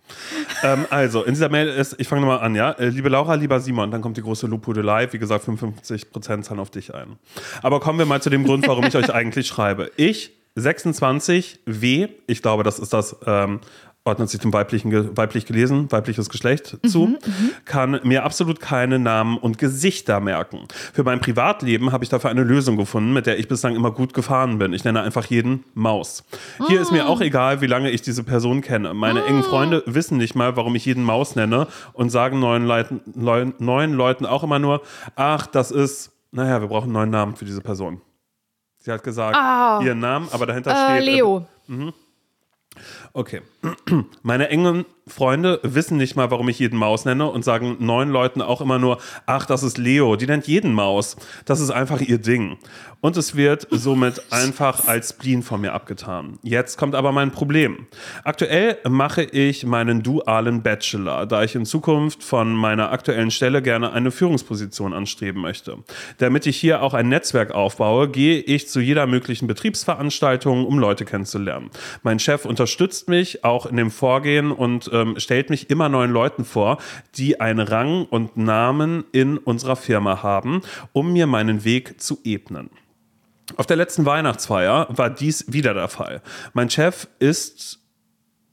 Ähm, 0.64 0.86
also, 0.90 1.24
in 1.24 1.34
dieser 1.34 1.50
Mail 1.50 1.68
ist, 1.68 1.96
ich 2.00 2.08
fange 2.08 2.22
nochmal 2.22 2.40
an, 2.40 2.56
ja. 2.56 2.72
Äh, 2.72 2.90
liebe 2.90 3.10
Laura, 3.10 3.36
lieber 3.36 3.60
Simon, 3.60 3.92
dann 3.92 4.02
kommt 4.02 4.18
die 4.18 4.22
große 4.22 4.48
Lobhudelei. 4.48 5.12
Wie 5.12 5.20
gesagt, 5.20 5.48
55% 5.48 6.42
zahlen 6.42 6.60
auf 6.60 6.70
dich 6.70 6.94
ein. 6.94 7.18
Aber 7.62 7.80
kommen 7.80 8.00
wir 8.00 8.06
mal 8.06 8.22
zu 8.22 8.30
dem 8.30 8.44
Grund, 8.44 8.68
warum 8.68 8.86
ich 8.86 8.96
euch 8.96 9.14
eigentlich 9.14 9.48
schreibe. 9.48 9.92
Ich, 9.98 10.32
26, 10.56 11.60
W, 11.66 12.08
ich 12.28 12.42
glaube, 12.42 12.64
das 12.64 12.80
ist 12.80 12.94
das 12.94 13.18
ähm, 13.25 13.60
ordnet 14.08 14.30
sich 14.30 14.40
dem 14.40 14.54
weiblichen, 14.54 15.18
weiblich 15.18 15.48
gelesen, 15.48 15.92
weibliches 15.92 16.30
Geschlecht 16.30 16.78
zu, 16.86 17.18
kann 17.66 18.00
mir 18.04 18.24
absolut 18.24 18.60
keine 18.60 19.00
Namen 19.00 19.36
und 19.38 19.58
Gesichter 19.58 20.20
merken. 20.20 20.68
Für 20.94 21.04
mein 21.04 21.20
Privatleben 21.20 21.92
habe 21.92 22.04
ich 22.04 22.10
dafür 22.12 22.30
eine 22.30 22.44
Lösung 22.44 22.78
gefunden, 22.78 23.14
mit 23.14 23.26
der 23.26 23.40
ich 23.40 23.48
bislang 23.48 23.76
immer 23.76 23.90
gut 23.90 24.14
gefahren 24.14 24.60
bin. 24.60 24.74
Ich 24.74 24.84
nenne 24.84 25.02
einfach 25.02 25.26
jeden 25.26 25.64
Maus. 25.74 26.24
Hier 26.68 26.80
ist 26.82 26.92
mir 26.92 27.10
auch 27.10 27.20
egal, 27.20 27.62
wie 27.62 27.66
lange 27.66 27.90
ich 27.90 28.04
diese 28.04 28.24
Person 28.24 28.62
kenne. 28.62 28.94
Meine 28.94 29.26
engen 29.26 29.42
Freunde 29.42 29.82
wissen 29.88 30.18
nicht 30.18 30.36
mal, 30.36 30.56
warum 30.56 30.76
ich 30.76 30.86
jeden 30.86 31.04
Maus 31.04 31.36
nenne 31.36 31.66
und 31.94 32.12
sagen 32.12 32.40
neuen 32.40 32.66
Leuten, 32.68 33.02
Leu- 33.16 33.54
neuen 33.58 33.94
Leuten 33.94 34.28
auch 34.28 34.44
immer 34.44 34.60
nur, 34.60 34.82
ach, 35.16 35.48
das 35.48 35.72
ist, 35.72 36.12
naja, 36.32 36.62
wir 36.62 36.68
brauchen 36.68 36.86
einen 36.86 36.94
neuen 36.94 37.10
Namen 37.10 37.36
für 37.36 37.46
diese 37.46 37.62
Person. 37.62 38.02
Sie 38.78 38.92
hat 38.92 39.04
gesagt, 39.04 39.36
Ah. 39.36 39.82
ihren 39.84 39.98
Namen, 39.98 40.28
aber 40.32 40.46
dahinter 40.46 40.72
Äh, 40.72 41.02
steht. 41.02 41.06
Leo. 41.16 41.48
Okay. 43.13 43.41
Meine 44.24 44.50
engen 44.50 44.86
Freunde 45.08 45.60
wissen 45.62 45.98
nicht 45.98 46.16
mal, 46.16 46.32
warum 46.32 46.50
ich 46.50 46.58
jeden 46.58 46.80
Maus 46.80 47.06
nenne 47.06 47.30
und 47.30 47.46
sagen 47.46 47.78
neuen 47.80 48.10
Leuten 48.10 48.42
auch 48.42 48.60
immer 48.60 48.80
nur, 48.80 48.98
ach, 49.28 49.46
das 49.46 49.62
ist 49.62 49.78
Leo. 49.78 50.16
Die 50.16 50.26
nennt 50.26 50.48
jeden 50.48 50.74
Maus. 50.74 51.16
Das 51.46 51.60
ist 51.60 51.70
einfach 51.70 52.02
ihr 52.02 52.18
Ding. 52.18 52.58
Und 53.02 53.16
es 53.16 53.36
wird 53.36 53.68
somit 53.70 54.24
einfach 54.32 54.88
als 54.88 55.10
Spleen 55.10 55.44
von 55.44 55.62
mir 55.62 55.74
abgetan. 55.74 56.40
Jetzt 56.42 56.80
kommt 56.80 56.96
aber 56.96 57.12
mein 57.12 57.30
Problem. 57.30 57.86
Aktuell 58.24 58.80
mache 58.90 59.22
ich 59.22 59.64
meinen 59.64 60.02
dualen 60.02 60.64
Bachelor, 60.64 61.28
da 61.28 61.44
ich 61.44 61.54
in 61.54 61.68
Zukunft 61.68 62.24
von 62.24 62.52
meiner 62.54 62.92
aktuellen 62.92 63.30
Stelle 63.30 63.62
gerne 63.62 63.94
eine 63.94 64.10
Führungsposition 64.10 64.92
anstreben 64.92 65.40
möchte. 65.40 65.78
Damit 66.18 66.48
ich 66.48 66.58
hier 66.58 66.82
auch 66.82 66.96
ein 66.96 67.10
Netzwerk 67.10 67.52
aufbaue, 67.52 68.10
gehe 68.10 68.40
ich 68.40 68.70
zu 68.70 68.80
jeder 68.80 69.06
möglichen 69.06 69.46
Betriebsveranstaltung, 69.46 70.66
um 70.66 70.80
Leute 70.80 71.06
kennenzulernen. 71.06 71.70
Mein 72.02 72.18
Chef 72.18 72.44
unterstützt 72.46 73.08
mich 73.08 73.44
auch 73.44 73.68
in 73.68 73.78
dem 73.78 73.92
Vorgehen 73.92 74.52
und 74.52 74.90
ähm, 74.96 75.20
stellt 75.20 75.50
mich 75.50 75.70
immer 75.70 75.90
neuen 75.90 76.12
Leuten 76.12 76.46
vor, 76.46 76.78
die 77.16 77.40
einen 77.40 77.60
Rang 77.60 78.06
und 78.06 78.38
Namen 78.38 79.04
in 79.12 79.38
unserer 79.38 79.75
Firma 79.75 80.24
haben, 80.24 80.62
um 80.94 81.14
mir 81.14 81.28
meinen 81.28 81.64
Weg 81.64 82.02
zu 82.02 82.20
ebnen. 82.24 82.70
Auf 83.58 83.68
der 83.68 83.78
letzten 83.78 84.06
Weihnachtsfeier 84.06 84.88
war 84.90 85.10
dies 85.10 85.46
wieder 85.48 85.74
der 85.74 85.88
Fall. 85.88 86.22
Mein 86.54 86.70
Chef 86.70 87.08
ist. 87.20 87.80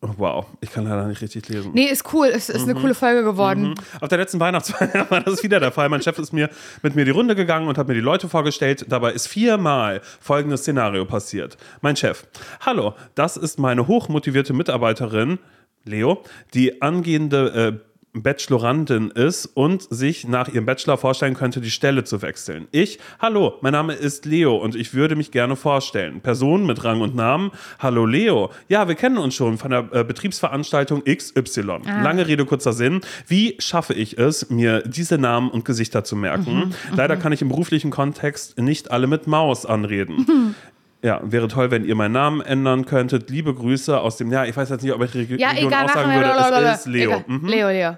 Oh, 0.05 0.15
wow, 0.17 0.47
ich 0.61 0.73
kann 0.73 0.85
leider 0.85 1.07
nicht 1.07 1.21
richtig 1.23 1.49
lesen. 1.49 1.71
Nee, 1.75 1.85
ist 1.85 2.13
cool. 2.13 2.27
Es 2.27 2.49
ist 2.49 2.65
eine 2.65 2.75
coole 2.75 2.93
Folge 2.93 3.23
geworden. 3.23 3.77
Auf 4.01 4.09
der 4.09 4.19
letzten 4.19 4.41
Weihnachtsfeier 4.41 5.07
war 5.11 5.21
das 5.21 5.45
wieder 5.45 5.61
der 5.61 5.71
Fall. 5.71 5.89
Mein 5.89 6.03
Chef 6.03 6.19
ist 6.19 6.33
mir 6.33 6.51
mit 6.83 6.97
mir 6.97 7.05
die 7.05 7.13
Runde 7.13 7.37
gegangen 7.37 7.69
und 7.69 7.79
hat 7.79 7.87
mir 7.87 7.95
die 7.95 8.01
Leute 8.01 8.29
vorgestellt. 8.29 8.85
Dabei 8.89 9.13
ist 9.13 9.29
viermal 9.29 10.01
folgendes 10.21 10.63
Szenario 10.63 11.05
passiert. 11.05 11.57
Mein 11.83 11.95
Chef, 11.95 12.27
hallo, 12.67 12.95
das 13.15 13.37
ist 13.37 13.61
meine 13.61 13.87
hochmotivierte 13.87 14.53
Mitarbeiterin, 14.53 15.39
Leo, 15.85 16.23
die 16.55 16.83
angehende 16.83 17.81
äh, 17.83 17.93
Bachelorandin 18.15 19.11
ist 19.11 19.47
und 19.47 19.83
sich 19.83 20.29
nach 20.29 20.49
ihrem 20.49 20.67
Bachelor 20.67 20.99
vorstellen 20.99 21.35
könnte, 21.35 21.63
die 21.63 21.71
Stelle 21.71 22.05
zu 22.05 22.21
wechseln. 22.21 22.69
Ich, 22.71 22.99
hallo, 23.21 23.55
mein 23.63 23.73
Name 23.73 23.95
ist 23.95 24.27
Leo 24.27 24.55
und 24.57 24.75
ich 24.75 24.93
würde 24.93 25.17
mich 25.17 25.31
gerne 25.31 25.57
vorstellen. 25.57 26.21
Person 26.21 26.67
mit 26.67 26.85
Rang 26.85 27.01
und 27.01 27.15
Namen, 27.15 27.53
hallo 27.79 28.05
Leo. 28.05 28.51
Ja, 28.69 28.87
wir 28.87 28.97
kennen 28.97 29.17
uns 29.17 29.35
schon 29.35 29.57
von 29.57 29.71
der 29.71 29.89
äh, 29.93 30.05
Betriebsveranstaltung 30.05 31.05
XY. 31.05 31.79
Lange 32.03 32.27
Rede, 32.27 32.45
kurzer 32.45 32.75
Sinn. 32.75 33.01
Wie 33.27 33.57
schaffe 33.59 33.95
ich 33.95 34.19
es, 34.19 34.51
mir 34.51 34.83
diese 34.83 35.17
Namen 35.17 35.51
und 35.51 35.65
Gesichter 35.65 36.05
zu 36.05 36.15
merken? 36.15 36.75
Leider 36.95 37.17
kann 37.17 37.33
ich 37.33 37.41
im 37.41 37.49
beruflichen 37.49 37.91
Kontext 37.91 38.59
nicht 38.59 38.91
alle 38.91 39.07
mit 39.07 39.27
Maus 39.27 39.65
anreden. 39.65 40.55
Ja, 41.03 41.21
wäre 41.25 41.49
toll, 41.49 41.71
wenn 41.73 41.85
ihr 41.85 41.97
meinen 41.97 42.13
Namen 42.13 42.41
ändern 42.41 42.85
könntet. 42.87 43.29
Liebe 43.29 43.53
Grüße 43.55 43.99
aus 44.01 44.19
dem, 44.19 44.31
ja, 44.31 44.45
ich 44.45 44.57
weiß 44.57 44.71
jetzt 44.71 44.83
nicht, 44.83 44.93
ob 44.93 45.03
ich 45.03 45.11
die 45.11 45.19
Reg 45.23 45.41
Ja, 45.41 45.51
Region 45.51 45.67
egal, 45.69 45.87
auch 45.87 45.95
sagen 45.95 46.11
würde. 46.13 46.21
Blablabla. 46.33 46.73
Es 46.75 46.81
ist 46.81 46.87
Leo. 46.87 47.25
Mhm. 47.27 47.47
Leo, 47.49 47.69
Leo. 47.71 47.97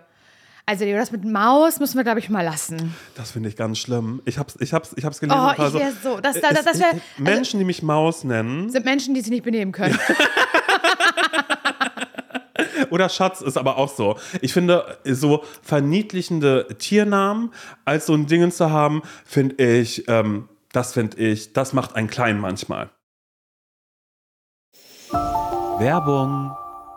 Also 0.67 0.87
Leo, 0.87 0.97
das 0.97 1.13
mit 1.13 1.23
Maus 1.27 1.79
müssen 1.79 1.97
wir, 1.99 2.05
glaube 2.05 2.21
ich, 2.21 2.31
mal 2.31 2.41
lassen. 2.41 2.95
Das 3.15 3.33
finde 3.33 3.51
ich 3.51 3.57
ganz 3.57 3.79
schlimm. 3.79 4.23
Ich 4.25 4.39
hab's, 4.39 4.57
ich 4.59 4.73
hab's, 4.73 4.95
ich 4.97 5.05
hab's 5.05 5.21
gelesen. 5.21 5.39
Oh, 5.39 5.53
ich 5.53 5.59
wär 5.75 5.93
so- 6.03 6.19
das- 6.21 6.41
das- 6.41 6.53
es- 6.61 6.65
das 6.65 6.79
wär- 6.81 6.87
also 6.93 7.01
Menschen, 7.19 7.59
die 7.59 7.67
mich 7.67 7.83
Maus 7.83 8.25
nennen. 8.25 8.71
Sind 8.71 8.87
Menschen, 8.87 9.13
die 9.15 9.21
sich 9.21 9.31
nicht 9.31 9.45
benehmen 9.45 9.73
können. 9.73 9.99
Oder 12.91 13.09
Schatz 13.09 13.41
ist 13.41 13.57
aber 13.59 13.77
auch 13.77 13.89
so. 13.95 14.17
Ich 14.41 14.53
finde, 14.53 14.99
so 15.05 15.45
verniedlichende 15.63 16.69
Tiernamen 16.79 17.51
als 17.85 18.07
so 18.07 18.15
ein 18.15 18.27
Dingen 18.27 18.51
zu 18.53 18.71
haben, 18.71 19.03
finde 19.25 19.63
ich, 19.63 20.09
ähm, 20.09 20.49
das 20.75 20.93
finde 20.93 21.17
ich, 21.19 21.53
das 21.53 21.73
macht 21.73 21.95
einen 21.95 22.09
klein 22.09 22.39
manchmal. 22.41 22.91
Werbung. 25.79 26.57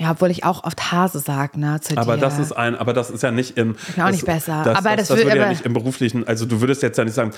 Ja, 0.00 0.12
obwohl 0.12 0.30
ich 0.30 0.44
auch 0.44 0.62
oft 0.62 0.92
Hase 0.92 1.18
sage, 1.18 1.58
ne, 1.58 1.80
zu 1.80 1.96
Aber 1.98 2.14
dir. 2.14 2.20
das 2.20 2.38
ist 2.38 2.52
ein, 2.52 2.76
aber 2.76 2.92
das 2.92 3.10
ist 3.10 3.22
ja 3.22 3.32
nicht 3.32 3.58
im. 3.58 3.72
bin 3.72 3.80
auch 3.94 4.06
das, 4.06 4.12
nicht 4.12 4.26
besser. 4.26 4.62
Das, 4.64 4.78
Aber 4.78 4.90
das, 4.96 5.08
das 5.08 5.16
das 5.18 5.26
würde 5.26 5.36
ja 5.36 5.48
nicht 5.48 5.66
im 5.66 5.72
beruflichen. 5.72 6.24
Also 6.28 6.46
du 6.46 6.60
würdest 6.60 6.82
jetzt 6.84 6.96
ja 6.98 7.04
nicht 7.04 7.14
sagen, 7.14 7.32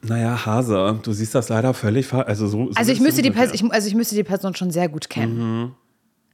naja, 0.00 0.46
Hase, 0.46 0.98
du 1.02 1.12
siehst 1.12 1.34
das 1.34 1.50
leider 1.50 1.74
völlig 1.74 2.06
falsch. 2.06 2.26
Also 2.28 2.46
so. 2.46 2.68
so 2.72 2.76
Also 2.76 2.92
ich 2.92 3.00
müsste, 3.00 3.20
die. 3.20 3.30
Person, 3.30 3.54
ich, 3.54 3.72
also 3.72 3.86
ich 3.88 3.94
müsste 3.94 4.14
die 4.14 4.24
Person 4.24 4.54
schon 4.54 4.70
sehr 4.70 4.88
gut 4.88 5.10
kennen. 5.10 5.74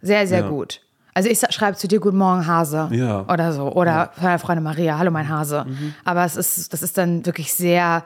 Sehr, 0.00 0.26
sehr 0.28 0.40
Ja. 0.42 0.48
gut. 0.48 0.80
Also 1.12 1.28
ich 1.28 1.40
schreibe 1.50 1.76
zu 1.76 1.88
dir 1.88 1.98
Guten 1.98 2.18
Morgen 2.18 2.46
Hase 2.46 2.88
Ja. 2.92 3.22
Mhm. 3.24 3.30
oder 3.30 3.52
so. 3.52 3.72
Oder 3.72 4.12
meine 4.22 4.38
Freundin 4.38 4.62
Maria, 4.62 4.96
hallo 4.98 5.10
mein 5.10 5.28
Hase. 5.28 5.66
Aber 6.04 6.24
es 6.24 6.36
ist, 6.36 6.72
das 6.72 6.82
ist 6.82 6.96
dann 6.96 7.26
wirklich 7.26 7.52
sehr 7.52 8.04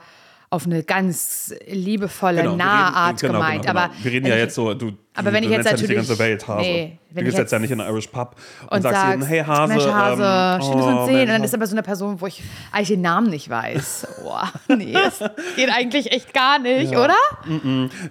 auf 0.49 0.65
eine 0.65 0.81
ganz 0.83 1.53
liebevolle, 1.67 2.41
Genau, 2.43 2.55
nahe 2.55 2.85
reden- 2.87 2.95
Art 2.95 3.21
genau, 3.21 3.33
gemeint. 3.33 3.61
genau, 3.67 3.79
Aber 3.79 3.89
genau. 3.89 4.03
wir 4.05 4.11
reden 4.11 4.25
ja 4.25 4.33
ich- 4.35 4.41
jetzt 4.41 4.55
so, 4.55 4.73
du, 4.73 4.93
aber 5.15 5.33
wenn 5.33 5.43
ich 5.43 5.49
jetzt 5.49 5.65
ja 5.65 5.71
nicht 5.73 5.83
die 5.83 5.87
natürlich- 5.87 6.07
ganze 6.07 6.19
Welt 6.19 6.47
Hase. 6.47 6.61
Nee, 6.61 6.97
du 7.11 7.23
gehst 7.23 7.37
jetzt 7.37 7.51
ja 7.51 7.59
nicht 7.59 7.71
in 7.71 7.79
einen 7.79 7.91
Irish 7.91 8.07
Pub 8.07 8.35
und, 8.63 8.71
und 8.71 8.81
sagst 8.81 8.99
sagst, 8.99 9.15
ihm, 9.15 9.21
hey 9.23 9.43
Hase, 9.43 9.73
Mensch 9.73 9.85
Hase, 9.85 10.23
ähm, 10.23 10.61
schön, 10.71 10.77
dass 10.77 10.87
wir 10.87 10.95
oh, 10.95 10.99
uns 11.01 11.07
sehen. 11.09 11.21
Und 11.21 11.27
dann 11.27 11.43
ist 11.43 11.53
aber 11.53 11.67
so 11.67 11.75
eine 11.75 11.83
Person, 11.83 12.19
wo 12.21 12.27
ich 12.27 12.41
eigentlich 12.71 12.87
den 12.89 13.01
Namen 13.01 13.29
nicht 13.29 13.49
weiß. 13.49 14.07
Boah, 14.23 14.51
nee, 14.75 14.93
das 14.93 15.19
geht 15.55 15.69
eigentlich 15.69 16.11
echt 16.11 16.33
gar 16.33 16.59
nicht, 16.59 16.95
oder? 16.95 17.15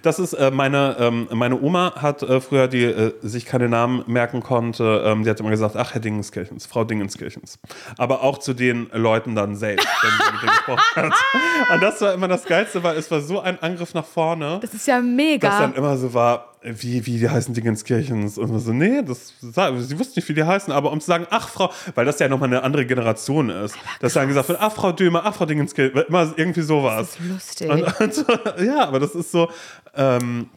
Das 0.01 0.19
ist 0.19 0.33
äh, 0.33 0.51
meine, 0.51 0.95
ähm, 0.99 1.27
meine 1.31 1.59
Oma 1.61 1.93
hat 2.01 2.23
äh, 2.23 2.39
früher, 2.39 2.67
die 2.67 2.83
äh, 2.83 3.13
sich 3.21 3.45
keine 3.45 3.67
Namen 3.67 4.03
merken 4.07 4.41
konnte, 4.41 5.03
ähm, 5.05 5.23
die 5.23 5.29
hat 5.29 5.39
immer 5.39 5.49
gesagt, 5.49 5.75
ach 5.75 5.93
Herr 5.93 6.01
Dingenskirchens, 6.01 6.65
Frau 6.65 6.83
Dingenskirchens. 6.83 7.59
Aber 7.97 8.23
auch 8.23 8.37
zu 8.37 8.53
den 8.53 8.89
Leuten 8.93 9.35
dann 9.35 9.55
selbst, 9.55 9.87
wenn 10.01 10.11
sie 10.11 10.31
mit 10.31 10.41
denen 10.41 10.49
gesprochen 10.51 10.81
hat. 10.95 11.13
Und 11.73 11.83
das 11.83 12.01
war 12.01 12.13
immer 12.13 12.27
das 12.27 12.45
Geilste, 12.45 12.83
weil 12.83 12.97
es 12.97 13.09
war 13.11 13.21
so 13.21 13.39
ein 13.41 13.61
Angriff 13.61 13.93
nach 13.93 14.05
vorne, 14.05 14.59
Das 14.61 14.73
ist 14.73 14.87
ja 14.87 14.97
dass 14.97 15.05
mega. 15.05 15.59
dann 15.59 15.73
immer 15.73 15.97
so 15.97 16.13
war, 16.13 16.52
wie, 16.63 17.05
wie 17.05 17.19
die 17.19 17.29
heißen 17.29 17.53
Dingenskirchens. 17.53 18.37
Und 18.37 18.57
so, 18.59 18.71
nee, 18.71 19.01
das, 19.01 19.33
sie 19.39 19.99
wussten 19.99 20.13
nicht, 20.15 20.29
wie 20.29 20.33
die 20.33 20.43
heißen, 20.43 20.71
aber 20.73 20.91
um 20.91 20.99
zu 20.99 21.07
sagen, 21.07 21.27
ach 21.29 21.49
Frau, 21.49 21.71
weil 21.95 22.05
das 22.05 22.19
ja 22.19 22.27
nochmal 22.29 22.49
eine 22.49 22.63
andere 22.63 22.85
Generation 22.85 23.49
ist, 23.49 23.75
dass 23.99 24.13
dann 24.13 24.27
gesagt 24.27 24.49
wird, 24.49 24.59
ach 24.61 24.71
Frau 24.71 24.91
Dömer, 24.91 25.23
ach 25.25 25.35
Frau 25.35 25.45
Dingenskirchens, 25.45 26.05
immer 26.07 26.33
irgendwie 26.35 26.61
sowas. 26.61 27.17
Das 27.17 27.19
ist 27.19 27.31
lustig. 27.31 27.69
Und, 27.69 28.29
und 28.59 28.65
ja, 28.65 28.87
aber 28.87 28.99
das 28.99 29.15
ist 29.15 29.31
so. 29.31 29.49
Ähm, 29.95 30.49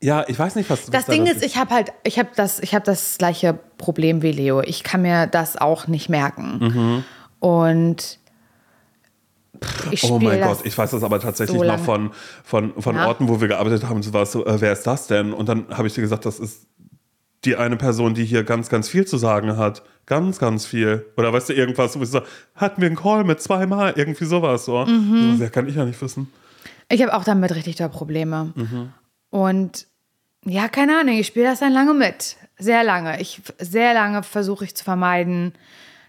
ja, 0.00 0.24
ich 0.28 0.38
weiß 0.38 0.56
nicht, 0.56 0.68
was. 0.68 0.82
was 0.82 0.90
Das 0.90 1.06
da 1.06 1.12
Ding 1.12 1.26
ist, 1.26 1.42
ich 1.42 1.56
habe 1.56 1.74
halt, 1.74 1.92
ich 2.04 2.18
habe 2.18 2.30
das, 2.34 2.60
ich 2.60 2.74
habe 2.74 2.84
das 2.84 3.18
gleiche 3.18 3.58
Problem 3.78 4.22
wie 4.22 4.32
Leo. 4.32 4.60
Ich 4.60 4.82
kann 4.82 5.02
mir 5.02 5.26
das 5.26 5.56
auch 5.56 5.86
nicht 5.86 6.08
merken. 6.08 6.58
Mhm. 6.60 7.04
Und 7.40 8.19
Oh 10.02 10.18
mein 10.18 10.40
Gott, 10.40 10.60
ich 10.64 10.76
weiß 10.76 10.90
das 10.90 11.02
aber 11.02 11.20
tatsächlich 11.20 11.58
so 11.58 11.64
noch 11.64 11.78
von, 11.78 12.10
von, 12.44 12.72
von 12.80 12.96
Ja. 12.96 13.06
Orten, 13.06 13.28
wo 13.28 13.40
wir 13.40 13.48
gearbeitet 13.48 13.88
haben. 13.88 14.02
So 14.02 14.12
war 14.12 14.22
es 14.22 14.32
so, 14.32 14.46
äh, 14.46 14.60
wer 14.60 14.72
ist 14.72 14.86
das 14.86 15.06
denn? 15.06 15.32
Und 15.32 15.48
dann 15.48 15.68
habe 15.68 15.86
ich 15.86 15.94
dir 15.94 16.00
gesagt, 16.00 16.24
das 16.26 16.38
ist 16.38 16.66
die 17.44 17.56
eine 17.56 17.76
Person, 17.76 18.14
die 18.14 18.24
hier 18.24 18.44
ganz, 18.44 18.68
ganz 18.68 18.88
viel 18.88 19.06
zu 19.06 19.16
sagen 19.16 19.56
hat. 19.56 19.82
Ganz, 20.06 20.38
ganz 20.38 20.66
viel. 20.66 21.06
Oder 21.16 21.32
weißt 21.32 21.48
du, 21.48 21.52
irgendwas, 21.54 21.98
wo 21.98 22.02
ich 22.02 22.10
so, 22.10 22.20
hatten 22.54 22.80
wir 22.80 22.86
einen 22.86 22.96
Call 22.96 23.24
mit 23.24 23.40
zweimal, 23.40 23.94
irgendwie 23.96 24.24
sowas. 24.24 24.64
So. 24.64 24.84
Mhm. 24.84 25.38
So, 25.38 25.48
kann 25.48 25.68
ich 25.68 25.76
ja 25.76 25.84
nicht 25.84 26.00
wissen. 26.02 26.30
Ich 26.88 27.00
habe 27.02 27.14
auch 27.14 27.24
damit 27.24 27.54
richtig 27.54 27.76
da 27.76 27.88
Probleme. 27.88 28.52
Mhm. 28.54 28.92
Und 29.30 29.86
ja, 30.44 30.68
keine 30.68 30.98
Ahnung, 30.98 31.14
ich 31.14 31.26
spiele 31.26 31.46
das 31.46 31.60
dann 31.60 31.72
lange 31.72 31.94
mit. 31.94 32.36
Sehr 32.58 32.82
lange. 32.84 33.20
Ich 33.20 33.40
sehr 33.58 33.94
lange 33.94 34.22
versuche 34.22 34.64
ich 34.64 34.74
zu 34.74 34.84
vermeiden, 34.84 35.54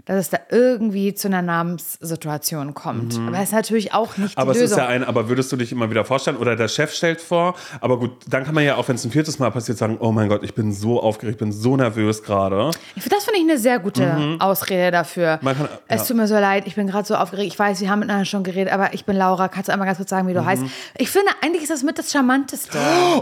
dass 0.05 0.17
es 0.17 0.29
da 0.29 0.37
irgendwie 0.49 1.13
zu 1.13 1.27
einer 1.27 1.41
Namenssituation 1.41 2.73
kommt. 2.73 3.17
Aber 3.19 3.31
das 3.31 3.43
ist 3.49 3.51
natürlich 3.53 3.93
auch 3.93 4.17
nicht 4.17 4.35
die 4.35 4.39
Mhm. 4.39 4.41
Aber 4.41 4.51
es 4.51 4.57
ist 4.57 4.63
Lösung. 4.71 4.77
ja 4.79 4.87
ein, 4.87 5.03
aber 5.03 5.29
würdest 5.29 5.51
du 5.51 5.55
dich 5.57 5.71
immer 5.71 5.89
wieder 5.89 6.05
vorstellen 6.05 6.37
oder 6.37 6.55
der 6.55 6.67
Chef 6.67 6.93
stellt 6.93 7.21
vor, 7.21 7.55
aber 7.79 7.99
gut, 7.99 8.11
dann 8.27 8.43
kann 8.43 8.55
man 8.55 8.63
ja 8.63 8.75
auch, 8.75 8.87
wenn 8.87 8.95
es 8.95 9.05
ein 9.05 9.11
viertes 9.11 9.39
Mal 9.39 9.51
passiert, 9.51 9.77
sagen, 9.77 9.97
oh 9.99 10.11
mein 10.11 10.29
Gott, 10.29 10.43
ich 10.43 10.53
bin 10.53 10.73
so 10.73 11.01
aufgeregt, 11.01 11.35
ich 11.35 11.39
bin 11.39 11.51
so 11.51 11.75
nervös 11.77 12.23
gerade. 12.23 12.71
Das 12.95 13.03
finde 13.25 13.39
ich 13.39 13.41
eine 13.49 13.57
sehr 13.57 13.79
gute 13.79 14.37
Ausrede 14.39 14.91
dafür. 14.91 15.39
Mhm. 15.41 15.45
Kann- 15.47 15.69
es 15.87 16.01
ja. 16.01 16.07
tut 16.07 16.17
mir 16.17 16.27
so 16.27 16.35
leid, 16.35 16.65
ich 16.67 16.75
bin 16.75 16.87
gerade 16.87 17.07
so 17.07 17.15
aufgeregt. 17.15 17.51
Ich 17.53 17.59
weiß, 17.59 17.81
wir 17.81 17.89
haben 17.89 17.99
miteinander 17.99 18.25
schon 18.25 18.43
geredet, 18.43 18.73
aber 18.73 18.93
ich 18.93 19.05
bin 19.05 19.15
Laura. 19.15 19.47
Kannst 19.47 19.69
du 19.69 19.73
einmal 19.73 19.85
ganz 19.87 19.97
kurz 19.97 20.09
sagen, 20.09 20.27
wie 20.27 20.33
du 20.33 20.43
heißt? 20.43 20.63
Ich 20.97 21.09
finde, 21.09 21.31
eigentlich 21.43 21.63
ist 21.63 21.71
das 21.71 21.83
mit 21.83 21.97
das 21.97 22.11
Charmanteste. 22.11 22.77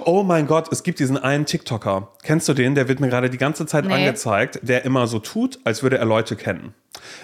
Oh 0.06 0.24
mein 0.24 0.48
Gott, 0.48 0.68
es 0.72 0.84
gibt 0.84 1.00
diesen 1.00 1.18
einen 1.18 1.46
TikToker. 1.46 2.10
Kennst 2.24 2.48
du 2.48 2.54
den? 2.54 2.76
Der 2.76 2.88
wird 2.88 3.00
mir 3.00 3.10
gerade 3.10 3.30
die 3.30 3.38
ganze 3.38 3.65
Zeit 3.65 3.86
Nee. 3.86 3.94
angezeigt, 3.94 4.60
der 4.62 4.86
immer 4.86 5.08
so 5.08 5.20
tut, 5.20 5.60
als 5.63 5.84
würde 5.84 5.98
er 5.98 6.06
Leute 6.06 6.36
kennen. 6.36 6.69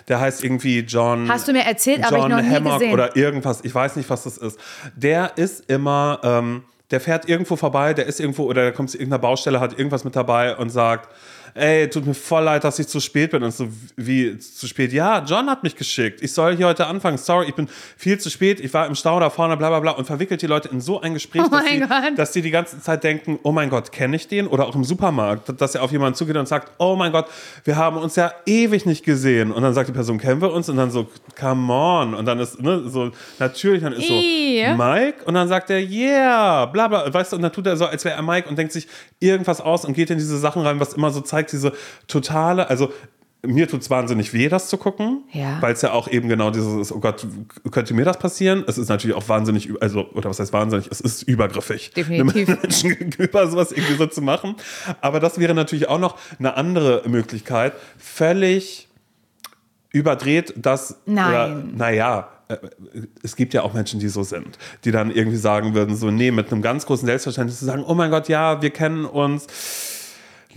Der 0.07 0.19
heißt 0.19 0.43
irgendwie 0.43 0.79
John. 0.79 1.29
Hast 1.29 1.47
du 1.47 1.51
mir 1.53 1.63
erzählt, 1.63 2.05
aber 2.05 2.17
ich 2.17 2.21
John 2.23 2.31
noch 2.31 2.41
nie 2.41 2.49
Hammock 2.49 2.73
gesehen. 2.79 2.93
oder 2.93 3.15
irgendwas. 3.15 3.63
Ich 3.63 3.73
weiß 3.73 3.95
nicht, 3.95 4.09
was 4.09 4.23
das 4.23 4.37
ist. 4.37 4.59
Der 4.95 5.37
ist 5.37 5.69
immer, 5.69 6.19
ähm, 6.23 6.63
der 6.91 7.01
fährt 7.01 7.27
irgendwo 7.27 7.55
vorbei, 7.55 7.93
der 7.93 8.05
ist 8.05 8.19
irgendwo 8.19 8.43
oder 8.43 8.61
der 8.63 8.71
kommt 8.71 8.89
zu 8.91 8.97
irgendeiner 8.97 9.19
Baustelle, 9.19 9.59
hat 9.59 9.77
irgendwas 9.77 10.03
mit 10.03 10.15
dabei 10.15 10.55
und 10.55 10.69
sagt, 10.69 11.09
ey, 11.55 11.89
tut 11.89 12.05
mir 12.05 12.13
voll 12.13 12.43
leid, 12.43 12.65
dass 12.65 12.77
ich 12.79 12.87
zu 12.87 12.99
spät 12.99 13.31
bin. 13.31 13.41
Und 13.41 13.51
so, 13.51 13.69
wie 13.95 14.37
zu 14.37 14.67
spät? 14.67 14.91
Ja, 14.91 15.23
John 15.25 15.49
hat 15.49 15.63
mich 15.63 15.75
geschickt. 15.75 16.21
Ich 16.21 16.33
soll 16.33 16.57
hier 16.57 16.67
heute 16.67 16.85
anfangen. 16.85 17.17
Sorry, 17.17 17.47
ich 17.47 17.55
bin 17.55 17.69
viel 17.97 18.19
zu 18.19 18.29
spät. 18.29 18.59
Ich 18.59 18.73
war 18.73 18.85
im 18.87 18.93
Stau 18.93 19.19
da 19.21 19.29
vorne, 19.29 19.55
bla 19.55 19.69
bla 19.69 19.79
bla. 19.79 19.91
Und 19.91 20.05
verwickelt 20.05 20.41
die 20.41 20.47
Leute 20.47 20.67
in 20.67 20.81
so 20.81 20.99
ein 20.99 21.13
Gespräch, 21.13 21.43
Oh 21.45 21.49
dass, 21.49 21.63
mein 21.63 21.81
die, 21.81 22.15
dass 22.15 22.51
ganze 22.51 22.81
Zeit 22.81 23.05
denken, 23.05 23.39
oh 23.43 23.53
mein 23.53 23.69
Gott, 23.69 23.93
kenne 23.93 24.17
ich 24.17 24.27
den? 24.27 24.47
Oder 24.47 24.67
auch 24.67 24.75
im 24.75 24.83
Supermarkt, 24.83 25.61
dass 25.61 25.75
er 25.75 25.83
auf 25.83 25.93
jemanden 25.93 26.15
zugeht 26.15 26.35
und 26.35 26.47
sagt, 26.47 26.73
oh 26.77 26.97
mein 26.97 27.13
Gott, 27.13 27.27
wir 27.63 27.77
haben 27.77 27.97
uns 27.97 28.17
ja 28.17 28.33
ewig 28.45 28.85
nicht 28.85 29.05
gesehen. 29.05 29.53
Und 29.53 29.63
dann 29.63 29.73
sagt 29.73 29.87
die 29.87 29.93
Person, 29.93 30.17
kennen 30.17 30.41
wir 30.41 30.51
uns? 30.51 30.67
Und 30.67 30.75
dann 30.75 30.91
so, 30.91 31.07
come 31.39 31.71
on. 31.71 32.13
Und 32.15 32.25
dann 32.25 32.39
ist, 32.39 32.61
ne, 32.61 32.83
so, 32.89 33.11
natürlich, 33.39 33.81
dann 33.81 33.93
ist 33.93 34.07
so. 34.07 34.13
Mike? 34.13 35.23
Und 35.23 35.35
dann 35.35 35.47
sagt 35.47 35.69
er, 35.69 35.79
yeah, 35.79 36.65
bla 36.65 36.89
bla. 36.89 37.13
Weißt 37.13 37.31
du, 37.31 37.37
und 37.37 37.43
dann 37.43 37.53
tut 37.53 37.65
er 37.65 37.77
so, 37.77 37.85
als 37.85 38.03
wäre 38.03 38.15
er 38.15 38.21
Mike 38.21 38.49
und 38.49 38.57
denkt 38.57 38.73
sich 38.73 38.89
irgendwas 39.21 39.61
aus 39.61 39.85
und 39.85 39.93
geht 39.93 40.09
in 40.09 40.17
diese 40.17 40.37
Sachen 40.37 40.61
rein, 40.61 40.81
was 40.81 40.93
immer 40.93 41.11
so 41.11 41.21
zeigt, 41.21 41.44
diese 41.51 41.73
totale, 42.07 42.69
also 42.69 42.91
mir 43.47 43.67
tut 43.67 43.81
es 43.81 43.91
wahnsinnig 43.91 44.33
weh, 44.33 44.49
das 44.49 44.69
zu 44.69 44.77
gucken, 44.77 45.23
Ja. 45.31 45.61
weil 45.61 45.73
es 45.73 45.81
ja 45.83 45.91
auch 45.91 46.07
eben 46.07 46.27
genau 46.29 46.49
dieses 46.49 46.73
ist, 46.73 46.91
oh 46.91 46.99
Gott, 46.99 47.27
könnte 47.69 47.93
mir 47.93 48.03
das 48.03 48.17
passieren? 48.17 48.63
Es 48.67 48.79
ist 48.79 48.89
natürlich 48.89 49.15
auch 49.15 49.29
wahnsinnig, 49.29 49.69
also, 49.81 50.09
oder 50.13 50.31
was 50.31 50.39
heißt 50.39 50.51
wahnsinnig, 50.51 50.87
es 50.89 50.99
ist 50.99 51.21
übergriffig. 51.23 51.91
Definitiv. 51.93 52.49
einem 52.49 52.59
Menschen 52.63 52.89
gegenüber 52.97 53.47
sowas 53.47 53.71
irgendwie 53.71 53.97
so 53.97 54.07
zu 54.07 54.21
machen. 54.23 54.55
Aber 54.99 55.19
das 55.19 55.37
wäre 55.39 55.53
natürlich 55.53 55.87
auch 55.89 55.99
noch 55.99 56.17
eine 56.39 56.57
andere 56.57 57.03
Möglichkeit, 57.07 57.73
völlig 57.99 58.87
überdreht, 59.91 60.53
dass, 60.57 60.97
Nein. 61.05 61.27
Oder, 61.29 61.63
naja, 61.75 62.27
äh, 62.47 62.57
es 63.23 63.35
gibt 63.35 63.53
ja 63.53 63.61
auch 63.61 63.73
Menschen, 63.73 63.99
die 63.99 64.09
so 64.09 64.23
sind, 64.23 64.57
die 64.85 64.91
dann 64.91 65.11
irgendwie 65.11 65.37
sagen 65.37 65.73
würden, 65.75 65.95
so, 65.95 66.09
nee, 66.11 66.31
mit 66.31 66.51
einem 66.51 66.61
ganz 66.61 66.85
großen 66.85 67.05
Selbstverständnis 67.05 67.59
zu 67.59 67.65
sagen, 67.65 67.83
oh 67.85 67.93
mein 67.93 68.09
Gott, 68.11 68.27
ja, 68.27 68.61
wir 68.61 68.71
kennen 68.71 69.05
uns. 69.05 69.45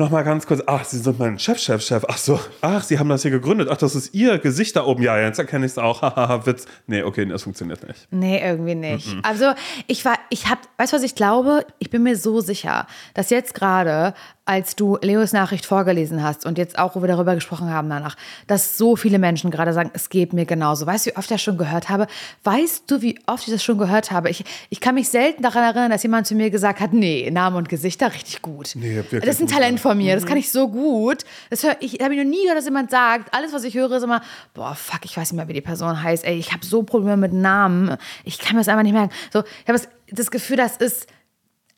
Nochmal 0.01 0.23
ganz 0.23 0.47
kurz, 0.47 0.63
ach, 0.65 0.85
Sie 0.85 0.97
sind 0.97 1.19
mein 1.19 1.41
Chef, 1.41 1.59
Chef, 1.59 1.83
Chef. 1.83 2.05
Ach 2.07 2.19
so, 2.19 2.39
ach, 2.61 2.85
Sie 2.85 3.01
haben 3.01 3.09
das 3.09 3.23
hier 3.23 3.33
gegründet. 3.33 3.67
Ach, 3.69 3.77
das 3.77 3.97
ist 3.97 4.15
Ihr 4.15 4.39
Gesicht 4.39 4.77
da 4.77 4.85
oben. 4.85 5.03
Ja, 5.03 5.19
jetzt 5.19 5.41
erkenne 5.41 5.67
ich 5.67 5.73
es 5.73 5.79
auch. 5.79 6.03
Hahaha, 6.03 6.47
Witz. 6.47 6.67
Nee, 6.87 7.03
okay, 7.03 7.27
das 7.27 7.43
funktioniert 7.43 7.85
nicht. 7.85 8.07
Nee, 8.13 8.41
irgendwie 8.41 8.77
nicht. 8.77 9.17
Also 9.25 9.55
ich 9.89 10.05
war, 10.05 10.17
ich 10.31 10.47
hab, 10.49 10.61
weißt 10.77 10.93
du, 10.93 10.99
was 10.99 11.03
ich 11.03 11.17
glaube? 11.17 11.67
Ich 11.81 11.91
bin 11.91 12.05
mir 12.05 12.17
so 12.17 12.41
sicher, 12.41 12.87
dass 13.15 13.31
jetzt 13.31 13.55
gerade, 13.55 14.15
als 14.49 14.77
du 14.77 14.97
Leos 15.03 15.35
Nachricht 15.35 15.67
vorgelesen 15.67 16.23
hast 16.23 16.47
und 16.47 16.57
jetzt 16.57 16.79
auch, 16.79 16.97
wo 16.97 17.03
wir 17.03 17.09
darüber 17.09 17.35
gesprochen 17.35 17.69
haben 17.71 17.91
danach, 17.91 18.17
dass 18.47 18.79
so 18.79 18.97
viele 18.97 19.19
Menschen 19.19 19.51
gerade 19.51 19.75
sagen, 19.75 19.91
es 19.93 20.09
geht 20.09 20.33
mir 20.33 20.47
genauso. 20.47 20.87
Weißt 20.87 21.05
du, 21.05 21.11
wie 21.11 21.17
oft 21.17 21.27
ich 21.27 21.35
das 21.35 21.43
schon 21.43 21.59
gehört 21.59 21.91
habe? 21.91 22.07
Weißt 22.45 22.91
du, 22.91 23.03
wie 23.03 23.21
oft 23.27 23.47
ich 23.47 23.53
das 23.53 23.63
schon 23.63 23.77
gehört 23.77 24.11
habe? 24.11 24.31
Ich, 24.31 24.45
ich 24.71 24.81
kann 24.81 24.95
mich 24.95 25.11
selten 25.11 25.43
daran 25.43 25.65
erinnern, 25.65 25.91
dass 25.91 26.03
jemand 26.03 26.27
zu 26.27 26.35
mir 26.35 26.49
gesagt 26.49 26.81
hat, 26.81 26.95
nee, 26.95 27.31
Namen 27.31 27.57
und 27.57 27.69
Gesichter 27.69 28.15
richtig 28.15 28.41
gut. 28.41 28.73
Nee, 28.75 29.05
das 29.11 29.23
ist 29.23 29.41
ein 29.43 29.49
Talent 29.49 29.81
von 29.81 29.99
mir, 29.99 30.15
das 30.15 30.25
kann 30.25 30.39
ich 30.39 30.51
so 30.51 30.69
gut. 30.69 31.25
Das 31.51 31.63
hör, 31.63 31.77
ich 31.81 31.99
habe 32.01 32.17
noch 32.17 32.25
nie 32.25 32.41
gehört, 32.41 32.57
dass 32.57 32.65
jemand 32.65 32.91
sagt, 32.91 33.35
alles, 33.35 33.53
was 33.53 33.65
ich 33.65 33.75
höre, 33.75 33.93
ist 33.93 34.03
immer, 34.03 34.23
boah, 34.55 34.75
fuck, 34.75 35.05
ich 35.05 35.15
weiß 35.15 35.31
nicht 35.33 35.37
mehr, 35.37 35.49
wie 35.49 35.53
die 35.53 35.61
Person 35.61 36.03
heißt. 36.03 36.25
Ey, 36.25 36.39
ich 36.39 36.55
habe 36.55 36.65
so 36.65 36.83
Probleme 36.85 37.19
mit 37.19 37.35
Namen. 37.35 37.99
Ich 38.25 38.39
kann 38.39 38.55
mir 38.55 38.61
das 38.61 38.69
einfach 38.69 38.83
nicht 38.83 38.95
merken. 38.95 39.13
So, 39.31 39.41
ich 39.41 39.69
habe 39.69 39.79
das, 39.79 39.89
das 40.11 40.31
Gefühl, 40.31 40.57
das 40.57 40.79
ist 40.79 41.07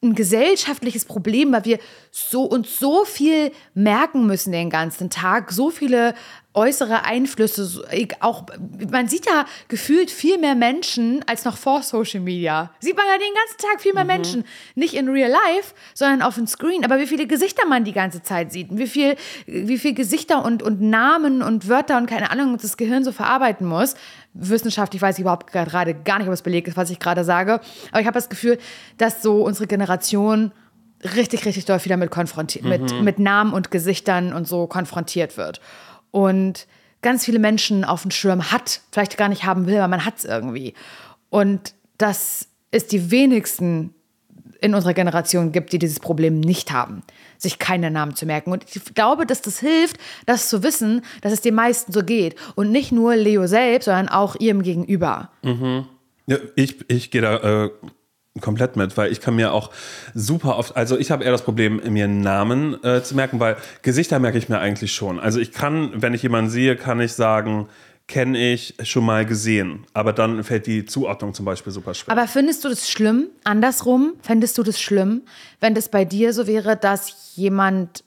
ein 0.02 0.14
gesellschaftliches 0.14 1.04
Problem, 1.04 1.52
weil 1.52 1.64
wir 1.64 1.78
so 2.10 2.44
uns 2.44 2.78
so 2.78 3.04
viel 3.04 3.52
merken 3.74 4.26
müssen 4.26 4.52
den 4.52 4.70
ganzen 4.70 5.10
Tag, 5.10 5.52
so 5.52 5.70
viele 5.70 6.14
äußere 6.52 7.04
Einflüsse, 7.04 7.84
auch 8.18 8.44
man 8.90 9.06
sieht 9.06 9.26
ja 9.26 9.44
gefühlt 9.68 10.10
viel 10.10 10.36
mehr 10.36 10.56
Menschen 10.56 11.24
als 11.28 11.44
noch 11.44 11.56
vor 11.56 11.82
Social 11.82 12.20
Media. 12.20 12.72
Sieht 12.80 12.96
man 12.96 13.06
ja 13.06 13.18
den 13.18 13.34
ganzen 13.34 13.58
Tag 13.58 13.80
viel 13.80 13.94
mehr 13.94 14.04
Menschen, 14.04 14.44
nicht 14.74 14.94
in 14.94 15.08
real 15.08 15.30
life, 15.30 15.74
sondern 15.94 16.22
auf 16.22 16.34
dem 16.34 16.48
Screen, 16.48 16.84
aber 16.84 16.98
wie 16.98 17.06
viele 17.06 17.28
Gesichter 17.28 17.66
man 17.68 17.84
die 17.84 17.92
ganze 17.92 18.22
Zeit 18.22 18.50
sieht, 18.50 18.68
wie 18.70 18.88
viel 18.88 19.14
wie 19.46 19.78
viel 19.78 19.94
Gesichter 19.94 20.44
und 20.44 20.62
und 20.64 20.80
Namen 20.80 21.42
und 21.42 21.68
Wörter 21.68 21.98
und 21.98 22.06
keine 22.06 22.32
Ahnung 22.32 22.58
das 22.60 22.76
Gehirn 22.76 23.04
so 23.04 23.12
verarbeiten 23.12 23.66
muss. 23.66 23.94
wissenschaftlich 24.32 25.00
weiß 25.00 25.16
ich 25.16 25.22
überhaupt 25.22 25.52
gerade 25.52 25.94
gar 25.94 26.18
nicht, 26.18 26.26
ob 26.26 26.34
es 26.34 26.42
belegt 26.42 26.66
ist, 26.66 26.76
was 26.76 26.90
ich 26.90 26.98
gerade 26.98 27.24
sage. 27.24 27.60
Aber 27.90 28.00
ich 28.00 28.06
habe 28.06 28.14
das 28.14 28.28
Gefühl, 28.28 28.58
dass 28.98 29.22
so 29.22 29.44
unsere 29.44 29.66
Generation 29.66 30.52
richtig, 31.16 31.44
richtig 31.46 31.64
doll 31.64 31.82
wieder 31.84 31.96
mit 31.96 32.10
konfrontiert, 32.10 32.64
mit, 32.64 33.02
mit 33.02 33.18
Namen 33.18 33.52
und 33.52 33.70
Gesichtern 33.70 34.32
und 34.32 34.46
so 34.46 34.66
konfrontiert 34.66 35.36
wird. 35.36 35.60
Und 36.11 36.66
ganz 37.03 37.25
viele 37.25 37.38
Menschen 37.38 37.85
auf 37.85 38.03
dem 38.03 38.11
Schirm 38.11 38.51
hat, 38.53 38.81
vielleicht 38.92 39.16
gar 39.16 39.29
nicht 39.29 39.44
haben 39.44 39.66
will, 39.66 39.77
aber 39.77 39.88
man 39.88 40.05
hat 40.05 40.18
es 40.18 40.25
irgendwie. 40.25 40.75
Und 41.31 41.75
dass 41.99 42.49
es 42.70 42.87
die 42.87 43.11
wenigsten 43.11 43.94
in 44.61 44.75
unserer 44.75 44.94
Generation 44.94 45.53
gibt, 45.53 45.73
die 45.73 45.79
dieses 45.79 46.01
Problem 46.01 46.40
nicht 46.40 46.70
haben, 46.70 47.03
sich 47.38 47.59
keine 47.59 47.90
Namen 47.90 48.14
zu 48.14 48.27
merken. 48.27 48.53
Und 48.53 48.64
ich 48.75 48.94
glaube, 48.94 49.25
dass 49.27 49.40
das 49.40 49.59
hilft, 49.61 49.96
das 50.27 50.49
zu 50.49 50.62
wissen, 50.62 51.03
dass 51.23 51.33
es 51.33 51.40
den 51.40 51.55
meisten 51.55 51.92
so 51.92 52.03
geht. 52.03 52.37
Und 52.57 52.70
nicht 52.70 52.92
nur 52.92 53.16
Leo 53.16 53.46
selbst, 53.46 53.87
sondern 53.87 54.09
auch 54.09 54.37
ihrem 54.37 54.62
Gegenüber. 54.62 55.31
Ja, 56.27 56.38
ich, 56.57 56.77
ich 56.90 57.11
gehe 57.11 57.23
da 57.23 57.64
äh, 57.64 57.70
komplett 58.40 58.76
mit, 58.76 58.96
weil 58.96 59.10
ich 59.10 59.20
kann 59.20 59.34
mir 59.34 59.52
auch 59.52 59.70
super 60.14 60.56
oft, 60.56 60.76
also 60.76 60.96
ich 60.96 61.10
habe 61.10 61.24
eher 61.24 61.32
das 61.32 61.42
Problem, 61.42 61.80
mir 61.92 62.06
Namen 62.06 62.82
äh, 62.84 63.02
zu 63.02 63.16
merken, 63.16 63.40
weil 63.40 63.56
Gesichter 63.82 64.20
merke 64.20 64.38
ich 64.38 64.48
mir 64.48 64.60
eigentlich 64.60 64.92
schon. 64.92 65.18
Also 65.18 65.40
ich 65.40 65.50
kann, 65.50 65.90
wenn 66.00 66.14
ich 66.14 66.22
jemanden 66.22 66.50
sehe, 66.50 66.76
kann 66.76 67.00
ich 67.00 67.14
sagen, 67.14 67.68
kenne 68.06 68.38
ich 68.38 68.74
schon 68.82 69.04
mal 69.04 69.26
gesehen. 69.26 69.84
Aber 69.94 70.12
dann 70.12 70.44
fällt 70.44 70.66
die 70.66 70.84
Zuordnung 70.84 71.34
zum 71.34 71.44
Beispiel 71.44 71.72
super 71.72 71.94
schwer. 71.94 72.12
Aber 72.12 72.26
findest 72.28 72.64
du 72.64 72.68
das 72.68 72.88
schlimm? 72.88 73.28
Andersrum, 73.44 74.14
fändest 74.22 74.58
du 74.58 74.62
das 74.62 74.80
schlimm, 74.80 75.22
wenn 75.60 75.74
das 75.74 75.88
bei 75.88 76.04
dir 76.04 76.32
so 76.32 76.46
wäre, 76.46 76.76
dass 76.76 77.34
jemand 77.34 78.04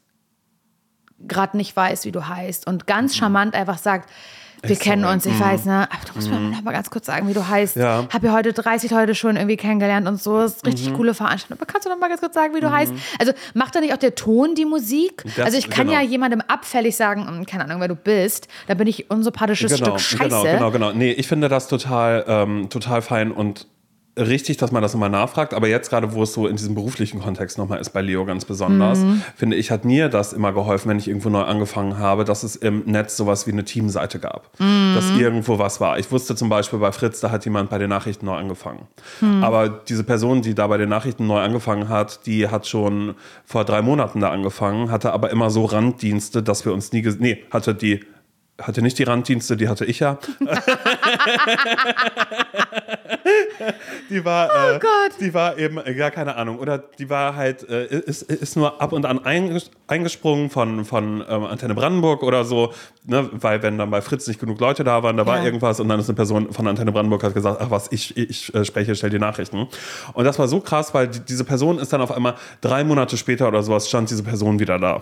gerade 1.20 1.58
nicht 1.58 1.76
weiß, 1.76 2.06
wie 2.06 2.12
du 2.12 2.28
heißt 2.28 2.68
und 2.68 2.88
ganz 2.88 3.16
charmant 3.16 3.56
einfach 3.56 3.78
sagt, 3.78 4.10
wir 4.70 4.76
kennen 4.76 5.02
sorry. 5.04 5.14
uns, 5.16 5.26
ich 5.26 5.40
weiß, 5.40 5.66
ne? 5.66 5.88
Aber 5.92 6.00
du 6.08 6.14
musst 6.16 6.30
mir 6.30 6.40
noch 6.40 6.62
mal 6.62 6.72
ganz 6.72 6.90
kurz 6.90 7.06
sagen, 7.06 7.28
wie 7.28 7.34
du 7.34 7.48
heißt. 7.48 7.76
Ja. 7.76 8.06
Hab 8.12 8.24
ja 8.24 8.32
heute 8.34 8.54
30 8.54 8.92
Leute 8.92 9.14
schon 9.16 9.36
irgendwie 9.36 9.58
kennengelernt 9.58 10.08
und 10.08 10.22
so. 10.22 10.38
Das 10.40 10.54
ist 10.58 10.66
richtig 10.66 10.94
coole 10.94 11.14
Veranstaltung. 11.14 11.58
Aber 11.62 11.66
kannst 11.72 11.86
du 11.86 11.90
noch 11.92 12.00
mal 12.00 12.08
ganz 12.10 12.22
kurz 12.22 12.34
sagen, 12.34 12.56
wie 12.56 12.60
du 12.62 12.72
heißt? 12.72 12.94
Also 13.20 13.34
macht 13.54 13.76
da 13.76 13.82
nicht 13.82 13.94
auch 13.94 13.98
der 13.98 14.16
Ton 14.16 14.56
die 14.56 14.66
Musik? 14.66 15.24
Das- 15.36 15.46
also 15.46 15.58
ich 15.58 15.70
kann 15.70 15.88
genau. 15.88 16.00
ja 16.00 16.06
jemandem 16.06 16.42
abfällig 16.48 16.96
sagen, 16.96 17.28
hm, 17.28 17.46
keine 17.46 17.66
Ahnung, 17.66 17.82
wer 17.82 17.88
du 17.90 17.96
bist. 17.96 18.48
Da 18.68 18.74
bin 18.74 18.88
ich 18.88 19.10
unsympathisches 19.10 19.78
Stück 19.78 20.00
Scheiße. 20.00 20.24
Genau, 20.24 20.44
genau, 20.44 20.72
genau. 20.72 20.92
Nee, 20.94 21.12
ich 21.12 21.28
finde 21.28 21.50
das 21.50 21.68
total, 21.68 22.24
ähm, 22.28 22.70
total 22.70 23.02
fein 23.02 23.32
und 23.32 23.68
richtig, 24.18 24.58
dass 24.58 24.72
man 24.72 24.82
das 24.84 24.94
nochmal 24.94 25.10
nachfragt. 25.10 25.54
Aber 25.54 25.68
jetzt 25.68 25.90
gerade, 25.90 26.14
wo 26.14 26.24
es 26.24 26.34
so 26.34 26.48
in 26.48 26.56
diesem 26.56 26.76
beruflichen 26.76 27.20
Kontext 27.20 27.58
nochmal 27.58 27.80
ist, 27.80 27.90
bei 27.92 28.02
Leo 28.02 28.26
ganz 28.26 28.46
besonders, 28.46 29.00
Mhm. 29.00 29.24
finde 29.36 29.56
ich, 29.58 29.72
hat 29.72 29.86
mir 29.86 30.08
das 30.10 30.34
immer 30.34 30.54
geholfen, 30.54 30.90
wenn 30.90 31.00
ich 31.00 31.08
irgendwo 31.08 31.30
neu 31.30 31.42
angefangen 31.42 31.98
habe, 31.98 32.24
dass 32.24 32.44
es 32.44 32.56
im 32.56 32.84
Netz 32.86 33.18
sowas 33.18 33.48
wie 33.48 33.52
eine 33.52 33.64
Teamseite 33.64 34.20
gab. 34.20 34.50
Mhm. 34.60 34.94
Dass 34.94 35.10
irgendwo 35.18 35.58
was 35.58 35.82
war. 35.82 35.98
Ich 35.98 36.12
wusste 36.12 36.36
zum 36.36 36.50
Beispiel 36.50 36.78
bei 36.80 36.92
Fritz, 36.92 37.22
da 37.22 37.32
hat 37.32 37.44
jemand 37.46 37.70
bei 37.72 37.78
den 37.80 37.90
Nachrichten 37.90 38.26
neu 38.28 38.36
angefangen. 38.36 38.88
Mhm. 39.22 39.44
Aber 39.44 39.68
diese 39.70 40.04
Person, 40.04 40.42
die 40.44 40.54
da 40.54 40.68
bei 40.68 40.78
den 40.78 40.90
Nachrichten 40.90 41.26
neu 41.26 41.40
angefangen 41.40 41.90
hat, 41.90 42.26
die 42.28 42.48
hat 42.50 42.68
schon 42.68 43.16
vor 43.46 43.66
drei 43.66 43.82
Monaten 43.82 44.20
da 44.20 44.30
angefangen, 44.30 44.92
hatte 44.92 45.12
aber 45.14 45.32
immer 45.32 45.50
so 45.50 45.66
Randdienste, 45.66 46.44
dass 46.44 46.66
wir 46.66 46.74
uns 46.74 46.92
nie, 46.92 47.02
ges- 47.02 47.18
nee, 47.20 47.44
hatte 47.52 47.74
die 47.74 48.02
hatte 48.62 48.82
nicht 48.84 49.00
die 49.00 49.04
Randdienste, 49.04 49.58
die 49.58 49.68
hatte 49.68 49.84
ich 49.86 50.00
ja. 50.00 50.18
die 54.10 54.24
war, 54.26 54.48
äh, 54.76 54.80
Gott. 54.80 55.12
die 55.20 55.34
war 55.34 55.58
eben, 55.58 55.78
äh, 55.80 55.92
ja, 55.98 56.10
keine 56.12 56.36
Ahnung, 56.36 56.60
oder 56.60 56.78
die 56.78 57.10
war 57.10 57.36
halt, 57.36 57.68
äh, 57.70 57.86
ist, 57.88 58.22
ist 58.24 58.56
nur 58.56 58.82
ab 58.82 58.94
und 58.94 59.06
an 59.06 59.20
einges- 59.20 59.72
eingesprungen 59.88 60.50
von, 60.50 60.86
von 60.86 61.24
ähm, 61.28 61.44
Antenne 61.46 61.74
Brandenburg 61.76 62.22
oder 62.24 62.46
so, 62.46 62.74
ne, 63.06 63.28
weil 63.34 63.64
wenn 63.64 63.78
dann 63.78 63.90
bei 63.90 64.02
Fritz 64.02 64.28
nicht 64.28 64.40
genug 64.40 64.60
Leute 64.60 64.84
da 64.84 65.02
waren, 65.04 65.18
da 65.18 65.26
war 65.26 65.38
Ja. 65.40 65.46
irgendwas 65.46 65.80
und 65.80 65.88
dann 65.90 66.00
ist 66.00 66.10
eine 66.10 66.16
Person 66.16 66.52
von 66.54 66.68
Antenne 66.68 66.92
Brandenburg 66.92 67.24
hat 67.24 67.34
gesagt, 67.34 67.60
ach 67.62 67.70
was, 67.72 67.92
ich, 67.92 68.16
ich 68.18 68.54
äh, 68.54 68.66
spreche, 68.66 68.96
stell 68.96 69.10
die 69.10 69.20
Nachrichten. 69.20 69.68
Und 70.14 70.26
das 70.26 70.38
war 70.38 70.48
so 70.48 70.60
krass, 70.60 70.94
weil 70.94 71.08
die, 71.08 71.20
diese 71.22 71.44
Person 71.44 71.80
ist 71.80 71.92
dann 71.92 72.02
auf 72.02 72.12
einmal 72.12 72.36
drei 72.62 72.84
Monate 72.84 73.18
später 73.18 73.48
oder 73.48 73.64
sowas, 73.64 73.88
stand 73.90 74.10
diese 74.10 74.24
Person 74.24 74.60
wieder 74.60 74.78
da. 74.80 75.02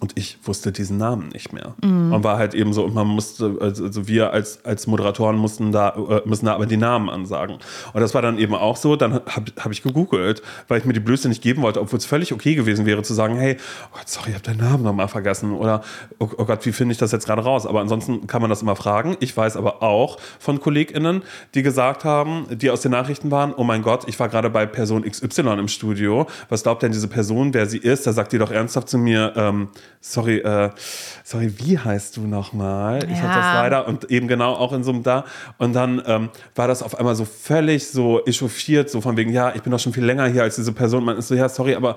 Und 0.00 0.12
ich 0.16 0.38
wusste 0.44 0.72
diesen 0.72 0.96
Namen 0.96 1.28
nicht 1.28 1.52
mehr. 1.52 1.74
Und 1.82 2.24
war 2.24 2.38
halt 2.38 2.54
eben 2.54 2.72
so, 2.72 2.84
und 2.84 2.94
man 2.94 3.06
musste, 3.06 3.56
also 3.60 3.90
also 3.90 4.08
wir 4.08 4.32
als, 4.32 4.64
als 4.64 4.86
Moderatoren 4.86 5.36
mussten 5.36 5.72
da, 5.72 5.90
äh, 5.90 6.28
müssen 6.28 6.46
da 6.46 6.54
aber 6.54 6.66
die 6.66 6.76
Namen 6.76 7.10
ansagen. 7.10 7.58
Und 7.92 8.00
das 8.00 8.14
war 8.14 8.22
dann 8.22 8.38
eben 8.38 8.54
auch 8.54 8.76
so, 8.76 8.96
dann 8.96 9.14
habe 9.14 9.52
hab 9.58 9.72
ich 9.72 9.82
gegoogelt, 9.82 10.42
weil 10.68 10.78
ich 10.78 10.84
mir 10.84 10.92
die 10.92 11.00
Blöße 11.00 11.28
nicht 11.28 11.42
geben 11.42 11.62
wollte, 11.62 11.80
obwohl 11.80 11.98
es 11.98 12.06
völlig 12.06 12.32
okay 12.32 12.54
gewesen 12.54 12.86
wäre 12.86 13.02
zu 13.02 13.14
sagen, 13.14 13.36
hey, 13.36 13.56
oh 13.86 13.96
Gott, 13.98 14.08
sorry, 14.08 14.30
ich 14.30 14.34
habe 14.34 14.44
deinen 14.44 14.58
Namen 14.58 14.84
nochmal 14.84 15.08
vergessen. 15.08 15.52
Oder, 15.52 15.82
oh, 16.18 16.28
oh 16.36 16.44
Gott, 16.44 16.64
wie 16.64 16.72
finde 16.72 16.92
ich 16.92 16.98
das 16.98 17.12
jetzt 17.12 17.26
gerade 17.26 17.42
raus? 17.42 17.66
Aber 17.66 17.80
ansonsten 17.80 18.26
kann 18.26 18.40
man 18.40 18.48
das 18.48 18.62
immer 18.62 18.76
fragen. 18.76 19.16
Ich 19.20 19.36
weiß 19.36 19.56
aber 19.56 19.82
auch 19.82 20.18
von 20.38 20.60
KollegInnen, 20.60 21.22
die 21.54 21.62
gesagt 21.62 22.04
haben, 22.04 22.46
die 22.50 22.70
aus 22.70 22.80
den 22.80 22.92
Nachrichten 22.92 23.30
waren, 23.30 23.52
oh 23.54 23.64
mein 23.64 23.82
Gott, 23.82 24.08
ich 24.08 24.18
war 24.18 24.28
gerade 24.28 24.50
bei 24.50 24.66
Person 24.66 25.02
XY 25.02 25.58
im 25.58 25.68
Studio. 25.68 26.26
Was 26.48 26.62
glaubt 26.62 26.82
denn 26.82 26.92
diese 26.92 27.08
Person, 27.08 27.54
wer 27.54 27.66
sie 27.66 27.78
ist? 27.78 28.06
Da 28.06 28.12
sagt 28.12 28.32
die 28.32 28.38
doch 28.38 28.50
ernsthaft 28.50 28.88
zu 28.88 28.98
mir, 28.98 29.32
ähm, 29.36 29.68
sorry, 30.00 30.38
äh, 30.38 30.70
sorry, 31.24 31.52
wie 31.58 31.78
heißt 31.78 32.16
du 32.16 32.22
nochmal? 32.22 33.04
Ich 33.10 33.18
Ja. 33.18 33.24
hatte 33.24 33.38
das 33.40 33.52
leider 33.52 33.86
und 33.88 34.10
eben 34.10 34.28
genau 34.28 34.54
auch 34.54 34.72
in 34.72 34.82
so 34.84 34.92
einem 34.92 35.02
da. 35.02 35.24
Und 35.58 35.74
dann 35.74 36.02
ähm, 36.06 36.30
war 36.54 36.68
das 36.68 36.82
auf 36.82 36.98
einmal 36.98 37.14
so 37.14 37.24
völlig 37.24 37.88
so 37.88 38.24
echauffiert, 38.24 38.90
so 38.90 39.00
von 39.00 39.16
wegen, 39.16 39.32
ja, 39.32 39.54
ich 39.54 39.62
bin 39.62 39.72
doch 39.72 39.80
schon 39.80 39.92
viel 39.92 40.04
länger 40.04 40.26
hier 40.26 40.42
als 40.42 40.56
diese 40.56 40.72
Person. 40.72 41.04
Man 41.04 41.16
ist 41.18 41.28
so, 41.28 41.34
ja, 41.34 41.48
sorry, 41.48 41.74
aber 41.74 41.96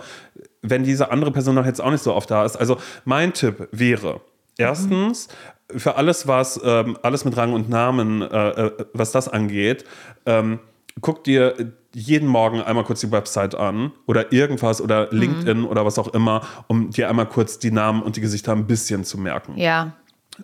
wenn 0.61 0.83
diese 0.83 1.11
andere 1.11 1.31
Person 1.31 1.55
noch 1.55 1.65
jetzt 1.65 1.81
auch 1.81 1.91
nicht 1.91 2.03
so 2.03 2.13
oft 2.13 2.29
da 2.31 2.45
ist. 2.45 2.55
Also 2.55 2.77
mein 3.05 3.33
Tipp 3.33 3.67
wäre, 3.71 4.21
erstens, 4.57 5.27
für 5.75 5.95
alles, 5.95 6.27
was, 6.27 6.59
ähm, 6.63 6.97
alles 7.01 7.25
mit 7.25 7.35
Rang 7.37 7.53
und 7.53 7.69
Namen, 7.69 8.21
äh, 8.21 8.49
äh, 8.49 8.71
was 8.93 9.11
das 9.11 9.27
angeht, 9.27 9.85
ähm, 10.25 10.59
guck 11.01 11.23
dir 11.23 11.73
jeden 11.93 12.27
Morgen 12.27 12.61
einmal 12.61 12.83
kurz 12.83 13.01
die 13.01 13.11
Website 13.11 13.55
an 13.55 13.91
oder 14.05 14.31
irgendwas 14.31 14.81
oder 14.81 15.09
LinkedIn 15.11 15.65
oder 15.65 15.85
was 15.85 15.99
auch 15.99 16.07
immer, 16.09 16.41
um 16.67 16.89
dir 16.89 17.09
einmal 17.09 17.27
kurz 17.27 17.59
die 17.59 17.71
Namen 17.71 18.01
und 18.01 18.15
die 18.15 18.21
Gesichter 18.21 18.51
ein 18.51 18.67
bisschen 18.67 19.03
zu 19.03 19.19
merken. 19.19 19.57
Ja. 19.57 19.93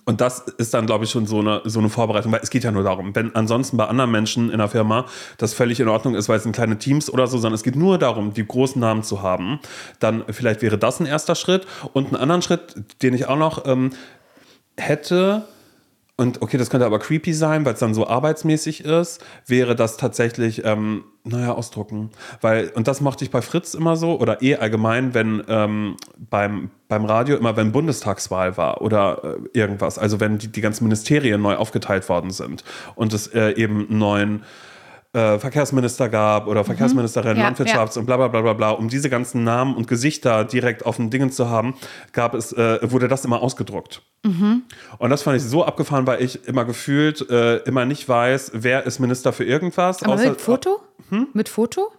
Und 0.05 0.21
das 0.21 0.39
ist 0.39 0.73
dann, 0.73 0.85
glaube 0.85 1.05
ich, 1.05 1.11
schon 1.11 1.25
so 1.25 1.39
eine, 1.39 1.61
so 1.65 1.79
eine 1.79 1.89
Vorbereitung, 1.89 2.31
weil 2.31 2.41
es 2.43 2.51
geht 2.51 2.63
ja 2.63 2.71
nur 2.71 2.83
darum, 2.83 3.15
wenn 3.15 3.33
ansonsten 3.35 3.77
bei 3.77 3.87
anderen 3.87 4.11
Menschen 4.11 4.51
in 4.51 4.59
der 4.59 4.67
Firma 4.67 5.05
das 5.37 5.53
völlig 5.53 5.79
in 5.79 5.87
Ordnung 5.87 6.13
ist, 6.13 6.29
weil 6.29 6.37
es 6.37 6.43
sind 6.43 6.51
kleine 6.51 6.77
Teams 6.77 7.09
oder 7.09 7.25
so, 7.25 7.37
sondern 7.37 7.55
es 7.55 7.63
geht 7.63 7.75
nur 7.75 7.97
darum, 7.97 8.33
die 8.33 8.45
großen 8.45 8.79
Namen 8.79 9.01
zu 9.01 9.23
haben, 9.23 9.59
dann 9.99 10.23
vielleicht 10.29 10.61
wäre 10.61 10.77
das 10.77 10.99
ein 10.99 11.07
erster 11.07 11.33
Schritt. 11.33 11.65
Und 11.93 12.07
einen 12.07 12.17
anderen 12.17 12.43
Schritt, 12.43 12.75
den 13.01 13.15
ich 13.15 13.27
auch 13.27 13.37
noch 13.37 13.65
ähm, 13.65 13.91
hätte, 14.77 15.47
und 16.19 16.41
okay, 16.41 16.57
das 16.57 16.69
könnte 16.69 16.85
aber 16.85 16.99
creepy 16.99 17.33
sein, 17.33 17.63
weil 17.63 17.75
es 17.75 17.79
dann 17.79 17.93
so 17.93 18.05
arbeitsmäßig 18.05 18.83
ist, 18.83 19.23
wäre 19.47 19.73
das 19.73 19.95
tatsächlich, 19.95 20.65
ähm, 20.65 21.05
naja, 21.23 21.53
ausdrucken. 21.53 22.09
Weil, 22.41 22.67
und 22.75 22.89
das 22.89 22.99
mochte 22.99 23.23
ich 23.23 23.31
bei 23.31 23.41
Fritz 23.41 23.73
immer 23.73 23.95
so, 23.95 24.19
oder 24.19 24.41
eh 24.41 24.57
allgemein, 24.57 25.13
wenn 25.13 25.41
ähm, 25.47 25.95
beim, 26.29 26.71
beim 26.89 27.05
Radio 27.05 27.37
immer, 27.37 27.55
wenn 27.55 27.71
Bundestagswahl 27.71 28.57
war 28.57 28.81
oder 28.81 29.37
äh, 29.53 29.57
irgendwas, 29.57 29.97
also 29.97 30.19
wenn 30.19 30.37
die, 30.37 30.49
die 30.49 30.59
ganzen 30.59 30.83
Ministerien 30.83 31.41
neu 31.41 31.55
aufgeteilt 31.55 32.09
worden 32.09 32.31
sind 32.31 32.65
und 32.95 33.13
es 33.13 33.27
äh, 33.27 33.51
eben 33.51 33.85
neuen 33.89 34.43
äh, 35.13 35.39
Verkehrsminister 35.39 36.07
gab 36.09 36.45
oder 36.47 36.63
Verkehrsministerin, 36.63 37.37
Ja, 37.37 37.49
Landwirtschafts- 37.49 37.97
und 37.97 38.05
bla 38.05 38.17
bla 38.17 38.27
bla 38.27 38.41
bla 38.41 38.53
bla, 38.53 38.69
um 38.71 38.89
diese 38.89 39.09
ganzen 39.09 39.43
Namen 39.43 39.75
und 39.75 39.87
Gesichter 39.87 40.43
direkt 40.45 40.85
auf 40.85 40.97
den 40.97 41.09
Dingen 41.09 41.31
zu 41.31 41.49
haben, 41.49 41.73
gab 42.13 42.35
es, 42.35 42.53
äh, 42.53 42.79
wurde 42.91 43.07
das 43.07 43.25
immer 43.25 43.41
ausgedruckt. 43.41 44.03
Und 44.23 45.09
das 45.09 45.23
fand 45.23 45.37
ich 45.37 45.43
so 45.43 45.63
abgefahren, 45.63 46.05
weil 46.05 46.21
ich 46.21 46.45
immer 46.47 46.65
gefühlt 46.65 47.27
äh, 47.29 47.57
immer 47.63 47.85
nicht 47.85 48.07
weiß, 48.07 48.51
wer 48.53 48.85
ist 48.85 48.99
Minister 48.99 49.31
für 49.33 49.45
irgendwas. 49.45 50.03
Aber 50.03 50.15
außer- 50.15 50.29
mit 50.29 50.41
Foto? 50.41 50.79
Mit 51.33 51.49
Foto? 51.49 51.91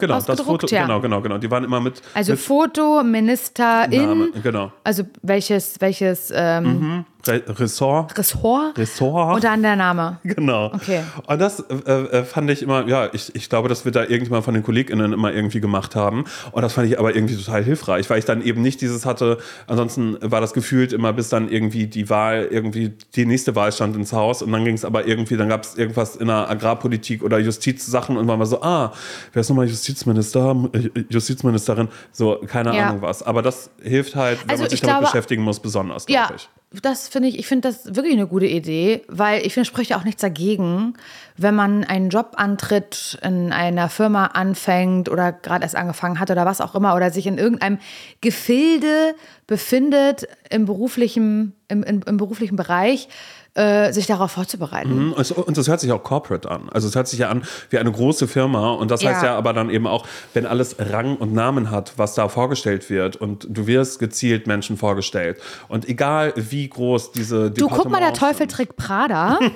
Genau, 0.00 0.20
das 0.20 0.40
Foto, 0.40 0.66
ja. 0.66 0.82
genau, 0.82 1.00
genau, 1.00 1.20
genau. 1.20 1.38
Die 1.38 1.50
waren 1.50 1.64
immer 1.64 1.80
mit, 1.80 2.02
Also 2.14 2.32
mit 2.32 2.40
Foto, 2.40 3.02
Ministerin, 3.02 4.06
Name, 4.06 4.28
genau. 4.42 4.72
also 4.82 5.04
welches, 5.22 5.80
welches 5.80 6.32
ähm, 6.34 7.04
Re 7.26 7.42
Ressort. 7.46 8.16
Ressort 8.16 8.78
Ressort. 8.78 9.34
und 9.34 9.44
dann 9.44 9.62
der 9.62 9.76
Name. 9.76 10.18
Genau. 10.30 10.66
Okay. 10.66 11.00
Und 11.26 11.40
das 11.40 11.60
äh, 11.60 11.74
äh, 11.74 12.24
fand 12.24 12.50
ich 12.50 12.62
immer, 12.62 12.86
ja, 12.86 13.08
ich, 13.12 13.34
ich 13.34 13.48
glaube, 13.48 13.68
das 13.68 13.84
wird 13.84 13.96
da 13.96 14.02
irgendjemand 14.02 14.44
von 14.44 14.54
den 14.54 14.62
KollegInnen 14.62 15.12
immer 15.12 15.32
irgendwie 15.32 15.60
gemacht 15.60 15.96
haben. 15.96 16.24
Und 16.52 16.62
das 16.62 16.74
fand 16.74 16.88
ich 16.88 16.98
aber 16.98 17.14
irgendwie 17.14 17.36
total 17.36 17.64
hilfreich, 17.64 18.08
weil 18.08 18.18
ich 18.18 18.24
dann 18.24 18.42
eben 18.42 18.62
nicht 18.62 18.80
dieses 18.80 19.04
hatte, 19.04 19.38
ansonsten 19.66 20.16
war 20.22 20.40
das 20.40 20.52
gefühlt 20.52 20.92
immer, 20.92 21.12
bis 21.12 21.28
dann 21.28 21.50
irgendwie 21.50 21.88
die 21.88 22.08
Wahl, 22.08 22.48
irgendwie 22.50 22.92
die 23.16 23.26
nächste 23.26 23.56
Wahl 23.56 23.72
stand 23.72 23.96
ins 23.96 24.12
Haus 24.12 24.40
und 24.40 24.52
dann 24.52 24.64
ging 24.64 24.74
es 24.74 24.84
aber 24.84 25.06
irgendwie, 25.06 25.36
dann 25.36 25.48
gab 25.48 25.64
es 25.64 25.76
irgendwas 25.76 26.16
in 26.16 26.28
der 26.28 26.48
Agrarpolitik 26.48 27.22
oder 27.22 27.38
Justizsachen 27.38 28.16
und 28.16 28.26
man 28.26 28.38
war 28.38 28.46
so, 28.46 28.62
ah, 28.62 28.92
wer 29.32 29.40
ist 29.40 29.48
nochmal 29.48 29.66
Justizminister, 29.90 30.56
äh, 30.72 30.90
Justizministerin, 31.08 31.88
so, 32.12 32.40
keine 32.46 32.74
Ja. 32.76 32.88
Ahnung 32.88 33.02
was. 33.02 33.22
Aber 33.22 33.42
das 33.42 33.70
hilft 33.82 34.16
halt, 34.16 34.40
wenn 34.42 34.50
Also 34.50 34.62
man 34.62 34.70
sich 34.70 34.74
ich 34.78 34.80
damit 34.82 35.00
glaube- 35.00 35.12
beschäftigen 35.12 35.42
muss, 35.42 35.60
besonders, 35.60 36.06
Ja, 36.08 36.26
glaube 36.26 36.36
ich. 36.72 36.80
das 36.82 37.08
finde 37.08 37.28
ich, 37.28 37.38
ich 37.38 37.46
finde 37.46 37.68
das 37.68 37.94
wirklich 37.94 38.14
eine 38.14 38.26
gute 38.26 38.46
Idee, 38.46 39.02
weil 39.08 39.44
ich 39.44 39.52
finde, 39.54 39.62
es 39.62 39.68
spricht 39.68 39.90
ja 39.90 39.98
auch 39.98 40.04
nichts 40.04 40.20
dagegen, 40.22 40.94
wenn 41.36 41.54
man 41.54 41.84
einen 41.84 42.10
Job 42.10 42.32
antritt, 42.36 43.18
in 43.22 43.52
einer 43.52 43.88
Firma 43.88 44.26
anfängt 44.26 45.08
oder 45.08 45.32
gerade 45.32 45.62
erst 45.64 45.74
angefangen 45.76 46.20
hat 46.20 46.30
oder 46.30 46.46
was 46.46 46.60
auch 46.60 46.74
immer 46.74 46.94
oder 46.94 47.10
sich 47.10 47.26
in 47.26 47.38
irgendeinem 47.38 47.78
Gefilde 48.20 49.14
befindet 49.46 50.28
im 50.50 50.64
beruflichen, 50.66 51.54
im, 51.68 51.82
im, 51.82 52.02
im 52.06 52.16
beruflichen 52.16 52.56
Bereich, 52.56 53.08
äh, 53.54 53.92
sich 53.92 54.06
darauf 54.06 54.30
vorzubereiten. 54.30 55.08
Mhm, 55.08 55.14
es- 55.18 55.32
Und 55.32 55.56
das 55.56 55.66
hört 55.68 55.80
sich 55.80 55.90
auch 55.92 56.02
corporate 56.04 56.50
an. 56.50 56.68
Also 56.70 56.86
es 56.88 56.94
hört 56.94 57.08
sich 57.08 57.18
ja 57.18 57.28
an 57.30 57.42
wie 57.70 57.78
eine 57.78 57.90
große 57.90 58.28
Firma. 58.28 58.72
Und 58.74 58.90
das 58.90 59.04
heißt 59.04 59.22
Ja. 59.22 59.30
ja 59.30 59.36
aber 59.38 59.52
dann 59.52 59.70
eben 59.70 59.86
auch, 59.86 60.06
wenn 60.34 60.46
alles 60.46 60.76
Rang 60.78 61.16
und 61.16 61.32
Namen 61.32 61.70
hat, 61.70 61.94
was 61.96 62.14
da 62.14 62.28
vorgestellt 62.28 62.88
wird 62.90 63.16
und 63.16 63.46
du 63.50 63.66
wirst 63.66 63.98
gezielt 63.98 64.46
Menschen 64.46 64.76
vorgestellt. 64.76 65.38
Und 65.68 65.88
egal 65.88 66.32
wie 66.36 66.68
groß 66.68 67.12
diese 67.12 67.50
Du 67.50 67.68
guck 67.68 67.90
mal, 67.90 68.00
der 68.00 68.12
Teufel 68.12 68.46
trägt 68.46 68.76
Prada. 68.76 69.38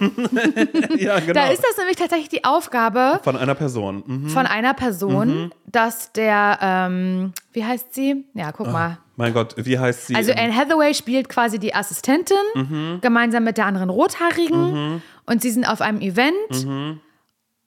Ja, 0.98 1.18
genau. 1.20 1.33
Da 1.35 1.48
ist 1.48 1.62
das 1.62 1.76
nämlich 1.78 1.96
tatsächlich 1.96 2.28
die 2.28 2.44
Aufgabe 2.44 3.20
Von 3.22 3.37
einer 3.37 3.54
Person. 3.54 4.02
Mhm. 4.07 4.28
von 4.28 4.46
einer 4.46 4.74
Person, 4.74 5.52
dass 5.66 6.12
der, 6.12 6.59
ähm, 6.61 7.33
wie 7.52 7.64
heißt 7.64 7.94
sie? 7.94 8.24
Ja, 8.35 8.52
guck 8.52 8.70
mal. 8.72 8.98
Mein 9.16 9.33
Gott, 9.33 9.55
wie 9.57 9.79
heißt 9.79 10.09
sie? 10.09 10.14
Also 10.16 10.33
Anne 10.33 10.55
Hathaway 10.55 10.92
spielt 10.94 11.29
quasi 11.29 11.59
die 11.59 11.74
Assistentin, 11.74 12.37
Mhm. 12.55 12.98
gemeinsam 13.00 13.44
mit 13.44 13.57
der 13.59 13.66
anderen 13.66 13.90
Rothaarigen. 13.90 15.03
Und 15.27 15.42
sie 15.42 15.50
sind 15.50 15.64
auf 15.68 15.81
einem 15.81 16.00
Event, 16.00 16.35
Mhm. 16.64 17.00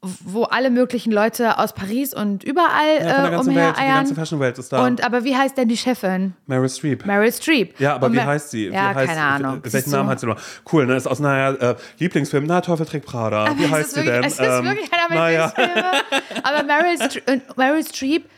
wo 0.01 0.43
alle 0.43 0.69
möglichen 0.69 1.12
Leute 1.12 1.57
aus 1.57 1.73
Paris 1.73 2.13
und 2.13 2.43
überall 2.43 2.97
ja, 2.99 2.99
von 2.99 3.07
der 3.07 3.25
äh, 3.25 3.31
ganzen 3.31 3.55
Welt, 3.55 3.75
die 3.77 3.81
ganze. 3.88 4.15
Fashion-Welt 4.15 4.57
ist 4.60 4.71
da. 4.71 4.86
Und 4.86 5.03
aber 5.03 5.23
wie 5.23 5.36
heißt 5.36 5.57
denn 5.57 5.67
die 5.67 5.75
Chefin? 5.75 6.33
Meryl 6.45 6.69
Streep. 6.69 7.05
Meryl 7.05 7.31
Streep. 7.31 7.79
Ja, 7.79 7.95
aber 7.95 8.05
Und 8.07 8.13
wie 8.13 8.21
heißt 8.21 8.51
sie? 8.51 8.67
Ja, 8.67 8.91
wie 8.91 8.95
heißt, 8.95 9.07
keine 9.10 9.21
Ahnung. 9.23 9.60
Welchen? 9.63 9.89
Namen 9.91 10.10
hat 10.10 10.19
sie 10.19 10.27
noch? 10.27 10.39
Cool, 10.71 10.86
ne? 10.86 10.95
Ist 10.95 11.07
aus 11.07 11.19
einer 11.19 11.60
äh, 11.62 11.75
Lieblingsfilm. 11.97 12.45
Na, 12.45 12.62
Teufel 12.62 12.86
trägt 12.86 13.05
Prada. 13.07 13.47
wie 13.57 13.63
Es 13.63 13.71
heißt 13.71 13.88
ist 13.88 13.95
sie 13.95 14.05
wirklich, 14.05 14.13
denn? 14.13 14.23
Es 14.25 14.33
ist 14.33 14.39
Ähm, 14.60 14.65
wirklich 14.65 14.93
einer 14.93 15.10
meiner 15.10 15.21
naja. 15.21 15.45
Lieblingsfilme. 15.57 16.01
Aber 16.43 16.63
Meryl, 16.63 17.21
äh, 17.25 17.39
Meryl 17.55 17.83
Streep 17.83 18.29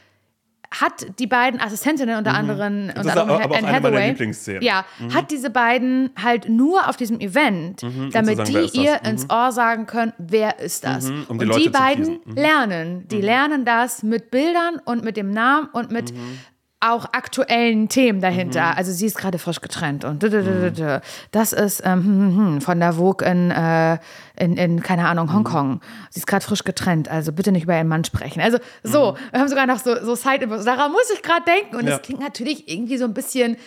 hat 0.71 1.17
die 1.19 1.25
beiden 1.25 1.59
Assistentinnen 1.59 2.17
unter 2.17 2.33
anderem, 2.35 2.83
Mhm. 2.85 2.89
unter 2.89 2.99
anderem 3.21 3.41
aber 3.41 3.55
auch 3.55 3.57
Anne 3.57 3.71
Hathaway, 3.71 4.59
ja, 4.61 4.85
hat 5.15 5.31
diese 5.31 5.49
beiden 5.49 6.11
halt 6.21 6.47
nur 6.47 6.87
auf 6.87 6.95
diesem 6.95 7.19
Event, 7.19 7.81
damit 8.11 8.37
sagen, 8.37 8.69
die 8.73 8.79
ihr 8.79 9.03
ins 9.03 9.27
Ohr 9.31 9.51
sagen 9.51 9.87
können, 9.87 10.13
wer 10.19 10.59
ist 10.59 10.83
das. 10.83 11.09
um 11.09 11.39
die 11.39 11.45
und 11.45 11.55
die 11.55 11.63
zu 11.65 11.71
beiden. 11.71 12.19
Mhm. 12.23 12.35
lernen, 12.35 13.07
die 13.07 13.21
lernen 13.21 13.65
das 13.65 14.03
mit 14.03 14.29
Bildern 14.29 14.79
und 14.85 15.03
mit 15.03 15.17
dem 15.17 15.31
Namen 15.31 15.69
und 15.73 15.89
mit 15.91 16.13
Mhm. 16.13 16.37
Auch 16.81 17.05
aktuellen 17.11 17.89
Themen 17.89 18.21
dahinter. 18.21 18.77
Also 18.77 18.91
sie 18.93 19.05
ist 19.05 19.17
gerade 19.17 19.37
frisch 19.37 19.59
getrennt 19.59 20.05
und 20.05 20.23
Mhm. 20.23 21.01
das 21.31 21.51
ist 21.51 21.81
ähm, 21.85 22.03
hm, 22.03 22.05
hm, 22.05 22.37
hm, 22.37 22.61
von 22.61 22.79
der 22.79 22.93
Vogue 22.93 23.27
in, 23.27 23.51
äh, 23.51 23.97
in, 24.37 24.55
in, 24.55 24.81
keine 24.81 25.07
Ahnung, 25.07 25.27
Mhm. 25.27 25.33
Hongkong. 25.33 25.81
Sie 26.09 26.19
ist 26.19 26.25
gerade 26.27 26.45
frisch 26.45 26.63
getrennt, 26.63 27.09
also 27.09 27.33
bitte 27.33 27.51
nicht 27.51 27.63
über 27.63 27.75
ihren 27.75 27.89
Mann 27.89 28.05
sprechen. 28.05 28.39
Also 28.41 28.59
so, 28.83 29.17
wir 29.31 29.39
haben 29.41 29.49
sogar 29.49 29.65
noch 29.67 29.79
so, 29.79 29.93
so 30.03 30.15
side 30.15 30.47
Daran 30.47 30.91
muss 30.93 31.09
ich 31.13 31.21
gerade 31.21 31.43
denken 31.45 31.75
und 31.75 31.81
Mhm. 31.83 31.87
Ja. 31.89 31.97
das 31.97 32.01
klingt 32.05 32.21
natürlich 32.21 32.69
irgendwie 32.69 32.97
so 32.97 33.03
ein 33.05 33.13
bisschen 33.13 33.57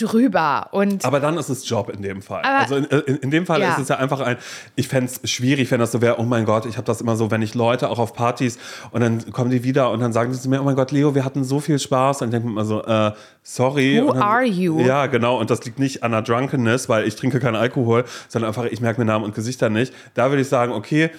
drüber 0.00 0.68
und 0.72 1.04
Aber 1.04 1.20
dann 1.20 1.36
ist 1.38 1.48
es 1.48 1.68
Job 1.68 1.90
in 1.90 2.02
dem 2.02 2.22
Fall. 2.22 2.42
Also 2.42 2.76
in, 2.76 2.84
in, 2.84 3.16
in 3.16 3.30
dem 3.30 3.46
Fall 3.46 3.60
Ja. 3.60 3.72
ist 3.72 3.78
es 3.78 3.88
ja 3.88 3.96
einfach 3.96 4.20
ein, 4.20 4.36
ich 4.76 4.88
fände 4.88 5.10
es 5.10 5.30
schwierig, 5.30 5.70
wenn 5.70 5.80
das 5.80 5.92
so 5.92 6.00
wäre, 6.00 6.18
oh 6.18 6.24
mein 6.24 6.44
Gott, 6.44 6.66
ich 6.66 6.76
habe 6.76 6.86
das 6.86 7.00
immer 7.00 7.16
so, 7.16 7.30
wenn 7.30 7.42
ich 7.42 7.54
Leute 7.54 7.90
auch 7.90 7.98
auf 7.98 8.14
Partys 8.14 8.58
und 8.90 9.00
dann 9.00 9.30
kommen 9.32 9.50
die 9.50 9.64
wieder 9.64 9.90
und 9.90 10.00
dann 10.00 10.12
sagen 10.12 10.32
sie 10.32 10.40
zu 10.40 10.48
mir, 10.48 10.60
oh 10.60 10.64
mein 10.64 10.76
Gott, 10.76 10.90
Leo, 10.90 11.14
wir 11.14 11.24
hatten 11.24 11.44
so 11.44 11.60
viel 11.60 11.78
Spaß. 11.78 12.22
Und 12.22 12.28
ich 12.28 12.32
denke 12.32 12.46
mir 12.48 12.52
immer 12.52 12.64
so, 12.64 12.82
äh, 12.82 13.12
sorry. 13.42 14.00
Who 14.02 14.12
dann, 14.12 14.22
are 14.22 14.44
you? 14.44 14.80
Ja, 14.80 15.06
genau. 15.06 15.38
Und 15.38 15.50
das 15.50 15.64
liegt 15.64 15.78
nicht 15.78 16.02
an 16.02 16.12
der 16.12 16.22
Drunkenness, 16.22 16.88
weil 16.88 17.06
ich 17.06 17.16
trinke 17.16 17.40
keinen 17.40 17.56
Alkohol, 17.56 18.04
sondern 18.28 18.48
einfach, 18.48 18.64
ich 18.64 18.80
merke 18.80 19.00
mir 19.00 19.04
Namen 19.04 19.24
und 19.24 19.34
Gesichter 19.34 19.68
nicht. 19.70 19.92
Da 20.14 20.30
würde 20.30 20.42
ich 20.42 20.48
sagen, 20.48 20.72
okay, 20.72 21.10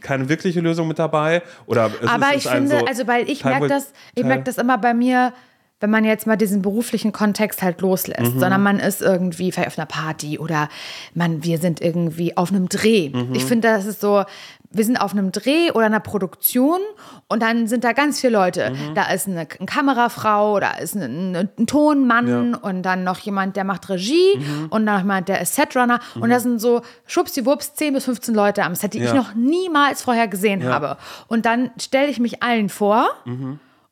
keine 0.00 0.28
wirkliche 0.28 0.60
Lösung 0.60 0.86
mit 0.88 0.98
dabei. 0.98 1.42
Oder 1.66 1.90
Aber 2.06 2.34
ich 2.34 2.46
finde, 2.46 2.78
so 2.80 2.84
also 2.86 3.06
weil 3.06 3.28
ich 3.28 3.44
merke 3.44 3.66
das, 3.66 3.92
ich 4.14 4.24
merke 4.24 4.44
das 4.44 4.58
immer 4.58 4.78
bei 4.78 4.94
mir, 4.94 5.32
wenn 5.80 5.90
man 5.90 6.04
jetzt 6.04 6.26
mal 6.26 6.36
diesen 6.36 6.62
beruflichen 6.62 7.12
Kontext 7.12 7.62
halt 7.62 7.80
loslässt, 7.82 8.34
Mhm. 8.34 8.40
sondern 8.40 8.62
man 8.62 8.78
ist 8.78 9.02
irgendwie 9.02 9.52
vielleicht 9.52 9.68
auf 9.68 9.78
einer 9.78 9.86
Party 9.86 10.38
oder 10.38 10.68
man, 11.14 11.44
wir 11.44 11.58
sind 11.58 11.80
irgendwie 11.82 12.36
auf 12.36 12.50
einem 12.50 12.68
Dreh. 12.70 13.10
Mhm. 13.10 13.34
Ich 13.34 13.44
finde, 13.44 13.68
das 13.68 13.84
ist 13.84 14.00
so, 14.00 14.24
wir 14.70 14.84
sind 14.84 14.96
auf 14.96 15.12
einem 15.12 15.32
Dreh 15.32 15.70
oder 15.72 15.84
einer 15.86 16.00
Produktion 16.00 16.80
und 17.28 17.42
dann 17.42 17.66
sind 17.66 17.84
da 17.84 17.92
ganz 17.92 18.20
viele 18.20 18.32
Leute. 18.32 18.70
Mhm. 18.70 18.94
Da 18.94 19.10
ist 19.12 19.26
eine, 19.28 19.40
eine 19.40 19.66
Kamerafrau, 19.66 20.60
da 20.60 20.72
ist 20.78 20.96
ein, 20.96 21.34
ein, 21.36 21.48
ein 21.58 21.66
Tonmann 21.66 22.26
Ja. 22.28 22.38
Mhm. 22.40 22.54
und 22.62 22.82
dann 22.82 23.04
noch 23.04 23.18
jemand, 23.18 23.56
der 23.56 23.64
macht 23.64 23.88
Regie 23.90 24.40
und 24.70 24.86
dann 24.86 24.94
noch 24.96 25.00
jemand, 25.02 25.28
der 25.28 25.40
ist 25.42 25.54
Setrunner 25.56 26.00
und 26.18 26.30
das 26.30 26.42
sind 26.42 26.58
so 26.58 26.80
schwuppsiwupps 27.06 27.74
10 27.74 27.92
bis 27.94 28.04
15 28.06 28.34
Leute 28.34 28.64
am 28.64 28.74
Set, 28.74 28.94
die 28.94 28.98
ich 28.98 29.04
Ja. 29.04 29.14
noch 29.14 29.34
niemals 29.34 30.02
vorher 30.02 30.26
gesehen 30.28 30.62
Ja. 30.62 30.70
habe. 30.72 30.96
Und 31.28 31.44
dann 31.46 31.70
stelle 31.78 32.08
ich 32.08 32.18
mich 32.18 32.42
allen 32.42 32.68
vor 32.70 33.06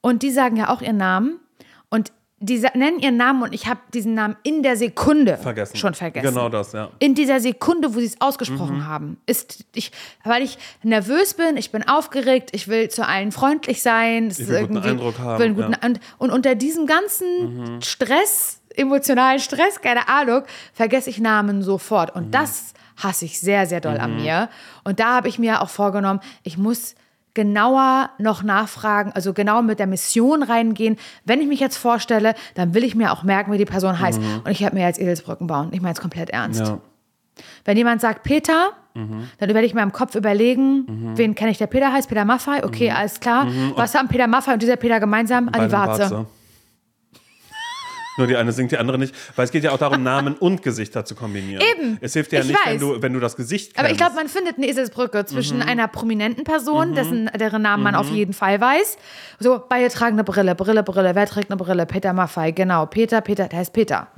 und 0.01 0.23
die 0.23 0.31
sagen 0.31 0.57
ja 0.57 0.71
auch 0.71 0.81
ihren 0.83 0.97
Namen 0.97 1.41
und 1.91 2.13
die 2.41 2.59
nennen 2.75 2.99
ihren 2.99 3.17
Namen 3.17 3.43
und 3.43 3.55
ich 3.55 3.67
habe 3.69 3.81
diesen 3.95 4.13
Namen 4.13 4.37
in 4.43 4.63
der 4.63 4.77
Sekunde 4.77 5.39
Vergessen. 5.39 5.77
schon 5.79 5.95
vergessen. 5.95 6.27
Genau 6.27 6.51
das, 6.51 6.73
ja. 6.73 6.91
In 6.99 7.15
dieser 7.15 7.41
Sekunde, 7.41 7.95
wo 7.95 8.01
sie 8.01 8.07
es 8.07 8.21
ausgesprochen 8.21 8.79
Mhm. 8.79 8.87
haben, 8.87 9.17
ist 9.25 9.65
ich, 9.75 9.93
weil 10.25 10.43
ich 10.43 10.59
nervös 10.83 11.33
bin, 11.35 11.57
ich 11.57 11.71
bin 11.73 11.89
aufgeregt, 11.89 12.51
ich 12.53 12.69
will 12.69 12.91
zu 12.91 13.07
allen 13.07 13.33
freundlich 13.33 13.81
sein, 13.81 14.29
Ich 14.31 14.47
will 14.47 14.63
guten 14.63 14.75
irgendwie- 14.75 14.89
Eindruck 14.91 15.19
haben, 15.21 15.39
will 15.39 15.47
einen 15.47 15.55
guten 15.55 15.73
ja. 15.73 15.79
Mhm. 15.89 15.95
und, 15.95 16.01
und 16.19 16.31
unter 16.33 16.55
diesem 16.55 16.87
ganzen 16.87 17.81
Stress, 17.81 18.61
emotionalen 18.75 19.39
Stress, 19.41 19.81
keine 19.81 20.09
Ahnung, 20.09 20.43
vergesse 20.75 21.09
ich 21.09 21.21
Namen 21.21 21.63
sofort. 21.63 22.15
Mhm. 22.15 22.25
Und 22.25 22.35
das 22.35 22.75
hasse 23.03 23.25
ich 23.25 23.41
sehr, 23.41 23.65
sehr 23.67 23.81
doll 23.81 23.97
an 23.99 24.17
mir. 24.17 24.51
Und 24.83 25.01
da 25.01 25.15
habe 25.15 25.29
ich 25.29 25.39
mir 25.39 25.63
auch 25.63 25.71
vorgenommen, 25.71 26.21
ich 26.43 26.59
muss 26.59 26.95
genauer 27.35 28.11
noch 28.19 28.43
nachfragen, 28.43 29.13
also 29.13 29.33
genau 29.33 29.61
mit 29.63 29.79
der 29.79 29.87
Mission 29.87 30.43
reingehen. 30.43 30.97
Wenn 31.25 31.41
ich 31.41 31.49
mich 31.49 31.61
jetzt 31.61 31.77
vorstelle, 31.77 32.35
dann 32.55 32.75
will 32.75 32.85
ich 32.85 32.95
mir 32.95 33.13
auch 33.13 33.23
merken, 33.25 33.53
wie 33.53 33.59
die 33.59 33.65
Person 33.65 33.99
heißt. 33.99 34.19
Und 34.19 34.51
ich 34.51 34.61
werde 34.61 34.77
mir 34.77 34.87
jetzt 34.87 35.01
Edelsbrücken 35.01 35.47
bauen. 35.47 35.69
Ich 35.73 35.83
meine 35.83 35.95
es 35.95 36.01
komplett 36.01 36.31
ernst. 36.31 36.61
Mhm. 36.61 36.67
Ja. 36.67 36.79
Wenn 37.65 37.77
jemand 37.77 38.01
sagt 38.01 38.23
Peter, 38.23 38.71
dann 38.95 39.49
werde 39.49 39.65
ich 39.65 39.75
mir 39.75 39.83
im 39.83 39.91
Kopf 39.91 40.15
überlegen, 40.15 41.13
wen 41.17 41.35
kenne 41.35 41.51
ich, 41.51 41.59
der 41.59 41.67
Peter 41.67 41.93
heißt, 41.93 42.09
Peter 42.09 42.25
Maffei, 42.25 42.65
okay, 42.65 42.93
alles 42.93 43.19
klar. 43.19 43.49
Was 43.75 43.95
haben 43.97 44.07
Peter 44.07 44.29
Maffei 44.29 44.53
und 44.53 44.63
dieser 44.63 44.77
Peter 44.77 45.01
gemeinsam? 45.01 45.49
An 45.49 45.55
die 45.55 45.59
Beide 45.59 45.73
Warze. 45.73 46.27
Nur 48.17 48.27
die 48.27 48.37
eine 48.37 48.53
singt, 48.53 48.71
die 48.73 48.79
andere 48.79 48.99
nicht. 48.99 49.15
Weil 49.37 49.45
es 49.45 49.51
geht 49.51 49.65
ja 49.65 49.73
auch 49.73 49.79
darum, 49.79 50.03
Namen 50.03 50.35
und 50.35 50.63
Gesichter 50.63 51.05
zu 51.05 51.15
kombinieren. 51.15 51.63
Eben. 51.77 51.99
Es 52.01 52.13
hilft 52.13 52.31
dir 52.33 52.37
ja 52.37 52.43
Ich 52.43 52.49
nicht, 52.49 52.61
wenn 52.65 52.79
du, 52.79 53.03
wenn 53.03 53.13
du 53.13 53.21
das 53.21 53.35
Gesicht 53.37 53.75
kennst. 53.75 53.79
Aber 53.81 53.91
ich 53.91 53.97
glaube, 53.97 54.15
man 54.15 54.29
findet 54.29 54.57
eine 54.57 54.69
Eselsbrücke 54.69 55.25
zwischen 55.27 55.57
Mhm. 55.59 55.63
einer 55.69 55.89
prominenten 55.89 56.45
Person, 56.45 56.95
dessen, 56.95 57.31
deren 57.39 57.63
Namen 57.63 57.83
man 57.83 57.95
auf 57.95 58.09
jeden 58.11 58.33
Fall 58.33 58.61
weiß. 58.61 58.97
So, 59.41 59.63
beide 59.69 59.89
tragen 59.89 60.13
eine 60.15 60.25
Brille, 60.25 60.55
Brille, 60.55 60.83
Brille. 60.83 61.15
Wer 61.15 61.27
trägt 61.27 61.51
eine 61.51 61.57
Brille? 61.57 61.87
Peter 61.87 62.13
Maffei, 62.13 62.53
genau. 62.53 62.87
Peter, 62.87 63.21
Peter, 63.21 63.49
der 63.49 63.59
heißt 63.59 63.73
Peter. 63.73 64.09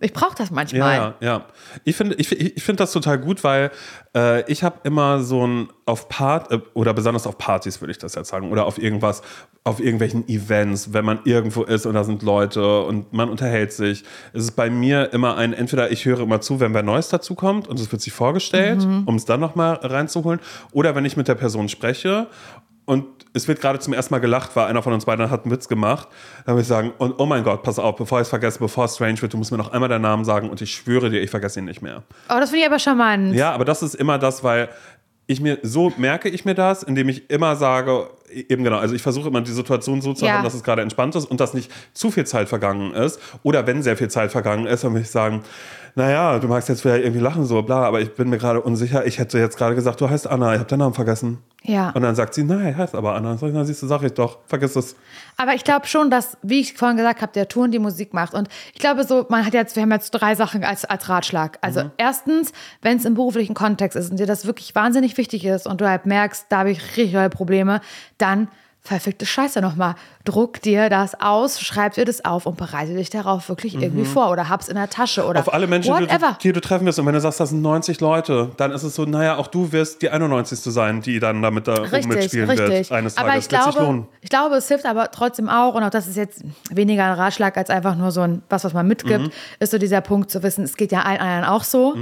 Ich 0.00 0.12
brauche 0.12 0.34
das 0.36 0.50
manchmal. 0.50 0.96
ja, 0.96 1.14
ja. 1.20 1.44
Ich 1.84 1.96
finde 1.96 2.14
ich, 2.16 2.32
ich 2.32 2.62
finde 2.62 2.82
das 2.84 2.92
total 2.92 3.18
gut, 3.18 3.44
weil 3.44 3.70
äh, 4.16 4.50
ich 4.50 4.62
habe 4.64 4.78
immer 4.84 5.20
so 5.22 5.46
ein 5.46 5.68
auf 5.86 6.08
Part 6.08 6.50
äh, 6.50 6.60
oder 6.74 6.94
besonders 6.94 7.26
auf 7.26 7.38
Partys 7.38 7.80
würde 7.80 7.92
ich 7.92 7.98
das 7.98 8.14
jetzt 8.14 8.28
sagen 8.28 8.50
oder 8.50 8.66
auf 8.66 8.78
irgendwas, 8.78 9.22
auf 9.64 9.80
irgendwelchen 9.80 10.28
Events, 10.28 10.92
wenn 10.92 11.04
man 11.04 11.20
irgendwo 11.24 11.62
ist 11.62 11.86
und 11.86 11.94
da 11.94 12.04
sind 12.04 12.22
Leute 12.22 12.82
und 12.82 13.12
man 13.12 13.28
unterhält 13.28 13.72
sich. 13.72 14.04
Es 14.32 14.44
ist 14.44 14.52
bei 14.52 14.70
mir 14.70 15.12
immer 15.12 15.36
ein, 15.36 15.52
entweder 15.52 15.90
ich 15.90 16.04
höre 16.04 16.20
immer 16.20 16.40
zu, 16.40 16.60
wenn 16.60 16.74
wer 16.74 16.82
Neues 16.82 17.08
dazu 17.08 17.34
kommt 17.34 17.68
und 17.68 17.78
es 17.78 17.90
wird 17.92 18.02
sich 18.02 18.12
vorgestellt, 18.12 18.86
um 19.06 19.14
es 19.16 19.24
dann 19.24 19.40
nochmal 19.40 19.74
reinzuholen, 19.82 20.40
oder 20.72 20.94
wenn 20.94 21.04
ich 21.04 21.16
mit 21.16 21.28
der 21.28 21.34
Person 21.34 21.68
spreche 21.68 22.28
und 22.86 23.06
es 23.32 23.48
wird 23.48 23.60
gerade 23.60 23.78
zum 23.78 23.94
ersten 23.94 24.12
Mal 24.12 24.20
gelacht, 24.20 24.54
weil 24.54 24.66
einer 24.66 24.82
von 24.82 24.92
uns 24.92 25.06
beiden 25.06 25.28
hat 25.30 25.44
einen 25.44 25.52
Witz 25.52 25.68
gemacht. 25.68 26.08
Dann 26.44 26.54
würde 26.54 26.62
ich 26.62 26.68
sagen, 26.68 26.92
und 26.98 27.14
oh 27.18 27.26
mein 27.26 27.42
Gott, 27.42 27.62
pass 27.62 27.78
auf, 27.78 27.96
bevor 27.96 28.20
ich 28.20 28.24
es 28.24 28.28
vergesse, 28.28 28.58
bevor 28.58 28.84
es 28.84 28.94
strange 28.94 29.20
wird, 29.22 29.32
du 29.32 29.38
musst 29.38 29.50
mir 29.50 29.58
noch 29.58 29.72
einmal 29.72 29.88
deinen 29.88 30.02
Namen 30.02 30.24
sagen 30.24 30.50
und 30.50 30.60
ich 30.60 30.72
schwöre 30.74 31.10
dir, 31.10 31.20
ich 31.20 31.30
vergesse 31.30 31.60
ihn 31.60 31.64
nicht 31.64 31.82
mehr. 31.82 32.02
Oh, 32.28 32.36
das 32.38 32.50
finde 32.50 32.60
ich 32.60 32.66
aber 32.66 32.78
charmant. 32.78 33.34
Ja, 33.34 33.52
aber 33.52 33.64
das 33.64 33.82
ist 33.82 33.94
immer 33.94 34.18
das, 34.18 34.44
weil 34.44 34.68
ich 35.26 35.40
mir, 35.40 35.58
so 35.62 35.92
merke 35.96 36.28
ich 36.28 36.44
mir 36.44 36.54
das, 36.54 36.82
indem 36.82 37.08
ich 37.08 37.30
immer 37.30 37.56
sage, 37.56 38.08
eben 38.30 38.62
genau, 38.64 38.78
also 38.78 38.94
ich 38.94 39.02
versuche 39.02 39.28
immer 39.28 39.40
die 39.40 39.52
Situation 39.52 40.02
so 40.02 40.12
zu 40.12 40.24
Ja. 40.26 40.34
haben, 40.34 40.44
dass 40.44 40.54
es 40.54 40.62
gerade 40.62 40.82
entspannt 40.82 41.14
ist 41.14 41.24
und 41.24 41.40
dass 41.40 41.54
nicht 41.54 41.70
zu 41.94 42.10
viel 42.10 42.26
Zeit 42.26 42.48
vergangen 42.48 42.92
ist. 42.92 43.20
Oder 43.42 43.66
wenn 43.66 43.82
sehr 43.82 43.96
viel 43.96 44.08
Zeit 44.08 44.32
vergangen 44.32 44.66
ist, 44.66 44.84
dann 44.84 44.92
würde 44.92 45.02
ich 45.02 45.10
sagen, 45.10 45.42
naja, 45.94 46.38
du 46.40 46.48
magst 46.48 46.68
jetzt 46.68 46.82
vielleicht 46.82 47.04
irgendwie 47.04 47.22
lachen, 47.22 47.44
so 47.44 47.62
bla, 47.62 47.84
aber 47.84 48.00
ich 48.00 48.14
bin 48.14 48.28
mir 48.28 48.36
gerade 48.38 48.60
unsicher. 48.60 49.06
Ich 49.06 49.18
hätte 49.18 49.38
jetzt 49.38 49.56
gerade 49.56 49.74
gesagt, 49.74 50.00
du 50.00 50.10
heißt 50.10 50.26
Anna, 50.26 50.52
ich 50.52 50.58
habe 50.58 50.68
deinen 50.68 50.80
Namen 50.80 50.94
vergessen. 50.94 51.38
Ja. 51.62 51.90
Und 51.90 52.02
dann 52.02 52.14
sagt 52.16 52.34
sie, 52.34 52.42
nein, 52.44 52.76
heißt 52.76 52.94
aber 52.94 53.14
Anna. 53.14 53.30
Dann 53.30 53.38
sag 53.38 53.48
ich, 53.48 53.54
na 53.54 53.64
siehst 53.64 53.82
du, 53.82 53.86
sag 53.86 54.02
ich 54.02 54.12
doch, 54.12 54.38
vergiss 54.46 54.76
es. 54.76 54.96
Aber 55.36 55.54
ich 55.54 55.64
glaube 55.64 55.86
schon, 55.86 56.10
dass, 56.10 56.36
wie 56.42 56.60
ich 56.60 56.74
vorhin 56.74 56.96
gesagt 56.96 57.22
habe, 57.22 57.32
der 57.32 57.48
Ton 57.48 57.70
die 57.70 57.78
Musik 57.78 58.14
macht. 58.14 58.34
Und 58.34 58.48
ich 58.72 58.80
glaube 58.80 59.04
so, 59.04 59.26
man 59.28 59.44
hat 59.44 59.54
jetzt, 59.54 59.76
wir 59.76 59.82
haben 59.82 59.92
jetzt 59.92 60.10
drei 60.10 60.34
Sachen 60.34 60.64
als, 60.64 60.84
als 60.84 61.08
Ratschlag. 61.08 61.58
Also 61.60 61.90
erstens, 61.96 62.52
wenn 62.82 62.98
es 62.98 63.04
im 63.04 63.14
beruflichen 63.14 63.54
Kontext 63.54 63.96
ist 63.96 64.10
und 64.10 64.18
dir 64.18 64.26
das 64.26 64.46
wirklich 64.46 64.74
wahnsinnig 64.74 65.16
wichtig 65.16 65.44
ist 65.44 65.66
und 65.66 65.80
du 65.80 65.88
halt 65.88 66.06
merkst, 66.06 66.46
da 66.48 66.58
habe 66.58 66.70
ich 66.70 66.82
richtig 66.96 67.12
dolle 67.12 67.30
Probleme, 67.30 67.80
dann 68.18 68.48
verfickte 68.86 69.24
Scheiße 69.24 69.62
nochmal. 69.62 69.94
Druck 70.26 70.60
dir 70.60 70.90
das 70.90 71.18
aus, 71.18 71.58
schreib 71.58 71.94
dir 71.94 72.04
das 72.04 72.22
auf 72.24 72.44
und 72.44 72.58
bereite 72.58 72.94
dich 72.94 73.08
darauf 73.08 73.48
wirklich 73.48 73.74
irgendwie 73.80 74.04
vor 74.04 74.30
oder 74.30 74.50
hab's 74.50 74.68
in 74.68 74.74
der 74.74 74.90
Tasche 74.90 75.24
oder 75.24 75.40
Auf 75.40 75.52
alle 75.54 75.66
Menschen, 75.66 75.94
die, 75.96 76.02
whatever. 76.02 76.36
die 76.42 76.52
du 76.52 76.60
treffen 76.60 76.84
wirst. 76.86 76.98
Und 76.98 77.06
wenn 77.06 77.14
du 77.14 77.20
sagst, 77.20 77.40
das 77.40 77.48
sind 77.48 77.62
90 77.62 78.00
Leute, 78.00 78.50
dann 78.58 78.72
ist 78.72 78.82
es 78.82 78.94
so, 78.94 79.06
naja, 79.06 79.36
auch 79.36 79.46
du 79.46 79.72
wirst 79.72 80.02
die 80.02 80.10
91. 80.10 80.58
sein, 80.60 81.00
die 81.00 81.18
dann 81.18 81.40
damit 81.40 81.66
da 81.66 81.74
Richtig, 81.74 82.06
mitspielen 82.06 82.48
richtig. 82.50 82.68
wird. 82.68 82.92
Eines 82.92 83.16
aber 83.16 83.28
Tages. 83.30 83.46
ich 83.46 83.52
Wird 83.52 83.64
sich 83.64 83.74
glaube, 83.74 84.06
ich 84.20 84.30
glaube, 84.30 84.54
es 84.56 84.68
hilft 84.68 84.84
aber 84.84 85.10
trotzdem 85.10 85.48
auch, 85.48 85.74
und 85.74 85.82
auch 85.82 85.90
das 85.90 86.06
ist 86.06 86.16
jetzt 86.16 86.42
weniger 86.70 87.04
ein 87.04 87.12
Ratschlag 87.12 87.56
als 87.56 87.70
einfach 87.70 87.96
nur 87.96 88.10
so 88.10 88.20
ein, 88.20 88.42
was, 88.50 88.64
was 88.64 88.74
man 88.74 88.86
mitgibt, 88.86 89.20
Mhm. 89.20 89.30
ist 89.60 89.70
so 89.70 89.78
dieser 89.78 90.02
Punkt 90.02 90.30
zu 90.30 90.42
wissen, 90.42 90.62
es 90.62 90.76
geht 90.76 90.92
ja 90.92 91.02
allen 91.02 91.20
anderen 91.20 91.44
auch 91.44 91.64
so. 91.64 91.94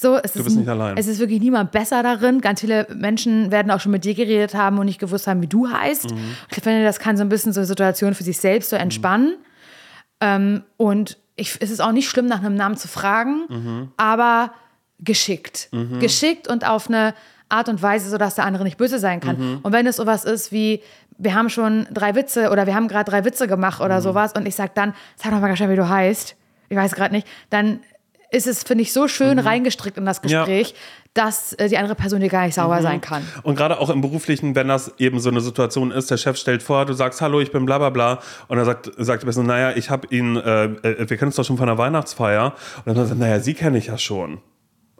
So, 0.00 0.16
es 0.16 0.32
Du 0.32 0.38
ist, 0.38 0.44
bist 0.46 0.56
nicht 0.56 0.68
allein. 0.68 0.96
Es 0.96 1.06
ist 1.06 1.18
wirklich 1.18 1.40
niemand 1.40 1.72
besser 1.72 2.02
darin. 2.02 2.40
Ganz 2.40 2.60
viele 2.60 2.86
Menschen 2.94 3.50
werden 3.50 3.70
auch 3.70 3.80
schon 3.80 3.92
mit 3.92 4.04
dir 4.04 4.14
geredet 4.14 4.54
haben 4.54 4.78
und 4.78 4.86
nicht 4.86 4.98
gewusst 4.98 5.26
haben, 5.26 5.42
wie 5.42 5.46
du 5.46 5.68
heißt. 5.70 6.10
Mhm. 6.14 6.36
Ich 6.50 6.62
finde, 6.62 6.84
das 6.84 6.98
kann 6.98 7.16
so 7.16 7.22
ein 7.22 7.28
bisschen 7.28 7.52
so 7.52 7.60
eine 7.60 7.66
Situation 7.66 8.14
für 8.14 8.24
sich 8.24 8.38
selbst 8.38 8.70
so 8.70 8.76
entspannen. 8.76 9.34
Ähm, 10.20 10.62
und 10.76 11.18
ich, 11.36 11.56
es 11.60 11.70
ist 11.70 11.80
auch 11.80 11.92
nicht 11.92 12.08
schlimm, 12.08 12.26
nach 12.26 12.38
einem 12.40 12.54
Namen 12.54 12.76
zu 12.76 12.88
fragen, 12.88 13.42
Mhm. 13.48 13.88
aber 13.96 14.52
geschickt. 14.98 15.70
Geschickt 15.98 16.46
und 16.48 16.66
auf 16.66 16.88
eine 16.88 17.14
Art 17.48 17.68
und 17.70 17.82
Weise, 17.82 18.10
sodass 18.10 18.34
der 18.34 18.44
andere 18.44 18.64
nicht 18.64 18.76
böse 18.76 18.98
sein 18.98 19.20
kann. 19.20 19.38
Mhm. 19.38 19.58
Und 19.62 19.72
wenn 19.72 19.86
es 19.86 19.96
sowas 19.96 20.24
ist 20.24 20.52
wie, 20.52 20.82
wir 21.18 21.34
haben 21.34 21.48
schon 21.50 21.86
drei 21.90 22.14
Witze 22.14 22.50
oder 22.50 22.66
wir 22.66 22.74
haben 22.74 22.86
gerade 22.88 23.10
drei 23.10 23.24
Witze 23.24 23.48
gemacht 23.48 23.78
Mhm. 23.80 23.84
oder 23.86 24.00
sowas 24.02 24.32
und 24.34 24.46
ich 24.46 24.54
sage 24.54 24.72
dann, 24.74 24.94
sag 25.16 25.32
doch 25.32 25.40
mal 25.40 25.46
ganz 25.48 25.58
schnell, 25.58 25.70
wie 25.70 25.76
du 25.76 25.88
heißt. 25.88 26.36
Ich 26.68 26.76
weiß 26.76 26.94
gerade 26.94 27.14
nicht. 27.14 27.26
Dann 27.48 27.80
ist 28.32 28.46
es, 28.46 28.62
finde 28.62 28.82
ich, 28.82 28.92
so 28.92 29.08
schön 29.08 29.38
reingestrickt 29.38 29.96
in 29.98 30.04
das 30.06 30.22
Mhm. 30.22 30.28
Ja. 30.28 30.42
Mhm. 30.42 30.46
Gespräch, 30.46 30.74
dass 31.14 31.52
äh, 31.54 31.68
die 31.68 31.76
andere 31.78 31.94
Person 31.96 32.20
dir 32.20 32.28
gar 32.28 32.44
nicht 32.46 32.54
sauer 32.54 32.80
sein 32.82 33.00
kann. 33.00 33.26
Und 33.42 33.56
gerade 33.56 33.78
auch 33.80 33.90
im 33.90 34.00
Beruflichen, 34.00 34.54
wenn 34.54 34.68
das 34.68 34.92
eben 34.98 35.18
so 35.18 35.28
eine 35.30 35.40
Situation 35.40 35.90
ist, 35.90 36.10
der 36.10 36.16
Chef 36.16 36.36
stellt 36.36 36.62
vor, 36.62 36.86
du 36.86 36.92
sagst, 36.92 37.20
hallo, 37.20 37.40
ich 37.40 37.50
bin 37.50 37.66
bla 37.66 37.78
bla 37.78 37.90
bla. 37.90 38.20
Und 38.48 38.56
dann 38.56 38.64
sagt, 38.66 38.90
sagt 38.96 39.22
die 39.22 39.26
Person, 39.26 39.46
naja, 39.46 39.72
ich 39.76 39.90
habe 39.90 40.06
ihn, 40.14 40.36
äh, 40.36 40.64
äh, 40.64 41.10
wir 41.10 41.16
kennen 41.16 41.28
uns 41.30 41.36
doch 41.36 41.44
schon 41.44 41.56
von 41.56 41.66
der 41.66 41.78
Weihnachtsfeier. 41.78 42.54
Und 42.84 42.86
dann 42.86 42.94
sagt 42.96 43.10
er, 43.10 43.16
naja, 43.16 43.40
sie 43.40 43.54
kenne 43.54 43.78
ich 43.78 43.86
ja 43.86 43.98
schon. 43.98 44.38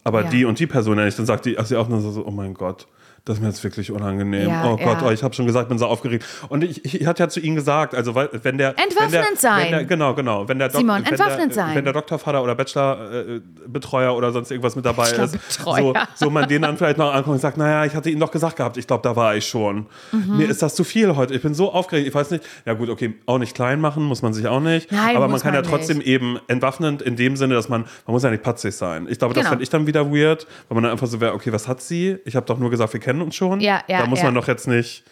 Aber 0.03 0.25
Ja. 0.25 0.31
die 0.31 0.45
und 0.45 0.59
die 0.59 0.67
Person 0.67 0.99
ja 0.99 1.05
nicht. 1.05 1.19
Dann 1.19 1.27
sagt 1.27 1.45
die, 1.45 1.59
ach, 1.59 1.67
sie 1.67 1.77
auch 1.77 1.89
nur 1.89 2.01
so, 2.01 2.25
oh 2.27 2.31
mein 2.33 2.55
Gott. 2.55 2.89
Das 3.25 3.37
ist 3.37 3.43
mir 3.43 3.49
jetzt 3.49 3.63
wirklich 3.63 3.91
unangenehm. 3.91 4.49
Ja, 4.49 4.65
oh 4.67 4.77
Gott, 4.77 5.03
ja. 5.03 5.07
oh, 5.07 5.11
ich 5.11 5.23
habe 5.23 5.35
schon 5.35 5.47
gesagt, 5.47 5.69
bin 5.69 5.79
so 5.79 5.87
aufgeregt. 5.87 6.25
Und 6.49 6.65
ich, 6.65 6.85
ich, 6.85 7.01
ich 7.03 7.07
hatte 7.07 7.23
ja 7.23 7.29
zu 7.29 7.39
Ihnen 7.41 7.55
gesagt, 7.55 7.95
also 7.95 8.15
wenn 8.15 8.31
der 8.33 8.41
wenn 8.43 8.57
der, 8.59 8.75
Entwaffnend 8.79 9.39
sein. 9.39 9.65
Wenn 9.65 9.71
der, 9.73 9.85
genau, 9.85 10.15
genau. 10.15 10.49
Wenn 10.49 10.59
der 10.59 10.69
Dok- 10.69 10.81
Simon, 10.81 10.97
wenn 11.05 11.13
entwaffnend 11.13 11.55
der, 11.55 11.65
sein. 11.67 11.75
Wenn 11.77 11.85
der 11.85 11.93
Doktorvater 11.93 12.43
oder 12.43 12.55
Bachelorbetreuer 12.55 14.15
oder 14.17 14.33
sonst 14.33 14.51
irgendwas 14.51 14.77
mit 14.77 14.85
dabei 14.85 15.11
ist, 15.11 15.39
so, 15.63 15.95
so 16.15 16.31
man 16.31 16.49
den 16.49 16.63
dann 16.63 16.77
vielleicht 16.77 16.99
noch 16.99 17.11
anguckt 17.13 17.35
und 17.35 17.41
sagt, 17.41 17.57
naja, 17.57 17.85
ich 17.85 17.95
hatte 17.95 18.11
Ihnen 18.11 18.21
doch 18.21 18.31
gesagt 18.31 18.57
gehabt, 18.57 18.77
ich 18.77 18.87
glaube, 18.87 19.03
da 19.03 19.17
war 19.17 19.35
ich 19.37 19.47
schon. 19.47 19.87
Mhm. 20.13 20.39
Mir 20.39 20.49
ist 20.49 20.63
das 20.63 20.75
zu 20.75 20.85
viel 20.85 21.17
heute. 21.17 21.35
Ich 21.35 21.43
bin 21.43 21.55
so 21.55 21.73
aufgeregt. 21.73 22.09
Ich 22.09 22.15
weiß 22.15 22.31
nicht, 22.31 22.45
ja 22.65 22.75
gut, 22.75 22.89
okay, 22.89 23.15
auch 23.27 23.39
nicht 23.39 23.55
klein 23.55 23.81
machen, 23.81 24.03
muss 24.05 24.23
man 24.23 24.33
sich 24.33 24.47
auch 24.47 24.61
nicht. 24.61 24.91
Nein, 24.93 25.17
aber 25.17 25.29
man 25.29 25.41
kann 25.41 25.53
man 25.55 25.63
ja 25.65 25.69
trotzdem 25.69 25.99
nicht. 25.99 26.07
eben 26.07 26.39
entwaffnend 26.49 27.03
in 27.03 27.17
dem 27.17 27.37
Sinne, 27.37 27.55
dass 27.55 27.69
man, 27.69 27.83
man 28.07 28.13
muss 28.15 28.23
ja 28.23 28.31
nicht 28.31 28.43
patzig 28.43 28.75
sein. 28.75 29.07
Ich 29.11 29.19
glaube, 29.19 29.35
das 29.35 29.41
Genau. 29.41 29.51
fände 29.51 29.63
ich 29.63 29.71
dann 29.71 29.87
wieder 29.87 30.11
weird, 30.13 30.47
weil 30.69 30.75
man 30.77 30.83
dann 30.85 30.93
einfach 30.93 31.07
so 31.07 31.19
wäre, 31.21 31.33
okay, 31.33 31.51
was 31.53 31.67
hat 31.67 31.81
sie? 31.81 32.19
Ich 32.27 32.37
habe 32.37 32.45
doch 32.47 32.59
nur 32.59 32.69
gesagt, 32.71 32.93
wir 32.93 33.01
kennen 33.01 33.10
uns 33.19 33.35
schon. 33.35 33.61
Ja, 33.61 33.83
ja, 33.89 34.01
Da 34.01 34.07
muss 34.07 34.21
ja. 34.21 34.27
man 34.27 34.35
doch 34.35 34.49
jetzt 34.49 34.69
nicht, 34.69 35.05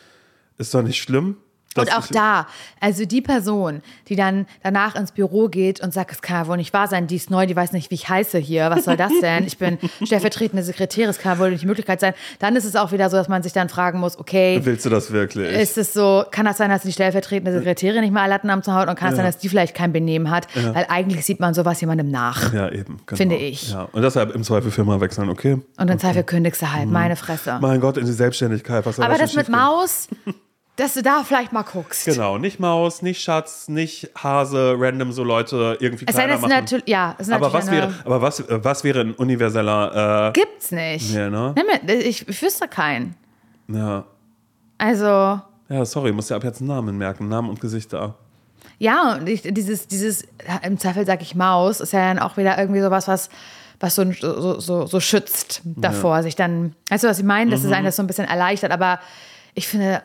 ist 0.58 0.74
doch 0.74 0.82
nicht 0.82 1.00
schlimm. 1.00 1.36
Und 1.80 1.96
auch 1.96 2.06
da, 2.06 2.46
also 2.80 3.04
die 3.04 3.20
Person, 3.20 3.82
die 4.08 4.16
dann 4.16 4.46
danach 4.62 4.94
ins 4.94 5.12
Büro 5.12 5.48
geht 5.48 5.80
und 5.80 5.92
sagt, 5.92 6.12
es 6.12 6.22
kann 6.22 6.42
ja 6.42 6.46
wohl 6.48 6.56
nicht 6.56 6.72
wahr 6.72 6.88
sein, 6.88 7.06
die 7.06 7.16
ist 7.16 7.30
neu, 7.30 7.46
die 7.46 7.56
weiß 7.56 7.72
nicht, 7.72 7.90
wie 7.90 7.94
ich 7.94 8.08
heiße 8.08 8.38
hier, 8.38 8.70
was 8.70 8.84
soll 8.84 8.96
das 8.96 9.12
denn? 9.20 9.44
Ich 9.44 9.58
bin 9.58 9.78
stellvertretende 10.04 10.62
Sekretärin, 10.62 11.10
es 11.10 11.18
kann 11.18 11.34
ja 11.36 11.38
wohl 11.38 11.50
nicht 11.50 11.62
die 11.62 11.66
Möglichkeit 11.66 12.00
sein. 12.00 12.14
Dann 12.38 12.56
ist 12.56 12.64
es 12.64 12.76
auch 12.76 12.92
wieder 12.92 13.10
so, 13.10 13.16
dass 13.16 13.28
man 13.28 13.42
sich 13.42 13.52
dann 13.52 13.68
fragen 13.68 13.98
muss, 14.00 14.18
okay, 14.18 14.60
Willst 14.62 14.84
du 14.84 14.90
das 14.90 15.10
wirklich? 15.10 15.52
ist 15.52 15.78
es 15.78 15.92
so, 15.92 16.24
kann 16.30 16.46
das 16.46 16.58
sein, 16.58 16.70
dass 16.70 16.82
die 16.82 16.92
stellvertretende 16.92 17.52
Sekretärin 17.58 18.00
nicht 18.02 18.12
mal 18.12 18.26
Latten 18.26 18.50
am 18.50 18.62
Haut 18.66 18.88
und 18.88 18.98
kann 18.98 19.10
es 19.10 19.16
sein, 19.16 19.24
dass 19.24 19.38
die 19.38 19.48
vielleicht 19.48 19.74
kein 19.74 19.92
Benehmen 19.92 20.30
hat? 20.30 20.46
Weil 20.54 20.86
eigentlich 20.88 21.24
sieht 21.24 21.40
man 21.40 21.54
sowas 21.54 21.80
jemandem 21.80 22.10
nach. 22.10 22.52
ja, 22.52 22.68
eben. 22.70 22.98
Genau. 23.06 23.16
Finde 23.16 23.36
ich. 23.36 23.70
Ja. 23.70 23.88
Und 23.92 24.02
deshalb 24.02 24.34
im 24.34 24.42
Zweifel 24.42 24.70
Firma 24.70 25.00
wechseln, 25.00 25.28
okay? 25.28 25.58
Und 25.78 25.90
im 25.90 25.98
Zweifel 25.98 26.22
kündigst 26.24 26.62
du 26.62 26.72
halt, 26.72 26.88
meine 26.88 27.16
Fresse. 27.16 27.58
Mein 27.60 27.80
Gott, 27.80 27.96
in 27.96 28.06
die 28.06 28.12
Selbstständigkeit. 28.12 28.84
Was 28.86 28.96
soll 28.96 29.04
Aber 29.04 29.14
da 29.14 29.20
das 29.20 29.32
schon 29.32 29.40
mit? 29.40 29.48
Maus, 29.48 30.08
dass 30.78 30.94
du 30.94 31.02
da 31.02 31.24
vielleicht 31.24 31.52
mal 31.52 31.64
guckst. 31.64 32.04
Genau, 32.04 32.38
nicht 32.38 32.60
Maus, 32.60 33.02
nicht 33.02 33.20
Schatz, 33.20 33.68
nicht 33.68 34.10
Hase, 34.16 34.76
random 34.78 35.10
so 35.12 35.24
Leute 35.24 35.76
irgendwie 35.80 36.06
Es 36.08 36.14
sei 36.14 36.22
kleiner 36.24 36.40
machen. 36.40 36.50
natürlich, 36.50 36.88
ja, 36.88 37.16
es 37.18 37.26
ist 37.26 37.34
aber 37.34 37.50
natürlich 37.50 37.66
was 37.66 37.70
wäre, 37.72 37.94
aber 38.04 38.22
was, 38.22 38.40
äh, 38.40 38.64
was 38.64 38.84
wäre 38.84 39.00
ein 39.00 39.12
universeller, 39.14 40.30
Gibt's 40.32 40.70
nicht. 40.70 41.12
Ja, 41.12 41.28
ne? 41.28 41.52
Ich, 42.04 42.26
ich 42.28 42.42
wüsste 42.42 42.68
keinen. 42.68 43.16
äh, 43.68 43.76
ja, 43.76 44.04
Also, 44.78 45.04
ja, 45.68 45.84
sorry, 45.84 46.12
musst 46.12 46.30
dir 46.30 46.36
ab 46.36 46.44
jetzt 46.44 46.60
einen 46.60 46.68
Namen 46.68 46.96
merken, 46.96 47.28
Namen 47.28 47.50
und 47.50 47.60
Gesichter. 47.60 48.14
ja, 48.78 49.14
und 49.16 49.28
ich, 49.28 49.42
dieses, 49.42 49.88
dieses, 49.88 50.24
im 50.62 50.78
Zweifel 50.78 51.04
sage 51.06 51.22
ich 51.22 51.34
Maus, 51.34 51.80
ist 51.80 51.92
ja 51.92 52.06
dann 52.06 52.20
auch 52.20 52.36
wieder 52.36 52.56
irgendwie 52.56 52.80
sowas, 52.80 53.08
was, 53.08 53.30
was 53.80 53.96
so, 53.96 54.10
so, 54.12 54.60
so, 54.60 54.86
so 54.86 55.00
schützt 55.00 55.60
davor, 55.64 56.22
sich 56.22 56.36
dann, 56.36 56.76
weißt 56.88 57.02
du, 57.02 57.08
was 57.08 57.18
ich 57.18 57.24
meine? 57.24 57.50
Das 57.50 57.64
ist 57.64 57.72
eines 57.72 57.96
so 57.96 58.02
ein 58.04 58.06
bisschen 58.06 58.26
erleichtert, 58.26 58.70
aber 58.70 59.00
ich 59.58 59.66
finde, 59.66 60.02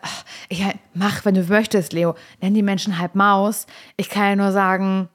ich, 0.49 0.64
mach, 0.95 1.24
wenn 1.26 1.36
du 1.36 1.43
möchtest, 1.43 1.93
Leo, 1.93 2.16
nenn 2.41 2.54
die 2.56 2.64
Menschen 2.64 2.97
halb 2.97 3.14
Maus. 3.14 3.68
Ich 3.97 4.10
kann 4.10 4.24
ja 4.30 4.36
nur 4.36 4.51
sagen, 4.51 5.10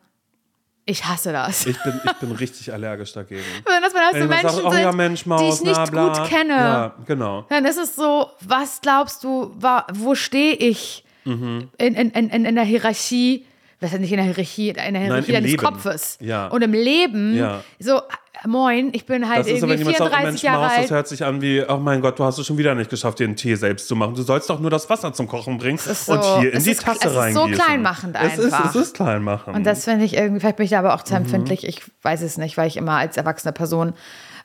ich 0.85 1.05
hasse 1.05 1.33
das. 1.33 1.67
Ich 1.67 1.77
bin, 1.83 2.01
ich 2.05 2.13
bin 2.15 2.33
richtig 2.33 2.73
allergisch 2.73 3.13
dagegen. 3.13 3.43
Wenn 3.67 3.83
das 3.83 3.93
so 3.93 3.99
Wenn 3.99 4.23
jemand 4.23 4.31
Menschen 4.43 4.51
sagt, 4.57 4.65
oh 4.67 4.71
sind, 4.71 4.81
ja, 4.83 4.93
Mensch, 4.93 5.27
Maus, 5.27 5.41
die 5.43 5.49
ich 5.49 5.61
nicht 5.69 5.77
na, 5.77 5.85
bla. 5.91 6.19
gut 6.19 6.29
kenne. 6.29 6.55
Ja, 6.55 6.95
genau. 7.05 7.43
Dann 7.51 7.65
ist 7.67 7.77
es 7.79 7.95
so, 7.97 8.31
was 8.41 8.81
glaubst 8.81 9.23
du, 9.25 9.53
wo 9.93 10.15
stehe 10.15 10.55
ich 10.55 11.05
Mhm. 11.25 11.69
in, 11.77 11.95
in, 11.95 12.11
in, 12.11 12.45
in 12.47 12.55
der 12.55 12.65
Hierarchie? 12.65 13.45
Das 13.81 13.93
ist 13.93 14.01
nicht 14.01 14.11
in 14.13 14.17
der 14.17 14.25
Hierarchie, 14.25 14.71
in 14.71 14.95
der 14.95 15.03
Hierarchie 15.03 15.29
im 15.29 15.35
deines 15.35 15.51
Leben. 15.51 15.63
Kopfes. 15.63 16.17
Ja. 16.21 16.47
Und 16.49 16.63
im 16.63 16.73
Leben, 16.73 17.37
Ja. 17.37 17.63
so, 17.79 18.01
moin, 18.47 18.91
ich 18.93 19.05
bin 19.07 19.29
halt 19.29 19.41
Das 19.41 19.47
ist 19.49 19.61
so, 19.61 19.69
wenn 19.69 19.79
irgendwie 19.79 19.93
jemand 19.93 19.99
sagt, 19.99 20.11
34 20.15 20.25
Mensch, 20.33 20.43
Jahre 20.43 20.63
Maus, 20.63 20.71
das 20.73 20.79
alt. 20.83 20.91
hört 20.91 21.09
sich 21.09 21.25
an 21.25 21.41
wie, 21.43 21.65
oh 21.69 21.77
mein 21.79 22.01
Gott, 22.01 22.19
du 22.19 22.25
hast 22.25 22.39
es 22.39 22.47
schon 22.47 22.59
wieder 22.59 22.75
nicht 22.75 22.91
geschafft, 22.91 23.21
einen 23.21 23.37
Tee 23.37 23.55
selbst 23.57 23.89
zu 23.89 23.97
machen. 23.97 24.15
Du 24.15 24.23
sollst 24.23 24.49
doch 24.51 24.61
nur 24.61 24.71
das 24.71 24.89
Wasser 24.91 25.13
zum 25.13 25.27
Kochen 25.29 25.59
bringen 25.59 25.79
so- 25.79 26.13
und 26.13 26.25
hier 26.41 26.53
in 26.55 26.63
die 26.63 26.71
ist- 26.71 26.83
Tasse 26.83 26.99
es 27.01 27.07
ist 27.07 27.13
so 27.15 27.19
reingießen. 27.21 27.53
kleinmachend 27.53 28.17
Es 28.21 28.39
ist, 28.39 28.53
einfach. 28.53 28.71
es 28.75 28.77
ist 28.77 28.95
kleinmachend. 28.95 29.57
Und 29.57 29.65
das 29.65 29.85
finde 29.85 30.05
ich 30.05 30.17
irgendwie, 30.17 30.41
vielleicht 30.41 30.57
bin 30.57 30.65
ich 30.65 30.71
da 30.71 30.79
aber 30.81 30.95
auch 30.95 31.01
Mhm. 31.01 31.07
zu 31.07 31.15
empfindlich. 31.15 31.67
Ich 31.67 31.83
weiß 32.03 32.23
es 32.23 32.39
nicht, 32.39 32.57
weil 32.57 32.69
ich 32.69 32.77
immer 32.77 32.93
als 32.93 33.17
erwachsene 33.17 33.53
Person 33.53 33.95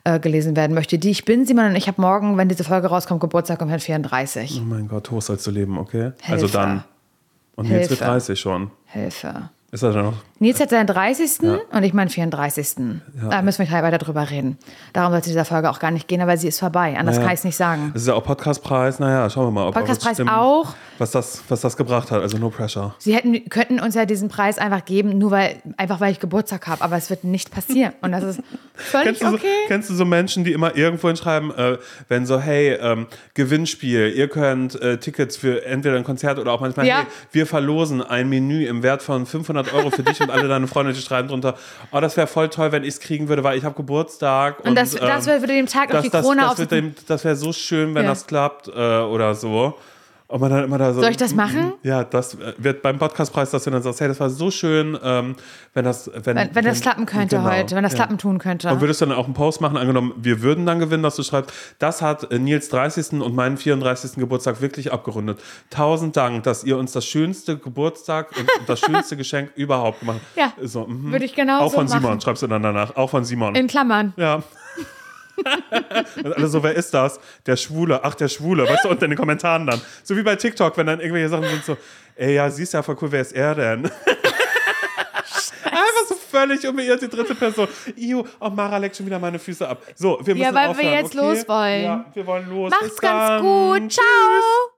äh, 0.06 0.20
gelesen 0.20 0.54
werden 0.54 0.74
möchte. 0.74 0.98
Die 0.98 1.10
ich 1.10 1.24
bin, 1.24 1.46
Simon 1.46 1.64
und 1.66 1.76
ich 1.76 1.86
habe 1.88 1.98
morgen, 2.00 2.36
wenn 2.36 2.48
diese 2.50 2.62
Folge 2.62 2.88
rauskommt, 2.88 3.20
Geburtstag 3.20 3.62
um 3.62 3.70
34. 3.70 4.60
oh 4.60 4.64
mein 4.64 4.86
Gott, 4.86 5.10
hoch 5.10 5.22
sollst 5.22 5.46
du 5.46 5.50
leben, 5.50 5.78
okay? 5.78 6.12
Also 6.28 6.40
Hilfe. 6.46 6.52
dann. 6.52 6.84
Und 7.56 7.66
jetzt 7.66 7.88
wird 7.88 8.00
Hilfe. 8.00 8.04
30 8.04 8.38
schon. 8.40 8.70
Hilfe. 8.86 9.48
Ist 9.70 9.82
er 9.82 9.92
dann 9.92 10.04
noch? 10.06 10.14
Nils 10.44 10.60
hat 10.60 10.68
seinen 10.68 10.86
30. 10.86 11.40
und 11.72 11.82
ich 11.84 11.94
meinen 11.94 12.10
34. 12.10 12.74
Da 13.30 13.40
müssen 13.40 13.66
wir 13.66 13.82
weiter 13.82 13.96
drüber 13.96 14.28
reden. 14.28 14.58
Darum 14.92 15.10
sollte 15.12 15.30
dieser 15.30 15.46
Folge 15.46 15.70
auch 15.70 15.78
gar 15.78 15.90
nicht 15.90 16.06
gehen, 16.06 16.20
aber 16.20 16.36
sie 16.36 16.48
ist 16.48 16.58
vorbei. 16.60 16.96
Anders 16.98 17.16
Naja. 17.16 17.26
kann 17.28 17.34
ich 17.34 17.38
es 17.40 17.44
nicht 17.44 17.56
sagen. 17.56 17.92
Es 17.94 18.02
ist 18.02 18.08
ja 18.08 18.14
auch 18.14 18.24
Podcastpreis. 18.24 18.98
Naja, 18.98 19.30
schauen 19.30 19.46
wir 19.46 19.50
mal, 19.52 19.68
ob 19.68 19.74
Podcastpreis 19.74 20.12
es 20.12 20.16
stimmt, 20.18 20.30
auch. 20.30 20.74
Was 20.98 21.12
das, 21.12 21.42
was 21.48 21.62
das 21.62 21.78
gebracht 21.78 22.10
hat. 22.10 22.20
Also 22.20 22.36
no 22.36 22.50
pressure. 22.50 22.94
Sie 22.98 23.14
hätten, 23.14 23.48
könnten 23.48 23.80
uns 23.80 23.94
ja 23.94 24.04
diesen 24.04 24.28
Preis 24.28 24.58
einfach 24.58 24.84
geben, 24.84 25.16
nur 25.16 25.30
weil, 25.30 25.56
einfach 25.78 26.00
weil 26.00 26.12
ich 26.12 26.20
Geburtstag 26.20 26.66
habe. 26.66 26.82
Aber 26.84 26.96
es 26.96 27.08
wird 27.08 27.24
nicht 27.24 27.50
passieren. 27.50 27.94
Und 28.02 28.12
das 28.12 28.22
ist 28.24 28.40
völlig 28.74 29.06
Kennst 29.06 29.22
du, 29.22 29.28
so, 29.30 29.34
okay. 29.36 29.46
kennst 29.66 29.88
du 29.88 29.94
so 29.94 30.04
Menschen, 30.04 30.44
die 30.44 30.52
immer 30.52 30.76
irgendwo 30.76 31.08
hinschreiben, 31.08 31.56
äh, 31.56 31.78
wenn 32.08 32.26
so, 32.26 32.38
hey, 32.38 32.74
ähm, 32.74 33.06
Gewinnspiel, 33.32 34.12
ihr 34.14 34.28
könnt 34.28 34.80
äh, 34.82 34.98
Tickets 34.98 35.38
für 35.38 35.64
entweder 35.64 35.96
ein 35.96 36.04
Konzert 36.04 36.38
oder 36.38 36.52
auch 36.52 36.60
manchmal, 36.60 36.86
Ja. 36.86 36.96
hey, 36.98 37.06
wir 37.32 37.46
verlosen 37.46 38.02
ein 38.02 38.28
Menü 38.28 38.66
im 38.66 38.82
Wert 38.82 39.02
von 39.02 39.24
500 39.24 39.72
Euro 39.72 39.90
für 39.90 40.02
dich 40.02 40.20
und 40.20 40.33
alle 40.34 40.48
deine 40.48 40.66
Freunde, 40.66 40.92
die 40.92 41.00
schreiben 41.00 41.28
drunter, 41.28 41.54
oh, 41.92 42.00
das 42.00 42.16
wäre 42.16 42.26
voll 42.26 42.48
toll, 42.48 42.72
wenn 42.72 42.82
ich 42.82 42.90
es 42.90 43.00
kriegen 43.00 43.28
würde, 43.28 43.42
weil 43.44 43.56
ich 43.56 43.64
habe 43.64 43.74
Geburtstag. 43.74 44.60
Und, 44.60 44.70
Und 44.70 44.74
das, 44.74 44.90
das 44.94 45.26
ähm, 45.26 45.40
würde 45.40 45.54
dem 45.54 45.66
Tag 45.66 45.90
das, 45.90 46.02
die 46.02 46.10
das, 46.10 46.24
Krone 46.24 46.42
das, 46.42 46.60
auf. 46.60 46.66
dem- 46.68 46.94
das 47.06 47.24
wäre 47.24 47.36
so 47.36 47.52
schön, 47.52 47.94
wenn 47.94 48.02
Ja. 48.04 48.10
das 48.10 48.26
klappt 48.26 48.68
äh, 48.68 48.72
oder 48.72 49.34
so. 49.34 49.74
Und 50.34 50.40
man 50.40 50.50
dann 50.50 50.64
immer 50.64 50.78
da 50.78 50.92
so, 50.92 51.00
Soll 51.00 51.12
ich 51.12 51.16
das 51.16 51.32
machen? 51.32 51.74
Ja, 51.84 52.02
das 52.02 52.34
äh, 52.34 52.54
wird 52.58 52.82
beim 52.82 52.98
Podcastpreis, 52.98 53.52
dass 53.52 53.62
du 53.62 53.70
dann 53.70 53.84
sagst, 53.84 54.00
hey, 54.00 54.08
das 54.08 54.18
war 54.18 54.30
so 54.30 54.50
schön, 54.50 54.98
ähm, 55.00 55.36
wenn 55.74 55.84
das, 55.84 56.10
wenn, 56.12 56.34
Wenn, 56.34 56.52
wenn 56.52 56.64
das 56.64 56.80
klappen 56.80 57.06
könnte 57.06 57.36
genau, 57.36 57.48
heute, 57.48 57.76
wenn 57.76 57.84
das 57.84 57.92
ja. 57.92 57.98
klappen 57.98 58.18
tun 58.18 58.38
könnte. 58.38 58.68
Und 58.68 58.80
würdest 58.80 59.00
du 59.00 59.06
dann 59.06 59.16
auch 59.16 59.26
einen 59.26 59.34
Post 59.34 59.60
machen, 59.60 59.76
angenommen, 59.76 60.12
wir 60.16 60.42
würden 60.42 60.66
dann 60.66 60.80
gewinnen, 60.80 61.04
dass 61.04 61.14
du 61.14 61.22
schreibst, 61.22 61.54
das 61.78 62.02
hat 62.02 62.32
äh, 62.32 62.40
Nils 62.40 62.68
30. 62.68 63.20
und 63.20 63.36
meinen 63.36 63.56
34. 63.56 64.16
Geburtstag 64.16 64.60
wirklich 64.60 64.92
abgerundet. 64.92 65.38
Tausend 65.70 66.16
Dank, 66.16 66.42
dass 66.42 66.64
ihr 66.64 66.78
uns 66.78 66.90
das 66.90 67.06
schönste 67.06 67.56
Geburtstag 67.56 68.36
und 68.36 68.48
das 68.66 68.80
schönste 68.80 69.16
Geschenk 69.16 69.52
überhaupt 69.54 70.00
gemacht 70.00 70.18
habt. 70.20 70.36
Ja, 70.36 70.66
so, 70.66 70.84
mhm. 70.84 71.12
würde 71.12 71.26
ich 71.26 71.36
genau 71.36 71.60
Auch 71.60 71.70
so 71.70 71.76
von 71.76 71.86
Simon, 71.86 72.02
machen. 72.02 72.20
schreibst 72.22 72.42
du 72.42 72.48
dann 72.48 72.64
danach. 72.64 72.96
Auch 72.96 73.10
von 73.10 73.24
Simon. 73.24 73.54
In 73.54 73.68
Klammern. 73.68 74.12
ja. 74.16 74.42
Und 75.36 76.32
alle 76.36 76.46
so, 76.48 76.62
wer 76.62 76.74
ist 76.74 76.92
das? 76.94 77.18
Der 77.46 77.56
Schwule. 77.56 78.00
Ach, 78.04 78.14
der 78.14 78.28
Schwule. 78.28 78.68
Weißt 78.68 78.84
du, 78.84 78.88
unter 78.88 79.04
in 79.04 79.10
den 79.10 79.18
Kommentaren 79.18 79.66
dann. 79.66 79.80
So 80.02 80.16
wie 80.16 80.22
bei 80.22 80.36
TikTok, 80.36 80.76
wenn 80.76 80.86
dann 80.86 81.00
irgendwelche 81.00 81.28
Sachen 81.28 81.48
sind 81.48 81.64
so, 81.64 81.76
ey, 82.16 82.34
ja, 82.34 82.50
sie 82.50 82.62
ist 82.62 82.72
ja 82.72 82.82
voll 82.82 82.96
cool, 83.02 83.12
wer 83.12 83.20
ist 83.20 83.32
er 83.32 83.54
denn? 83.54 83.90
Einfach 85.64 86.06
so 86.08 86.14
völlig 86.14 86.66
unbeirrt 86.66 87.02
die 87.02 87.08
dritte 87.08 87.34
Person. 87.34 87.66
Iu, 87.96 88.22
oh, 88.40 88.50
Mara 88.50 88.76
leckt 88.78 88.96
schon 88.96 89.06
wieder 89.06 89.18
meine 89.18 89.38
Füße 89.38 89.68
ab. 89.68 89.82
So, 89.96 90.18
wir 90.22 90.34
müssen 90.34 90.46
Ja, 90.46 90.54
weil 90.54 90.66
wir 90.66 90.70
aufhören, 90.70 90.92
jetzt 90.92 91.16
okay? 91.16 91.16
los 91.16 91.48
wollen. 91.48 91.84
Ja, 91.84 92.04
wir 92.14 92.26
wollen 92.26 92.48
los. 92.48 92.70
Macht's 92.70 93.00
ganz 93.00 93.42
gut. 93.42 93.92
Ciao. 93.92 94.73